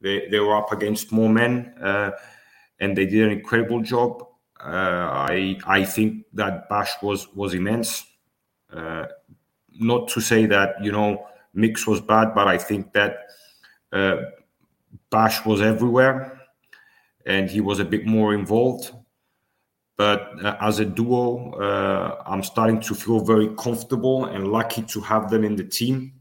they, 0.00 0.28
they 0.28 0.40
were 0.40 0.56
up 0.56 0.72
against 0.72 1.12
more 1.12 1.28
men, 1.28 1.74
uh, 1.80 2.12
and 2.78 2.96
they 2.96 3.06
did 3.06 3.24
an 3.24 3.30
incredible 3.30 3.82
job. 3.82 4.26
Uh, 4.58 5.26
I 5.30 5.58
I 5.66 5.84
think 5.84 6.24
that 6.34 6.68
Bash 6.68 6.90
was 7.02 7.28
was 7.34 7.54
immense. 7.54 8.06
Uh, 8.72 9.06
not 9.78 10.08
to 10.08 10.20
say 10.20 10.46
that 10.46 10.82
you 10.82 10.92
know 10.92 11.26
Mix 11.54 11.86
was 11.86 12.00
bad, 12.00 12.34
but 12.34 12.48
I 12.48 12.58
think 12.58 12.92
that 12.92 13.16
Bash 15.10 15.44
was 15.44 15.60
everywhere, 15.60 16.40
and 17.26 17.50
he 17.50 17.60
was 17.60 17.78
a 17.78 17.84
bit 17.84 18.06
more 18.06 18.34
involved. 18.34 18.92
But 19.96 20.42
uh, 20.42 20.56
as 20.60 20.78
a 20.78 20.84
duo, 20.84 21.52
uh, 21.52 22.22
I'm 22.26 22.42
starting 22.42 22.80
to 22.80 22.94
feel 22.94 23.20
very 23.20 23.48
comfortable 23.56 24.24
and 24.26 24.48
lucky 24.48 24.82
to 24.82 25.00
have 25.00 25.30
them 25.30 25.44
in 25.44 25.56
the 25.56 25.64
team 25.64 26.12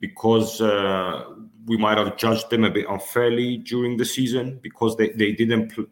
because 0.00 0.60
we 1.66 1.76
might 1.76 1.98
have 1.98 2.16
judged 2.16 2.48
them 2.50 2.64
a 2.64 2.70
bit 2.70 2.86
unfairly 2.88 3.58
during 3.58 3.96
the 3.96 4.04
season 4.04 4.58
because 4.62 4.96
they, 4.96 5.10
they 5.10 5.32
didn't 5.32 5.74
pl- 5.74 5.86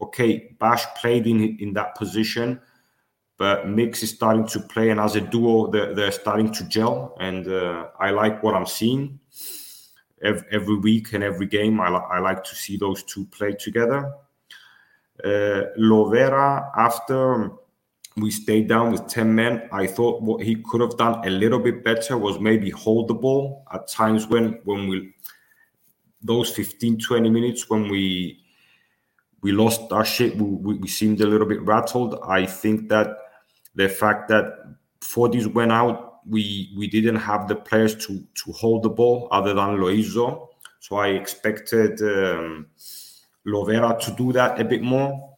okay 0.00 0.56
bash 0.58 0.84
played 0.96 1.26
in 1.26 1.56
in 1.58 1.72
that 1.74 1.94
position 1.94 2.60
but 3.36 3.68
mix 3.68 4.02
is 4.02 4.10
starting 4.10 4.46
to 4.46 4.60
play 4.60 4.90
and 4.90 4.98
as 4.98 5.16
a 5.16 5.20
duo 5.20 5.70
they're, 5.70 5.94
they're 5.94 6.12
starting 6.12 6.50
to 6.52 6.64
gel 6.64 7.16
and 7.20 7.48
uh, 7.48 7.88
i 8.00 8.10
like 8.10 8.42
what 8.42 8.54
i'm 8.54 8.66
seeing 8.66 9.18
every, 10.22 10.46
every, 10.50 10.76
week 10.76 11.12
and 11.12 11.22
every 11.24 11.46
game 11.46 11.80
I, 11.80 11.88
I 11.88 12.18
like 12.18 12.44
to 12.44 12.54
see 12.54 12.76
those 12.76 13.02
two 13.02 13.24
play 13.26 13.52
together 13.52 14.12
uh, 15.24 15.62
lovera 15.78 16.70
after 16.76 17.50
we 18.16 18.30
stayed 18.30 18.68
down 18.68 18.92
with 18.92 19.06
10 19.06 19.34
men. 19.34 19.68
I 19.72 19.86
thought 19.86 20.22
what 20.22 20.42
he 20.42 20.56
could 20.56 20.80
have 20.80 20.96
done 20.96 21.26
a 21.26 21.30
little 21.30 21.58
bit 21.58 21.84
better 21.84 22.18
was 22.18 22.40
maybe 22.40 22.70
hold 22.70 23.08
the 23.08 23.14
ball 23.14 23.64
at 23.72 23.88
times 23.88 24.26
when 24.26 24.60
when 24.64 24.88
we 24.88 25.12
those 26.20 26.50
15 26.50 26.98
20 26.98 27.30
minutes 27.30 27.70
when 27.70 27.88
we 27.88 28.40
we 29.40 29.52
lost 29.52 29.92
our 29.92 30.04
shape 30.04 30.34
we, 30.34 30.44
we, 30.44 30.74
we 30.78 30.88
seemed 30.88 31.20
a 31.20 31.26
little 31.26 31.46
bit 31.46 31.62
rattled 31.62 32.18
i 32.26 32.44
think 32.44 32.88
that 32.88 33.16
the 33.76 33.88
fact 33.88 34.26
that 34.28 34.44
Fourties 35.00 35.46
went 35.46 35.70
out 35.70 36.07
we 36.28 36.72
we 36.76 36.86
didn't 36.86 37.16
have 37.16 37.48
the 37.48 37.56
players 37.56 37.94
to 38.06 38.24
to 38.34 38.52
hold 38.52 38.82
the 38.82 38.90
ball 38.90 39.28
other 39.30 39.54
than 39.54 39.76
Loizo 39.76 40.48
so 40.80 40.96
i 40.96 41.08
expected 41.08 42.00
um, 42.02 42.66
Lovera 43.48 43.98
to 44.00 44.10
do 44.12 44.32
that 44.32 44.60
a 44.60 44.64
bit 44.64 44.82
more, 44.82 45.34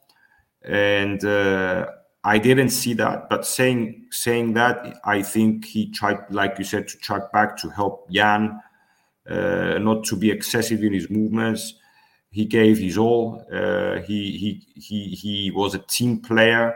and 0.62 1.24
uh, 1.24 1.86
I 2.24 2.38
didn't 2.38 2.70
see 2.70 2.94
that. 2.94 3.28
But 3.28 3.46
saying 3.46 4.06
saying 4.10 4.54
that, 4.54 5.00
I 5.04 5.22
think 5.22 5.64
he 5.64 5.90
tried, 5.90 6.18
like 6.30 6.58
you 6.58 6.64
said, 6.64 6.88
to 6.88 6.98
track 6.98 7.32
back 7.32 7.56
to 7.58 7.68
help 7.68 8.10
Jan, 8.10 8.60
uh, 9.28 9.78
not 9.78 10.04
to 10.04 10.16
be 10.16 10.30
excessive 10.30 10.82
in 10.82 10.92
his 10.92 11.08
movements. 11.08 11.74
He 12.30 12.44
gave 12.44 12.78
his 12.78 12.98
all. 12.98 13.44
Uh, 13.52 14.00
he 14.00 14.36
he 14.38 14.66
he 14.74 15.08
he 15.10 15.50
was 15.50 15.74
a 15.74 15.78
team 15.78 16.20
player, 16.20 16.74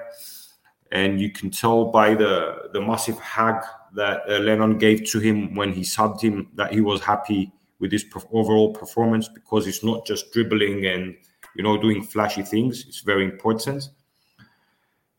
and 0.93 1.21
you 1.21 1.31
can 1.31 1.51
tell 1.51 1.87
by 1.87 2.15
the 2.15 2.71
the 2.73 2.81
massive 2.81 3.19
hug 3.19 3.62
that 3.95 4.23
uh, 4.29 4.39
Lennon 4.39 4.79
gave 4.79 5.05
to 5.11 5.19
him 5.19 5.55
when 5.55 5.73
he 5.73 5.83
subbed 5.83 6.21
him 6.21 6.49
that 6.55 6.73
he 6.73 6.81
was 6.81 7.01
happy 7.01 7.53
with 7.81 7.93
his 7.93 8.05
overall 8.33 8.73
performance 8.73 9.29
because 9.29 9.67
it's 9.67 9.85
not 9.85 10.07
just 10.07 10.33
dribbling 10.33 10.87
and 10.87 11.17
you 11.55 11.63
know 11.63 11.81
doing 11.81 12.03
flashy 12.03 12.43
things. 12.43 12.85
It's 12.89 13.01
very 13.01 13.25
important. 13.25 13.89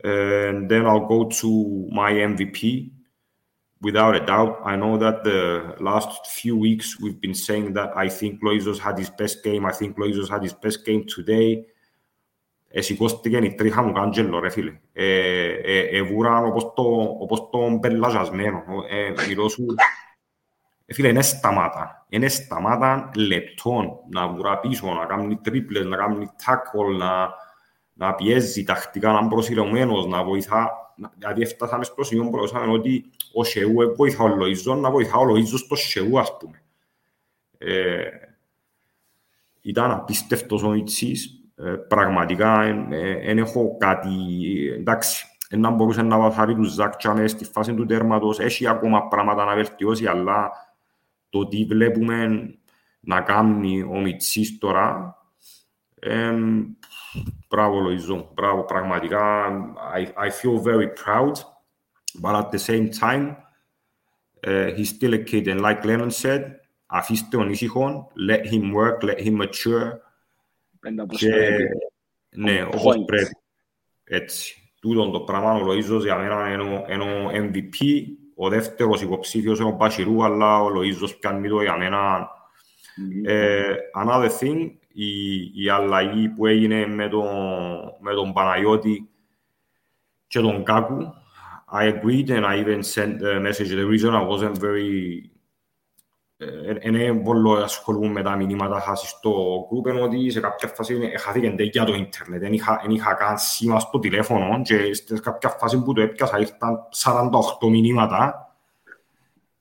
And 0.04 0.70
then 0.70 0.86
I'll 0.86 1.08
go 1.08 1.30
to 1.30 1.90
my 1.92 2.12
MVP. 2.12 2.92
Without 3.82 4.16
a 4.16 4.26
doubt, 4.26 4.62
I 4.64 4.76
know 4.76 4.98
that 4.98 5.24
the 5.24 5.76
last 5.80 6.28
few 6.28 6.58
weeks 6.58 7.00
we've 7.00 7.20
been 7.20 7.36
saying 7.36 7.74
that 7.74 7.96
I 7.96 8.10
think 8.10 8.42
Loizos 8.42 8.80
had 8.80 8.98
his 8.98 9.10
best 9.10 9.44
game. 9.44 9.66
I 9.66 9.72
think 9.72 9.98
Loizos 9.98 10.30
had 10.30 10.42
his 10.44 10.54
best 10.54 10.86
game 10.86 11.06
today. 11.06 11.66
Ε, 12.70 12.82
σηκώστηκε 12.82 13.38
η 13.38 13.56
τρίχα 13.56 13.82
μου 13.82 13.92
κάντζελο, 13.92 14.40
ρε 14.40 14.50
φίλε. 14.50 14.80
Ε, 14.94 15.06
ε, 15.50 15.80
ε, 15.80 16.02
βουράν 16.02 16.46
όπως 16.46 16.74
το, 16.76 16.84
όπως 17.20 17.50
το 17.52 17.70
μπελαζασμένο. 17.70 18.64
Ε, 18.90 19.28
μιλώ 19.28 19.50
σου, 19.50 19.66
ε, 20.86 20.94
φίλε, 20.94 21.08
είναι 21.08 21.22
σταμάτα. 21.22 22.06
Είναι 22.10 22.28
σταμάτα 22.28 23.12
λεπτών 23.16 24.00
να 24.10 24.28
βουρά 24.28 24.60
πίσω, 24.60 24.94
να 24.94 25.06
κάνει 25.06 25.38
τρίπλες, 25.38 25.86
να 25.86 25.98
κάνει 25.98 26.30
τάκολ, 26.46 26.98
να, 26.98 27.34
να 27.94 28.16
πιέζει 28.16 28.64
τακτικά, 28.64 29.12
να 29.12 29.20
είναι 29.20 29.30
προσιλωμένος, 29.30 30.06
να 30.06 30.24
βοηθά. 30.24 30.72
Δηλαδή 31.18 31.42
έφτασαμε 31.42 31.84
στο 31.84 32.04
σημείο 32.04 32.30
που 32.30 32.40
ότι 32.72 33.10
ο 33.34 33.44
Σεού 33.44 33.74
βοηθά 33.96 34.24
ο 34.24 34.28
Λοΐζο, 34.28 34.78
να 34.78 34.92
βοηθά 34.92 35.18
ο 35.18 35.24
Λοΐζο 35.30 35.58
στο 35.58 35.76
Σεού, 35.76 36.20
ας 36.20 36.38
πούμε. 36.38 36.64
Ε, 37.58 38.04
ήταν 39.62 39.92
απίστευτος 39.92 40.64
ο 40.64 40.70
Μιτσής, 40.70 41.26
ε, 41.26 41.45
πραγματικά 41.88 42.64
δεν 43.24 43.38
έχω 43.38 43.78
κάτι, 43.78 44.10
εντάξει, 44.78 45.26
να 45.50 45.70
μπορούσε 45.70 46.02
να 46.02 46.18
βαθάρει 46.18 46.56
τους 46.56 46.74
Ζάκ 46.74 46.94
στη 47.26 47.46
φάση 47.46 47.74
του 47.74 47.86
τέρματος, 47.86 48.40
έχει 48.40 48.68
ακόμα 48.68 49.08
πράγματα 49.08 49.46
να 49.46 49.56
βελτιώσει, 49.56 50.08
αλλά 50.08 50.52
το 51.30 51.48
τι 51.48 51.66
βλέπουμε 51.66 52.50
να 53.00 53.22
κάνει 53.22 53.84
ο 53.84 54.00
Μιτσής 54.00 54.58
τώρα, 54.58 55.16
ε, 56.00 56.34
μπράβο 57.50 57.80
Λοϊζό, 57.80 58.32
μπράβο 58.34 58.64
πραγματικά, 58.64 59.48
I, 59.96 60.02
I 60.02 60.30
feel 60.30 60.62
very 60.64 60.90
proud, 61.04 61.34
but 62.22 62.36
at 62.36 62.52
the 62.52 62.60
same 62.60 62.90
time, 62.90 63.36
uh, 64.48 64.68
he's 64.76 64.90
still 64.90 65.14
a 65.14 65.24
kid, 65.24 65.48
and 65.48 65.62
like 65.62 65.84
Lennon 65.86 66.12
said, 66.12 66.42
αφήστε 66.86 67.38
τον 67.38 67.50
ήσυχον, 67.50 68.08
let 68.30 68.46
him 68.46 68.74
work, 68.74 69.04
let 69.04 69.20
him 69.20 69.38
mature, 69.38 69.92
και, 71.08 71.58
ναι, 72.30 72.64
όπως 72.64 72.96
πρέπει. 73.06 73.38
Έτσι. 74.04 74.70
Τούτον 74.82 75.12
το 75.12 75.20
πράγμα 75.20 75.54
ο 75.54 75.66
Λοΐζος 75.66 76.04
για 76.04 76.18
μένα 76.18 76.52
είναι 76.90 77.04
ο 77.04 77.30
MVP. 77.34 78.04
Ο 78.36 78.50
δεύτερος 78.50 79.02
υποψήφιος 79.02 79.60
είναι 79.60 79.68
ο 79.68 79.76
Μπασιρού, 79.76 80.24
αλλά 80.24 80.62
ο 80.62 80.70
Λοΐζος 80.70 81.20
πιάνει 81.20 81.50
το 81.50 81.62
για 81.62 81.78
μένα. 81.78 82.30
Mm-hmm. 82.98 83.30
Ε, 83.30 83.76
another 84.04 84.30
thing, 84.40 84.72
η, 84.94 85.40
η 85.64 85.70
αλλαγή 85.70 86.30
που 86.30 86.46
έγινε 86.46 86.88
με 86.88 87.10
τον, 87.10 87.28
με 88.00 88.14
τον 88.14 88.34
Παναγιώτη 88.34 89.10
και 90.28 90.40
τον 90.40 90.64
Κάκου, 90.64 91.14
I 91.72 91.86
agreed 91.86 92.30
and 92.30 92.46
I 92.46 92.60
even 92.60 92.84
sent 92.84 93.22
a 93.24 93.40
message. 93.40 93.70
The 93.70 93.86
reason 93.86 94.14
I 94.14 94.24
wasn't 94.24 94.58
very 94.58 95.32
είναι 96.82 97.14
πολύ 97.14 97.64
ασχολούμαι 97.64 98.08
με 98.08 98.24
τα 98.24 98.36
μηνύματα 98.36 98.80
χάσει 98.80 99.08
στο 99.08 99.32
group 99.70 99.90
ενώ 99.90 100.04
ότι 100.04 100.30
σε 100.30 100.40
κάποια 100.40 100.68
φάση 100.68 101.12
χάθηκε 101.20 101.54
για 101.58 101.84
το 101.84 101.94
ίντερνετ 101.94 102.42
δεν 102.42 102.54
είχα, 102.54 102.82
είχα 102.90 103.14
καν 103.14 103.38
σήμα 103.38 103.80
στο 103.80 104.00
τηλέφωνο 104.00 104.62
και 104.62 104.94
σε 104.94 105.20
κάποια 105.24 105.50
φάση 105.50 105.84
που 105.84 105.94
το 105.94 106.02
έπιασα 106.02 106.40
ήρθαν 106.40 106.78
48 107.62 107.70
μηνύματα 107.70 108.50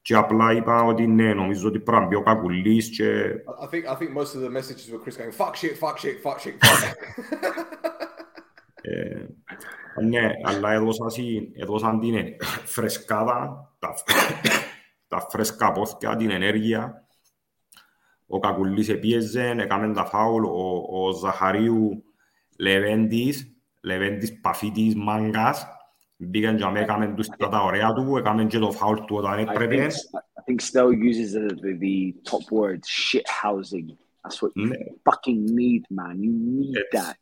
και 0.03 0.15
απλά 0.15 0.53
είπα 0.53 0.83
ότι 0.83 1.07
ναι, 1.07 1.35
νομίζω 1.35 1.69
ότι 1.69 1.79
πρέπει 1.79 2.01
να 2.01 2.07
μπει 2.07 2.15
ο 2.15 2.23
Κακουλής 2.23 2.89
και... 2.89 3.31
I 3.63 3.75
think, 3.75 3.93
I 3.93 3.97
think 3.99 4.11
most 4.19 4.35
of 4.35 4.41
the 4.41 4.51
messages 4.51 4.91
were 4.91 5.01
Chris 5.05 5.17
going 5.17 5.33
fuck 5.33 5.55
shit, 5.57 5.79
fuck 5.79 5.99
shit, 5.99 6.17
fuck 6.23 6.39
shit, 6.41 6.57
fuck 6.61 6.79
shit. 6.83 6.95
ε, 8.91 9.27
ναι, 10.09 10.31
αλλά 10.45 10.73
έδωσαν 11.55 12.01
την 12.01 12.15
φρεσκάδα, 12.65 13.71
τα 15.09 15.27
φρέσκα 15.31 15.73
πόθηκια, 15.73 16.17
την 16.17 16.31
ενέργεια. 16.31 17.07
Ο 18.27 18.39
Κακουλής 18.39 18.89
επίεζε, 18.89 19.55
έκαμε 19.59 19.95
τα 19.95 20.05
φάουλ, 20.05 20.45
ο, 20.45 20.85
ο 20.91 21.13
Ζαχαρίου 21.13 22.05
Λεβέντης, 22.59 23.57
Λεβέντης 23.81 24.41
Παφίτης 24.41 24.95
Μάγκας, 24.95 25.67
μπήκαν 26.17 26.57
και 26.57 26.65
έκαμε 26.75 27.15
τους 27.17 27.27
τα 27.27 27.63
ωραία 27.63 27.93
του, 27.93 28.17
έκαμε 28.17 28.45
και 28.45 28.59
το 28.59 28.73
φάουλ 28.73 28.99
του 28.99 29.17
όταν 29.17 29.39
έπρεπε. 29.39 29.87
I 30.47 30.51
think 30.51 30.61
Stell 30.61 30.93
uses 30.93 31.33
the, 31.33 31.47
the, 31.65 31.73
the 31.85 32.15
top 32.31 32.45
word, 32.51 32.81
shit 32.85 33.27
housing. 33.43 33.89
That's 34.23 34.43
what 34.43 34.53
you 34.57 34.67
ναι. 34.69 34.77
fucking 35.07 35.41
need, 35.59 35.85
man. 35.99 36.17
You 36.25 36.33
need 36.59 36.99
that. 36.99 37.15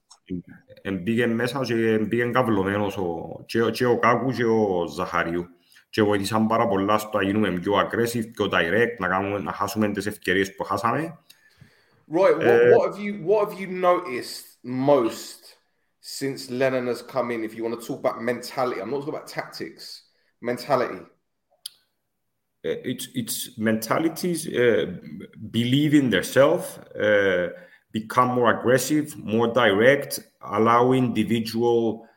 Μπήκε 1.03 1.27
μέσα 1.27 1.61
και 1.61 1.99
μπήκε 1.99 2.25
καυλωμένος 2.25 2.97
ο, 2.97 3.41
και, 3.47 3.71
και 3.71 3.85
ο 3.85 3.99
Κάκου 3.99 4.31
και 4.31 4.45
ο 4.45 4.87
Ζαχαρίου 4.87 5.47
και 5.92 6.04
βοηθήσαν 6.04 6.48
πάρα 6.48 6.68
πολλά 6.68 6.98
στο 6.98 7.18
να 7.18 7.24
γίνουμε 7.24 7.52
πιο 7.60 7.74
aggressive, 7.74 8.32
πιο 8.34 8.50
direct, 8.52 8.96
να, 8.98 9.08
κάνουμε, 9.08 9.40
να 9.40 9.52
χάσουμε 9.52 9.92
τις 9.92 10.06
ευκαιρίες 10.06 10.56
που 10.56 10.64
χάσαμε. 10.64 11.20
Right, 12.10 12.38
what, 12.38 12.62
uh, 12.62 12.74
what, 12.74 12.86
have 12.90 13.00
you, 13.00 13.14
what 13.26 13.50
have 13.50 13.60
you 13.60 13.68
noticed 13.68 14.46
most 14.64 15.58
since 16.00 16.50
Lennon 16.50 16.88
has 16.88 17.02
come 17.02 17.32
in, 17.32 17.44
if 17.44 17.54
you 17.54 17.64
want 17.66 17.78
to 17.80 17.86
talk 17.86 18.00
about 18.00 18.22
mentality? 18.22 18.80
I'm 18.80 18.90
not 18.92 19.00
talking 19.00 19.16
about 19.16 19.28
tactics, 19.28 20.04
mentality. 20.42 21.02
Uh, 22.66 22.80
it's, 22.92 23.10
it's 23.14 23.58
mentalities, 23.58 24.48
uh, 24.48 24.86
believe 25.52 25.94
in 25.94 26.10
themselves, 26.10 26.78
uh, 27.08 27.50
become 27.92 28.30
more 28.30 28.50
aggressive, 28.58 29.18
more 29.18 29.48
direct, 29.48 30.20
allow 30.42 30.94
individual 30.94 32.08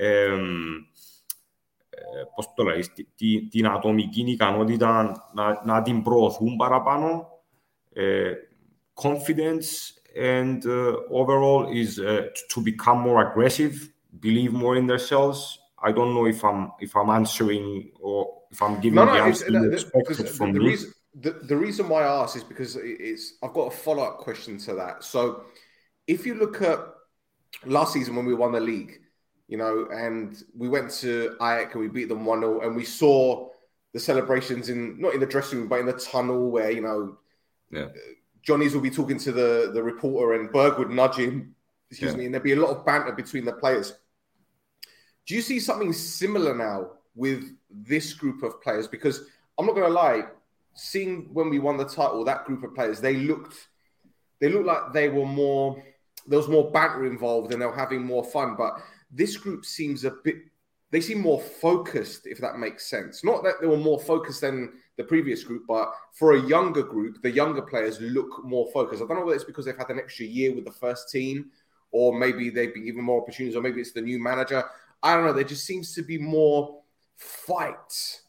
um, 0.00 0.86
πώς 2.34 2.52
το 2.54 2.62
λέει, 2.62 2.84
την, 3.16 3.48
την 3.50 3.66
ατομική 3.66 4.20
ικανότητα 4.20 5.12
να, 5.34 5.62
να 5.64 5.82
την 5.82 6.02
προωθούν 6.02 6.56
παραπάνω. 6.56 7.28
Uh, 7.96 8.34
confidence 8.94 9.68
and 10.14 10.64
uh, 10.66 10.94
overall 11.10 11.68
is 11.72 11.98
uh, 11.98 12.26
to 12.52 12.60
become 12.60 12.98
more 13.00 13.18
aggressive, 13.26 13.74
believe 14.20 14.52
more 14.52 14.76
in 14.76 14.86
themselves. 14.86 15.58
I 15.82 15.90
don't 15.92 16.12
know 16.14 16.26
if 16.26 16.44
I'm 16.44 16.72
if 16.78 16.94
I'm 16.94 17.10
answering 17.10 17.90
or 18.00 18.18
if 18.50 18.62
I'm 18.62 18.80
giving 18.80 18.96
no, 18.96 19.06
no, 19.06 19.14
the 19.14 19.20
answer 19.20 19.50
you 19.50 19.72
expected 19.72 20.28
from 20.28 20.52
the 20.52 20.60
me. 20.60 20.66
Reason, 20.66 20.92
the, 21.14 21.32
the 21.50 21.56
reason 21.56 21.88
why 21.88 22.02
I 22.02 22.22
ask 22.22 22.36
is 22.36 22.44
because 22.44 22.76
it's 22.80 23.34
I've 23.42 23.54
got 23.54 23.72
a 23.72 23.76
follow 23.84 24.04
up 24.04 24.18
question 24.18 24.58
to 24.66 24.74
that. 24.74 25.02
So 25.02 25.44
if 26.06 26.26
you 26.26 26.34
look 26.34 26.60
at 26.62 26.78
last 27.64 27.92
season 27.92 28.14
when 28.16 28.26
we 28.26 28.34
won 28.34 28.52
the 28.52 28.60
league, 28.60 29.00
you 29.47 29.57
know, 29.57 29.87
and 29.91 30.43
we 30.57 30.67
went 30.67 30.91
to 30.91 31.35
Ajax 31.41 31.73
and 31.73 31.81
we 31.81 31.87
beat 31.87 32.09
them 32.09 32.25
1 32.25 32.39
0, 32.39 32.61
and 32.61 32.75
we 32.75 32.83
saw 32.83 33.49
the 33.93 33.99
celebrations 33.99 34.69
in 34.69 34.99
not 34.99 35.13
in 35.13 35.19
the 35.19 35.25
dressing 35.25 35.59
room, 35.59 35.67
but 35.67 35.79
in 35.79 35.85
the 35.85 35.93
tunnel 35.93 36.49
where, 36.51 36.71
you 36.71 36.81
know, 36.81 37.17
yeah. 37.71 37.87
Johnny's 38.41 38.73
will 38.73 38.81
be 38.81 38.89
talking 38.89 39.17
to 39.19 39.31
the, 39.31 39.71
the 39.73 39.81
reporter 39.81 40.33
and 40.39 40.51
Berg 40.51 40.77
would 40.77 40.89
nudge 40.89 41.15
him, 41.15 41.55
excuse 41.89 42.11
yeah. 42.11 42.17
me, 42.17 42.25
and 42.25 42.33
there'd 42.33 42.43
be 42.43 42.53
a 42.53 42.59
lot 42.59 42.75
of 42.75 42.85
banter 42.85 43.11
between 43.11 43.45
the 43.45 43.53
players. 43.53 43.93
Do 45.25 45.33
you 45.33 45.41
see 45.41 45.59
something 45.59 45.93
similar 45.93 46.55
now 46.55 46.91
with 47.15 47.55
this 47.69 48.13
group 48.13 48.43
of 48.43 48.61
players? 48.61 48.87
Because 48.87 49.21
I'm 49.57 49.65
not 49.65 49.75
going 49.75 49.87
to 49.87 49.93
lie, 49.93 50.23
seeing 50.73 51.29
when 51.33 51.49
we 51.49 51.59
won 51.59 51.77
the 51.77 51.85
title, 51.85 52.23
that 52.25 52.45
group 52.45 52.63
of 52.63 52.75
players, 52.75 52.99
they 52.99 53.15
looked, 53.15 53.55
they 54.39 54.49
looked 54.49 54.67
like 54.67 54.93
they 54.93 55.09
were 55.09 55.25
more, 55.25 55.81
there 56.27 56.37
was 56.37 56.47
more 56.47 56.69
banter 56.69 57.05
involved 57.05 57.51
and 57.51 57.61
they 57.61 57.65
were 57.65 57.75
having 57.75 58.03
more 58.03 58.23
fun. 58.23 58.55
But 58.55 58.73
this 59.11 59.37
group 59.37 59.65
seems 59.65 60.03
a 60.03 60.11
bit 60.23 60.35
they 60.91 61.01
seem 61.01 61.19
more 61.19 61.41
focused, 61.41 62.25
if 62.25 62.37
that 62.37 62.57
makes 62.57 62.87
sense. 62.87 63.23
Not 63.23 63.43
that 63.43 63.55
they 63.59 63.67
were 63.67 63.75
more 63.75 63.99
focused 63.99 64.41
than 64.41 64.73
the 64.97 65.03
previous 65.03 65.43
group, 65.43 65.63
but 65.67 65.91
for 66.13 66.35
a 66.35 66.47
younger 66.47 66.83
group, 66.83 67.21
the 67.21 67.31
younger 67.31 67.61
players 67.61 67.99
look 67.99 68.45
more 68.45 68.69
focused. 68.71 69.01
I 69.01 69.05
don't 69.05 69.17
know 69.17 69.25
whether 69.25 69.35
it's 69.35 69.43
because 69.43 69.65
they've 69.65 69.77
had 69.77 69.89
an 69.89 69.99
extra 69.99 70.25
year 70.25 70.55
with 70.55 70.63
the 70.63 70.71
first 70.71 71.09
team, 71.09 71.47
or 71.91 72.17
maybe 72.17 72.49
they've 72.49 72.73
been 72.73 72.85
given 72.85 73.03
more 73.03 73.21
opportunities, 73.21 73.57
or 73.57 73.61
maybe 73.61 73.81
it's 73.81 73.91
the 73.91 74.01
new 74.01 74.23
manager. 74.23 74.63
I 75.03 75.15
don't 75.15 75.25
know. 75.25 75.33
There 75.33 75.43
just 75.43 75.65
seems 75.65 75.93
to 75.95 76.01
be 76.01 76.17
more 76.17 76.81
fight. 77.17 78.21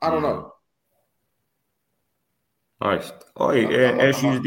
I 0.00 0.10
don't 0.10 0.22
know. 0.22 0.54
Nice. 2.80 3.12
Oh, 3.36 3.52
yeah, 3.52 3.92
as 3.98 4.22
you 4.22 4.40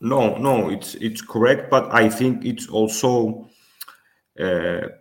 No, 0.00 0.36
no, 0.36 0.70
it's 0.70 0.94
it's 0.96 1.22
correct, 1.22 1.70
but 1.70 1.92
I 1.92 2.08
think 2.08 2.44
it's 2.44 2.68
also 2.68 3.48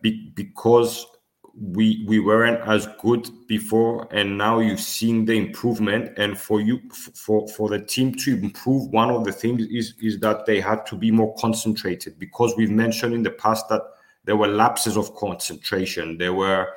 be, 0.02 0.32
because 0.36 1.06
we 1.58 2.04
we 2.08 2.20
weren't 2.20 2.60
as 2.68 2.88
good 3.02 3.30
before, 3.48 4.08
and 4.12 4.38
now 4.38 4.60
you've 4.60 4.80
seen 4.80 5.26
the 5.26 5.34
improvement. 5.34 6.18
And 6.18 6.38
for 6.38 6.60
you, 6.60 6.82
for 6.92 7.48
for 7.48 7.70
the 7.70 7.80
team 7.80 8.14
to 8.16 8.34
improve, 8.34 8.90
one 8.92 9.10
of 9.10 9.24
the 9.24 9.32
things 9.32 9.64
is 9.68 9.94
is 10.02 10.20
that 10.20 10.46
they 10.46 10.60
had 10.60 10.86
to 10.88 10.96
be 10.96 11.12
more 11.12 11.34
concentrated 11.36 12.20
because 12.20 12.54
we've 12.58 12.72
mentioned 12.72 13.14
in 13.14 13.24
the 13.24 13.32
past 13.32 13.70
that 13.70 13.82
there 14.26 14.36
were 14.36 14.48
lapses 14.48 14.98
of 14.98 15.16
concentration. 15.16 16.18
There 16.18 16.34
were 16.34 16.68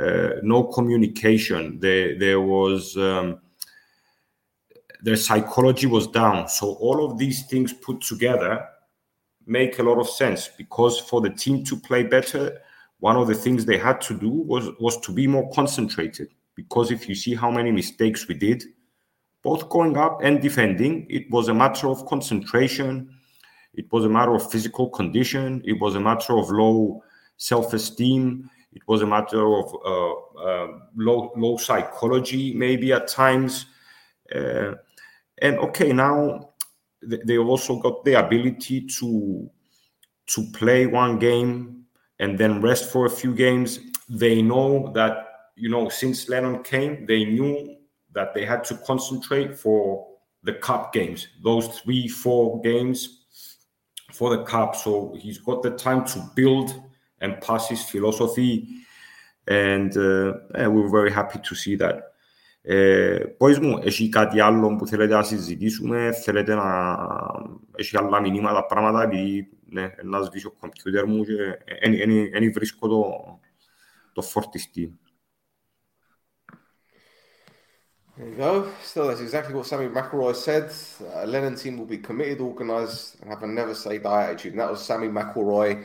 uh, 0.00 0.40
no 0.42 0.64
communication. 0.64 1.78
There 1.80 2.18
there 2.18 2.40
was. 2.40 2.96
Um, 2.96 3.40
their 5.02 5.16
psychology 5.16 5.86
was 5.86 6.06
down. 6.08 6.48
So 6.48 6.72
all 6.80 7.04
of 7.04 7.18
these 7.18 7.46
things 7.46 7.72
put 7.72 8.00
together 8.00 8.66
make 9.46 9.78
a 9.78 9.82
lot 9.82 9.98
of 9.98 10.08
sense 10.08 10.48
because 10.58 10.98
for 10.98 11.20
the 11.20 11.30
team 11.30 11.64
to 11.64 11.76
play 11.76 12.02
better, 12.02 12.60
one 13.00 13.16
of 13.16 13.28
the 13.28 13.34
things 13.34 13.64
they 13.64 13.78
had 13.78 14.00
to 14.02 14.18
do 14.18 14.30
was 14.30 14.70
was 14.80 14.98
to 14.98 15.12
be 15.12 15.26
more 15.26 15.50
concentrated. 15.52 16.28
Because 16.54 16.90
if 16.90 17.08
you 17.08 17.14
see 17.14 17.34
how 17.34 17.50
many 17.50 17.70
mistakes 17.70 18.26
we 18.26 18.34
did, 18.34 18.64
both 19.42 19.68
going 19.68 19.96
up 19.96 20.20
and 20.22 20.40
defending, 20.40 21.06
it 21.10 21.30
was 21.30 21.48
a 21.48 21.54
matter 21.54 21.88
of 21.88 22.06
concentration. 22.06 23.10
It 23.74 23.92
was 23.92 24.04
a 24.04 24.08
matter 24.08 24.34
of 24.34 24.50
physical 24.50 24.88
condition. 24.88 25.62
It 25.66 25.78
was 25.78 25.94
a 25.94 26.00
matter 26.00 26.38
of 26.38 26.50
low 26.50 27.02
self-esteem. 27.36 28.50
It 28.72 28.82
was 28.88 29.02
a 29.02 29.06
matter 29.06 29.46
of 29.54 29.74
uh, 29.84 30.12
uh, 30.40 30.78
low 30.96 31.32
low 31.36 31.56
psychology, 31.58 32.54
maybe 32.54 32.92
at 32.92 33.08
times. 33.08 33.66
Uh, 34.34 34.72
and 35.38 35.58
okay, 35.58 35.92
now 35.92 36.50
they 37.06 37.38
also 37.38 37.78
got 37.78 38.04
the 38.04 38.14
ability 38.14 38.86
to 38.98 39.50
to 40.28 40.42
play 40.52 40.86
one 40.86 41.18
game 41.18 41.84
and 42.18 42.38
then 42.38 42.60
rest 42.60 42.90
for 42.90 43.06
a 43.06 43.10
few 43.10 43.34
games. 43.34 43.78
They 44.08 44.42
know 44.42 44.90
that 44.94 45.26
you 45.56 45.68
know 45.68 45.88
since 45.88 46.28
Lennon 46.28 46.62
came, 46.62 47.06
they 47.06 47.24
knew 47.24 47.76
that 48.12 48.34
they 48.34 48.44
had 48.44 48.64
to 48.64 48.76
concentrate 48.78 49.58
for 49.58 50.06
the 50.42 50.54
cup 50.54 50.92
games, 50.92 51.28
those 51.42 51.80
three, 51.80 52.08
four 52.08 52.60
games 52.62 53.22
for 54.12 54.36
the 54.36 54.44
cup. 54.44 54.74
So 54.74 55.14
he's 55.18 55.38
got 55.38 55.62
the 55.62 55.72
time 55.72 56.04
to 56.06 56.30
build 56.34 56.82
and 57.20 57.40
pass 57.40 57.68
his 57.68 57.82
philosophy, 57.84 58.68
and 59.46 59.96
uh, 59.96 60.34
yeah, 60.54 60.66
we're 60.66 60.90
very 60.90 61.12
happy 61.12 61.40
to 61.42 61.54
see 61.54 61.76
that. 61.76 62.12
Ε, 62.68 63.18
πες 63.38 63.58
μου, 63.58 63.78
έχει 63.82 64.08
κάτι 64.08 64.40
άλλο 64.40 64.76
που 64.76 64.86
θέλετε 64.86 65.14
να 65.14 65.22
συζητήσουμε, 65.22 66.12
θέλετε 66.12 66.54
να... 66.54 66.96
έχει 67.76 67.96
άλλα 67.96 68.20
μηνύματα, 68.20 68.66
πράγματα, 68.66 69.02
επειδή 69.02 69.48
ναι, 69.66 69.94
να 70.02 70.22
σβήσω 70.22 70.48
ο 70.48 70.58
κομπιούτερ 70.60 71.06
μου 71.08 71.24
και 71.24 71.32
δεν 72.32 72.52
βρίσκω 72.52 72.88
το, 72.88 73.40
το 74.12 74.22
φορτιστή. 74.22 74.98
There 78.16 78.28
you 78.28 78.36
go. 78.36 78.52
Still, 78.82 79.08
that's 79.08 79.20
exactly 79.20 79.54
what 79.54 79.66
Sammy 79.66 79.88
McElroy 79.88 80.34
said. 80.34 80.72
Uh, 81.14 81.26
Lennon 81.26 81.54
team 81.54 81.76
will 81.78 81.90
be 81.96 81.98
committed, 81.98 82.40
organised, 82.40 83.20
and 83.20 83.28
have 83.28 83.42
a 83.42 83.46
never 83.46 83.74
say 83.74 83.98
die 83.98 84.24
attitude. 84.24 84.52
And 84.52 84.60
that 84.60 84.70
was 84.70 84.82
Sammy 84.82 85.08
McElroy, 85.08 85.84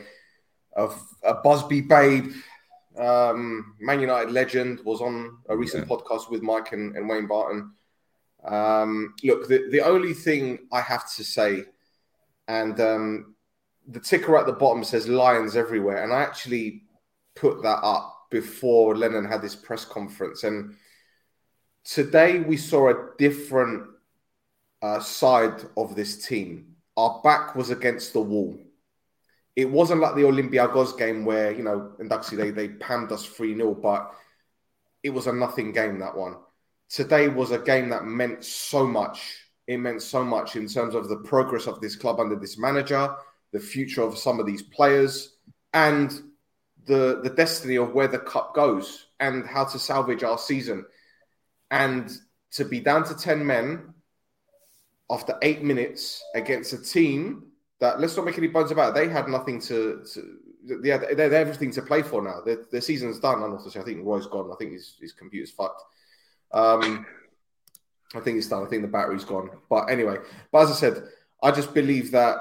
of 0.74 0.90
a 1.22 1.34
Busby 1.34 1.82
babe, 1.82 2.32
um, 2.98 3.74
Man 3.80 4.00
United 4.00 4.32
legend, 4.32 4.80
was 4.84 5.00
on 5.00 5.38
a 5.48 5.56
recent 5.56 5.88
yeah. 5.88 5.96
podcast 5.96 6.30
with 6.30 6.42
Mike 6.42 6.72
and, 6.72 6.96
and 6.96 7.08
Wayne 7.08 7.26
Barton. 7.26 7.72
Um, 8.44 9.14
look, 9.22 9.48
the, 9.48 9.68
the 9.70 9.80
only 9.80 10.14
thing 10.14 10.66
I 10.72 10.80
have 10.80 11.10
to 11.14 11.24
say, 11.24 11.64
and 12.48 12.78
um, 12.80 13.34
the 13.86 14.00
ticker 14.00 14.36
at 14.36 14.46
the 14.46 14.52
bottom 14.52 14.84
says 14.84 15.08
Lions 15.08 15.56
everywhere, 15.56 16.02
and 16.02 16.12
I 16.12 16.22
actually 16.22 16.82
put 17.34 17.62
that 17.62 17.80
up 17.82 18.26
before 18.30 18.96
Lennon 18.96 19.24
had 19.24 19.42
this 19.42 19.54
press 19.54 19.84
conference. 19.84 20.44
And 20.44 20.74
today 21.84 22.40
we 22.40 22.56
saw 22.56 22.90
a 22.90 23.10
different 23.18 23.88
uh, 24.80 25.00
side 25.00 25.64
of 25.76 25.94
this 25.94 26.26
team. 26.26 26.74
Our 26.96 27.20
back 27.22 27.54
was 27.54 27.70
against 27.70 28.12
the 28.12 28.20
wall 28.20 28.58
it 29.54 29.70
wasn't 29.70 30.00
like 30.00 30.14
the 30.14 30.22
Olympiacos 30.22 30.96
game 30.96 31.24
where, 31.24 31.52
you 31.52 31.62
know, 31.62 31.92
in 31.98 32.08
Duxie 32.08 32.36
they, 32.36 32.50
they 32.50 32.68
pammed 32.68 33.12
us 33.12 33.24
3 33.24 33.56
0, 33.56 33.74
but 33.74 34.14
it 35.02 35.10
was 35.10 35.26
a 35.26 35.32
nothing 35.32 35.72
game, 35.72 35.98
that 35.98 36.16
one. 36.16 36.36
Today 36.88 37.28
was 37.28 37.50
a 37.50 37.58
game 37.58 37.90
that 37.90 38.04
meant 38.04 38.44
so 38.44 38.86
much. 38.86 39.38
It 39.66 39.78
meant 39.78 40.02
so 40.02 40.24
much 40.24 40.56
in 40.56 40.68
terms 40.68 40.94
of 40.94 41.08
the 41.08 41.16
progress 41.16 41.66
of 41.66 41.80
this 41.80 41.96
club 41.96 42.20
under 42.20 42.36
this 42.36 42.58
manager, 42.58 43.14
the 43.52 43.60
future 43.60 44.02
of 44.02 44.18
some 44.18 44.40
of 44.40 44.46
these 44.46 44.62
players, 44.62 45.36
and 45.72 46.10
the 46.86 47.20
the 47.22 47.30
destiny 47.30 47.76
of 47.76 47.92
where 47.92 48.08
the 48.08 48.18
cup 48.18 48.54
goes 48.54 49.06
and 49.20 49.46
how 49.46 49.64
to 49.64 49.78
salvage 49.78 50.24
our 50.24 50.38
season. 50.38 50.84
And 51.70 52.10
to 52.52 52.64
be 52.64 52.80
down 52.80 53.04
to 53.04 53.14
10 53.14 53.46
men 53.46 53.94
after 55.10 55.38
eight 55.42 55.62
minutes 55.62 56.22
against 56.34 56.72
a 56.72 56.82
team 56.82 57.51
that 57.82 57.98
let's 57.98 58.16
not 58.16 58.24
make 58.24 58.38
any 58.38 58.46
bones 58.46 58.70
about 58.70 58.90
it. 58.90 58.94
They 58.94 59.08
had 59.12 59.26
nothing 59.26 59.60
to, 59.62 60.04
to 60.14 60.38
yeah, 60.84 60.98
they, 60.98 61.14
they 61.14 61.24
have 61.24 61.32
everything 61.32 61.72
to 61.72 61.82
play 61.82 62.02
for 62.02 62.22
now. 62.22 62.40
Their 62.44 62.80
season's 62.80 63.18
done. 63.18 63.42
And 63.42 63.54
obviously, 63.54 63.80
I 63.80 63.84
think 63.84 64.06
Roy's 64.06 64.28
gone. 64.28 64.52
I 64.52 64.54
think 64.54 64.70
his, 64.70 64.94
his 65.00 65.12
computer's 65.12 65.50
fucked. 65.50 65.82
Um, 66.52 67.04
I 68.14 68.20
think 68.20 68.38
it's 68.38 68.46
done. 68.46 68.64
I 68.64 68.68
think 68.68 68.82
the 68.82 68.88
battery's 68.88 69.24
gone. 69.24 69.50
But 69.68 69.86
anyway, 69.86 70.18
but 70.52 70.62
as 70.62 70.70
I 70.70 70.74
said, 70.74 71.08
I 71.42 71.50
just 71.50 71.74
believe 71.74 72.12
that 72.12 72.36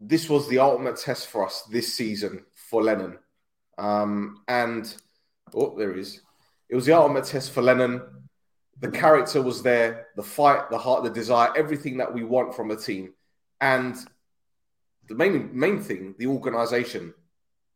this 0.00 0.30
was 0.30 0.48
the 0.48 0.60
ultimate 0.60 0.96
test 0.96 1.26
for 1.26 1.44
us 1.44 1.64
this 1.70 1.94
season 1.94 2.46
for 2.54 2.82
Lennon. 2.82 3.18
Um, 3.76 4.40
and 4.48 4.90
oh, 5.52 5.76
there 5.76 5.92
he 5.92 6.00
is. 6.00 6.22
It 6.70 6.76
was 6.76 6.86
the 6.86 6.96
ultimate 6.96 7.26
test 7.26 7.52
for 7.52 7.60
Lennon. 7.60 8.00
The 8.80 8.90
character 8.90 9.42
was 9.42 9.62
there, 9.62 10.06
the 10.16 10.22
fight, 10.22 10.70
the 10.70 10.78
heart, 10.78 11.04
the 11.04 11.10
desire, 11.10 11.50
everything 11.54 11.98
that 11.98 12.14
we 12.14 12.24
want 12.24 12.54
from 12.54 12.70
a 12.70 12.76
team. 12.76 13.12
And 13.60 13.94
the 15.08 15.14
main 15.14 15.50
main 15.58 15.80
thing, 15.80 16.14
the 16.18 16.26
organisation. 16.26 17.14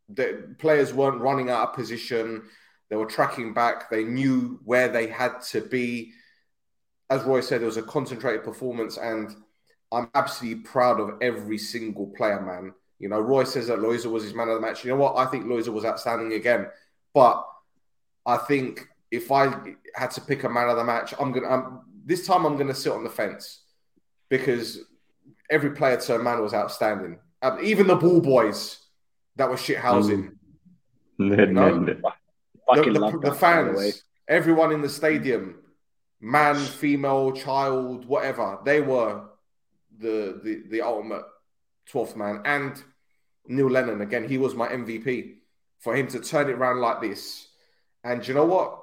The 0.08 0.54
players 0.58 0.92
weren't 0.92 1.20
running 1.20 1.50
out 1.50 1.68
of 1.68 1.74
position. 1.74 2.42
They 2.88 2.96
were 2.96 3.06
tracking 3.06 3.54
back. 3.54 3.88
They 3.88 4.02
knew 4.02 4.60
where 4.64 4.88
they 4.88 5.06
had 5.06 5.40
to 5.50 5.60
be. 5.60 6.12
As 7.08 7.22
Roy 7.22 7.40
said, 7.40 7.62
it 7.62 7.66
was 7.66 7.76
a 7.76 7.82
concentrated 7.82 8.44
performance, 8.44 8.96
and 8.96 9.34
I'm 9.92 10.10
absolutely 10.14 10.62
proud 10.62 11.00
of 11.00 11.14
every 11.20 11.58
single 11.58 12.08
player, 12.08 12.40
man. 12.40 12.72
You 12.98 13.08
know, 13.08 13.20
Roy 13.20 13.44
says 13.44 13.68
that 13.68 13.78
Loiza 13.78 14.10
was 14.10 14.24
his 14.24 14.34
man 14.34 14.48
of 14.48 14.56
the 14.56 14.60
match. 14.60 14.84
You 14.84 14.90
know 14.90 14.96
what? 14.96 15.16
I 15.16 15.26
think 15.26 15.46
Loiza 15.46 15.68
was 15.68 15.84
outstanding 15.84 16.32
again. 16.34 16.66
But 17.14 17.46
I 18.26 18.36
think 18.36 18.88
if 19.10 19.32
I 19.32 19.74
had 19.94 20.10
to 20.12 20.20
pick 20.20 20.44
a 20.44 20.48
man 20.48 20.68
of 20.68 20.76
the 20.76 20.84
match, 20.84 21.14
I'm 21.18 21.32
gonna. 21.32 21.48
I'm, 21.48 21.80
this 22.04 22.26
time, 22.26 22.44
I'm 22.44 22.56
gonna 22.56 22.74
sit 22.74 22.92
on 22.92 23.04
the 23.04 23.10
fence 23.10 23.62
because 24.28 24.80
every 25.50 25.70
player 25.72 25.96
to 25.96 26.14
a 26.14 26.18
man 26.18 26.40
was 26.40 26.54
outstanding. 26.54 27.18
Um, 27.42 27.58
even 27.62 27.86
the 27.86 27.96
ball 27.96 28.20
boys 28.20 28.78
that 29.36 29.50
were 29.50 29.56
shit 29.56 29.78
housing. 29.78 30.38
Mm. 31.18 31.38
You 31.38 31.46
know? 31.52 31.84
the, 31.84 32.02
the, 32.74 33.18
the 33.22 33.34
fans, 33.34 34.04
everyone 34.28 34.72
in 34.72 34.80
the 34.80 34.88
stadium, 34.88 35.56
man, 36.20 36.56
female, 36.56 37.32
child, 37.32 38.04
whatever, 38.06 38.58
they 38.64 38.80
were 38.80 39.24
the 39.98 40.40
the, 40.42 40.62
the 40.70 40.80
ultimate 40.82 41.24
12th 41.92 42.16
man. 42.16 42.42
And 42.44 42.82
Neil 43.46 43.68
Lennon, 43.68 44.00
again, 44.00 44.28
he 44.28 44.38
was 44.38 44.54
my 44.54 44.68
MVP. 44.68 45.36
For 45.80 45.96
him 45.96 46.08
to 46.08 46.20
turn 46.20 46.50
it 46.50 46.54
around 46.54 46.80
like 46.80 47.00
this. 47.00 47.48
And 48.04 48.26
you 48.26 48.34
know 48.34 48.44
what? 48.44 48.82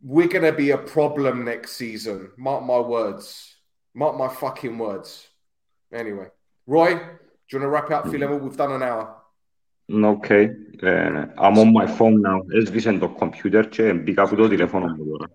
We're 0.00 0.28
going 0.28 0.44
to 0.44 0.52
be 0.52 0.70
a 0.70 0.78
problem 0.78 1.44
next 1.44 1.72
season. 1.72 2.30
Mark 2.36 2.64
my 2.64 2.78
words. 2.78 3.51
Mark 3.94 4.16
my 4.16 4.28
fucking 4.28 4.78
words. 4.78 5.28
Anyway, 5.92 6.28
Roy, 6.66 6.92
do 6.94 7.50
you 7.50 7.58
want 7.58 7.64
to 7.64 7.68
wrap 7.68 7.90
up, 7.90 8.08
Phil? 8.10 8.38
We've 8.38 8.56
done 8.56 8.72
an 8.72 8.82
hour. 8.82 9.04
Okay, 10.14 10.44
uh, 10.82 11.26
I'm 11.36 11.58
on 11.58 11.72
my 11.72 11.86
phone 11.86 12.20
now. 12.22 12.40
Έσβησε 12.48 12.92
το 12.92 13.16
computer 13.20 13.64
και 13.68 13.92
μπήκα 13.92 14.22
από 14.22 14.36
το 14.36 14.48
τηλέφωνο 14.48 14.86
μου 14.86 15.06
τώρα. 15.06 15.30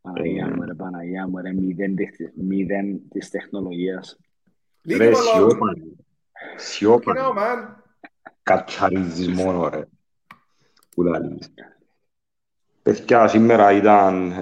Παναγία 0.00 0.46
μου 0.46 0.62
ρε, 0.62 0.74
Παναγία 0.74 1.26
μου 1.26 1.38
ρε, 1.38 1.52
μηδέν, 1.52 1.94
μηδέν 2.34 3.00
της 3.08 3.30
τεχνολογίας. 3.30 4.18
Ρε, 4.96 5.14
σιώπα, 5.14 5.74
σιώπα. 6.56 7.84
Κατσαρίζεις 8.42 9.28
μόνο 9.28 9.68
ρε. 9.68 9.84
Πού 10.94 11.02
λαλείς. 11.02 11.54
Παιδιά, 12.82 13.28
σήμερα 13.28 13.72
ήταν... 13.72 14.32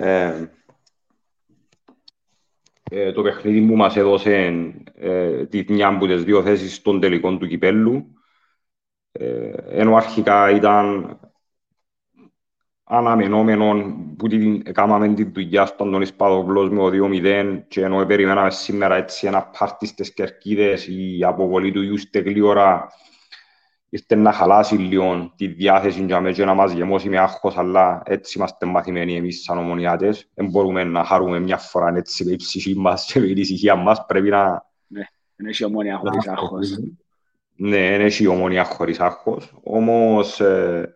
Ε, 2.91 3.01
ε, 3.01 3.13
το 3.13 3.23
παιχνίδι 3.23 3.61
που 3.67 3.77
μας 3.77 3.97
έδωσε 3.97 4.55
ε, 4.95 5.47
τη 5.47 5.65
μια 5.69 5.89
από 5.89 6.07
τις 6.07 6.25
δύο 6.25 6.43
θέσεις 6.43 6.83
των 6.83 7.01
τελικών 7.01 7.39
του 7.39 7.47
κυπέλου. 7.47 8.13
Ε, 9.13 9.51
ενώ 9.69 9.97
αρχικά 9.97 10.51
ήταν 10.51 11.19
αναμενόμενο 12.85 13.97
που 14.17 14.29
την, 14.29 14.63
έκαναμε 14.65 15.15
τη 15.15 15.25
δουλειά 15.25 15.67
στον 15.67 15.89
Αντώνης 15.89 16.15
Παδοβλός 16.15 16.71
με 16.71 16.83
ο 16.83 16.91
2-0 16.93 17.63
και 17.69 17.83
ενώ 17.83 18.07
περιμέναμε 18.07 18.51
σήμερα 18.51 18.97
έτσι 18.97 19.27
ένα 19.27 19.43
πάρτι 19.43 19.87
στις 19.87 20.15
Κερκίδες 20.15 20.87
η 20.87 21.25
αποβολή 21.25 21.73
του 21.73 21.83
Ιούστε 21.83 22.19
γλύωρα 22.19 22.89
ήρθε 23.89 24.15
να 24.15 24.33
χαλάσει 24.33 24.75
λίγο 24.75 25.33
τη 25.37 25.47
διάθεση 25.47 26.05
για 26.05 26.21
μένα 26.21 26.35
και 26.35 26.45
να 26.45 26.55
μας 26.55 26.73
γεμώσει 26.73 27.09
με 27.09 27.19
άγχος 27.19 27.57
αλλά 27.57 28.03
έτσι 28.05 28.39
είμαστε 28.39 28.67
μαθημένοι 28.67 29.17
εμείς 29.17 29.43
σαν 29.43 29.59
ομονιάτες 29.59 30.31
δεν 30.35 30.49
μπορούμε 30.49 30.85
να 30.85 31.05
χαρούμε 31.05 31.39
μια 31.39 31.57
φορά 31.57 31.97
έτσι 31.97 32.25
με 32.25 32.33
η 32.33 32.37
ψυχή 32.37 32.75
μας 32.77 33.05
και 33.13 33.21
με 33.21 33.27
η 33.27 33.35
ησυχία 33.37 33.75
μας 33.75 34.07
πρέπει 34.07 34.29
να 34.29 34.67
Δεν 35.37 35.47
έχει 35.47 35.65
ομόνια 35.65 35.97
χωρίς 35.97 36.29
άγχος. 36.29 36.79
ναι, 37.57 37.91
δεν 37.91 38.01
έχει 38.01 38.27
ομονία 38.27 38.65
χωρίς 38.65 39.01
άγχος, 39.01 39.55
όμως 39.63 40.41
ε, 40.41 40.95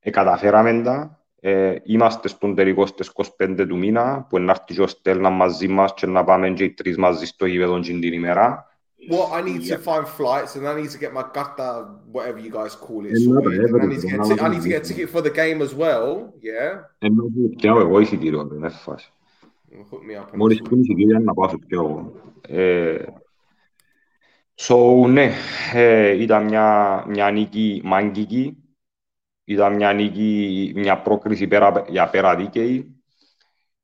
ε, 0.00 0.10
καταφέραμε 0.10 0.82
τα. 0.82 1.14
Ε, 1.42 1.76
είμαστε 1.82 2.28
στον 2.28 2.54
τελικό 2.54 2.86
στις 2.86 3.10
25 3.38 3.66
του 3.68 3.76
μήνα, 3.76 4.26
που 4.28 4.38
να 4.38 4.50
έρθει 4.50 4.74
και 4.74 4.82
ο 4.82 4.86
Στέλνα 4.86 5.30
μαζί 5.30 5.68
μας 5.68 5.94
και 5.94 6.06
να 6.06 6.24
πάμε 6.24 6.50
και 6.50 6.64
οι 6.64 6.70
τρεις 6.70 6.96
μαζί 6.96 7.26
στο 7.26 7.46
γήπεδο 7.46 7.80
την 7.80 8.02
ημέρα. 8.02 8.69
Well, 9.11 9.27
I 9.37 9.41
need 9.49 9.61
to 9.71 9.77
find 9.89 10.03
flights 10.19 10.51
and 10.55 10.63
I 10.71 10.73
need 10.81 10.91
to 10.95 10.99
get 11.03 11.11
my 11.19 11.25
gata, 11.37 11.67
whatever 12.15 12.39
you 12.45 12.51
guys 12.59 12.73
call 12.85 13.01
it, 13.05 13.11
Yeah, 13.11 13.25
sorted. 13.27 13.45
whatever 13.45 13.77
And 13.79 13.85
I 13.85 13.93
need 13.93 14.01
to 14.01 14.07
get, 14.07 14.19
it 14.19 14.31
is. 14.33 14.41
I 14.45 14.47
need 14.53 14.63
to 14.67 14.69
get 14.73 14.81
a 14.83 14.87
ticket 14.89 15.07
for 15.13 15.21
the 15.27 15.33
game 15.41 15.59
as 15.67 15.73
well. 15.83 16.07
Yeah, 16.49 16.71
Ενώ 16.99 17.23
που 17.23 17.49
πιάω 17.57 17.79
εγώ 17.79 17.99
εισιτήριο, 17.99 18.47
δεν 18.47 18.57
είναι 18.57 18.69
φάση. 18.69 19.09
hook 19.71 20.01
me 20.09 20.21
up. 20.21 20.33
on 20.33 20.37
Μόλις 20.37 20.57
this 20.61 20.69
πίνει 20.69 20.81
εισιτήρια 20.81 21.19
να 21.19 21.33
πάω 21.33 21.47
στο 21.47 21.57
πιάω 21.57 21.85
εγώ. 21.85 22.13
Ε, 22.47 23.03
So, 24.57 25.07
ναι, 25.07 25.31
ε, 25.73 26.21
ήταν 26.21 26.43
μια, 26.43 27.03
μια 27.07 27.31
νίκη 27.31 27.81
μάγκικη, 27.83 28.57
ήταν 29.43 29.75
μια 29.75 29.93
νίκη, 29.93 30.71
μια 30.75 31.01
πρόκριση 31.01 31.47
πέρα, 31.47 31.85
για 31.89 32.09
πέρα 32.09 32.35
δίκαιη, 32.35 32.95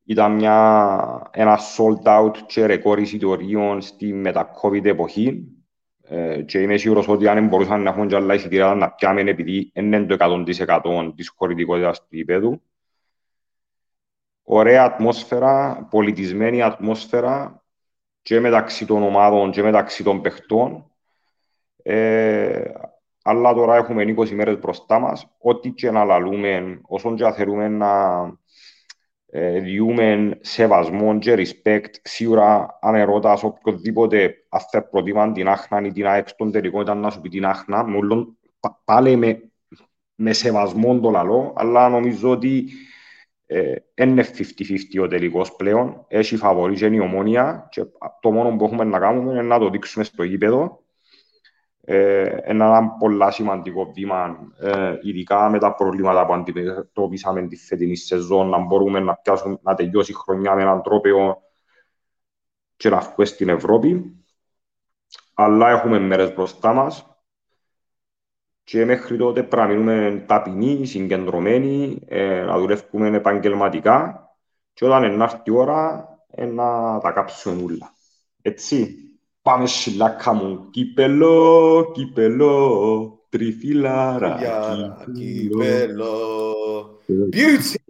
ήταν 0.07 0.33
μια, 0.33 1.31
ένας 1.31 1.79
sold 1.79 2.19
out 2.19 2.37
και 2.47 2.67
ρεκόρ 2.67 2.99
εισιτηρίων 2.99 3.81
στη 3.81 4.13
μετα-COVID 4.13 4.85
εποχή 4.85 5.57
ε, 6.03 6.43
και 6.43 6.59
είμαι 6.59 6.77
σίγουρος 6.77 7.09
ότι 7.09 7.29
αν 7.29 7.35
δεν 7.35 7.47
μπορούσαν 7.49 7.83
να 7.83 7.91
έχουν 7.91 8.09
και 8.09 8.17
άλλα 8.17 8.35
εισιτήρια 8.35 8.75
να 8.75 8.91
πιάμε 8.91 9.21
επειδή 9.21 9.71
δεν 9.75 9.85
είναι 9.85 10.05
το 10.05 10.17
100% 10.81 11.13
της 11.17 11.33
χωρητικότητας 11.37 11.99
του 12.01 12.17
γηπέδου. 12.17 12.63
Ωραία 14.43 14.85
ατμόσφαιρα, 14.85 15.87
πολιτισμένη 15.91 16.63
ατμόσφαιρα 16.63 17.65
και 18.23 18.41
μεταξύ 18.41 18.87
των 18.87 19.03
ομάδων 19.03 19.51
και 19.51 19.63
μεταξύ 19.63 20.03
των 20.03 20.21
παιχτών. 20.21 20.91
Ε, 21.83 22.71
αλλά 23.23 23.55
τώρα 23.55 23.77
έχουμε 23.77 24.15
20 24.17 24.31
μέρες 24.31 24.59
μπροστά 24.59 24.99
μας. 24.99 25.27
Ό,τι 25.39 25.71
και 25.71 25.91
να 25.91 26.05
λαλούμε, 26.05 26.81
όσον 26.83 27.17
και 27.17 27.23
να 27.23 27.33
θέλουμε 27.33 27.69
να 27.69 28.23
ε, 28.23 28.33
διούμε 29.63 30.39
σεβασμό 30.41 31.19
και 31.19 31.35
respect, 31.39 31.91
σίγουρα 32.03 32.79
αν 32.81 32.95
ερώτας 32.95 33.43
οποιοδήποτε 33.43 34.35
αν 34.49 34.61
θα 34.71 34.89
προτιμάν 34.89 35.33
την 35.33 35.49
άχνα 35.49 35.81
ή 35.87 35.93
την 35.93 36.07
ΑΕΚ 36.07 36.29
στον 36.29 36.53
τελικό 36.53 36.81
ήταν 36.81 36.99
να 36.99 37.11
σου 37.11 37.21
πει 37.21 37.29
την 37.29 37.45
άχνα, 37.47 37.85
μάλλον 37.85 38.39
πα- 38.61 38.81
πάλι 38.85 39.17
με, 39.17 39.51
με 40.15 40.33
σεβασμό 40.33 41.01
το 41.01 41.11
λαλό, 41.11 41.53
αλλά 41.57 41.89
νομίζω 41.89 42.31
ότι 42.31 42.69
ε, 43.47 43.75
είναι 43.95 44.25
50-50 44.39 45.03
ο 45.03 45.07
τελικός 45.09 45.57
πλέον. 45.57 46.05
Έχει 46.09 46.37
φαβορή 46.37 46.75
και 46.75 46.87
είναι 46.87 46.97
η 46.97 47.01
ομόνια 47.01 47.69
και 47.71 47.85
το 48.21 48.31
μόνο 48.31 48.57
που 48.57 48.65
έχουμε 48.65 48.85
να 48.85 48.99
κάνουμε 48.99 49.33
είναι 49.33 49.43
να 49.43 49.59
το 49.59 49.71
δείξουμε 49.71 50.05
στο 50.05 50.23
γήπεδο. 50.23 50.86
Ε, 51.89 52.37
ένα 52.43 52.89
πολύ 52.99 53.33
σημαντικό 53.33 53.93
βήμα, 53.93 54.39
ε, 54.61 54.99
ειδικά 55.03 55.51
με 55.51 55.59
τα 55.59 55.75
προβλήματα 55.75 56.27
που 56.27 56.33
αντιμετωπίσαμε 56.33 57.47
τη 57.47 57.57
φετινή 57.57 57.97
σεζόν, 57.97 58.49
να 58.49 58.59
μπορούμε 58.59 59.01
να, 59.01 59.15
πιάσουμε, 59.15 59.59
να 59.63 59.75
τελειώσει 59.75 60.11
η 60.11 60.15
χρονιά 60.15 60.55
με 60.55 60.63
έναν 60.63 60.83
τρόπο 60.83 61.43
και 62.77 62.89
να 62.89 62.99
βγούμε 62.99 63.25
στην 63.25 63.49
Ευρώπη. 63.49 64.17
Αλλά 65.35 65.71
έχουμε 65.71 65.99
μέρες 65.99 66.35
μπροστά 66.35 66.73
μας 66.73 67.07
και 68.65 68.85
μέχρι 68.85 69.17
τότε 69.17 69.43
πρέπει 69.43 69.69
να 69.73 69.75
μείνουμε 69.75 70.25
ταπεινοί, 70.27 70.87
συγκεντρωμένοι, 70.87 71.99
ε, 72.07 72.41
να 72.41 72.59
δουλεύουμε 72.59 73.17
επαγγελματικά 73.17 74.29
και 74.73 74.85
όταν 74.85 75.03
είναι 75.03 75.17
να 75.17 75.25
έρθει 75.25 75.41
η 75.45 75.51
ώρα 75.51 76.09
ε, 76.31 76.45
να 76.45 76.99
τα 76.99 77.11
κάψουμε 77.13 77.63
όλα. 77.63 77.95
Έτσι, 78.43 79.06
πάμε 79.46 79.68
σιλάκα 79.68 80.34
μου, 80.34 80.70
κύπελο, 80.70 81.92
κύπελο, 81.94 83.26
τριφυλάρα, 83.30 84.40
Yara, 84.40 85.12
κύπελο. 85.14 86.62
Kibelo. 87.08 87.30
Beauty. 87.34 87.76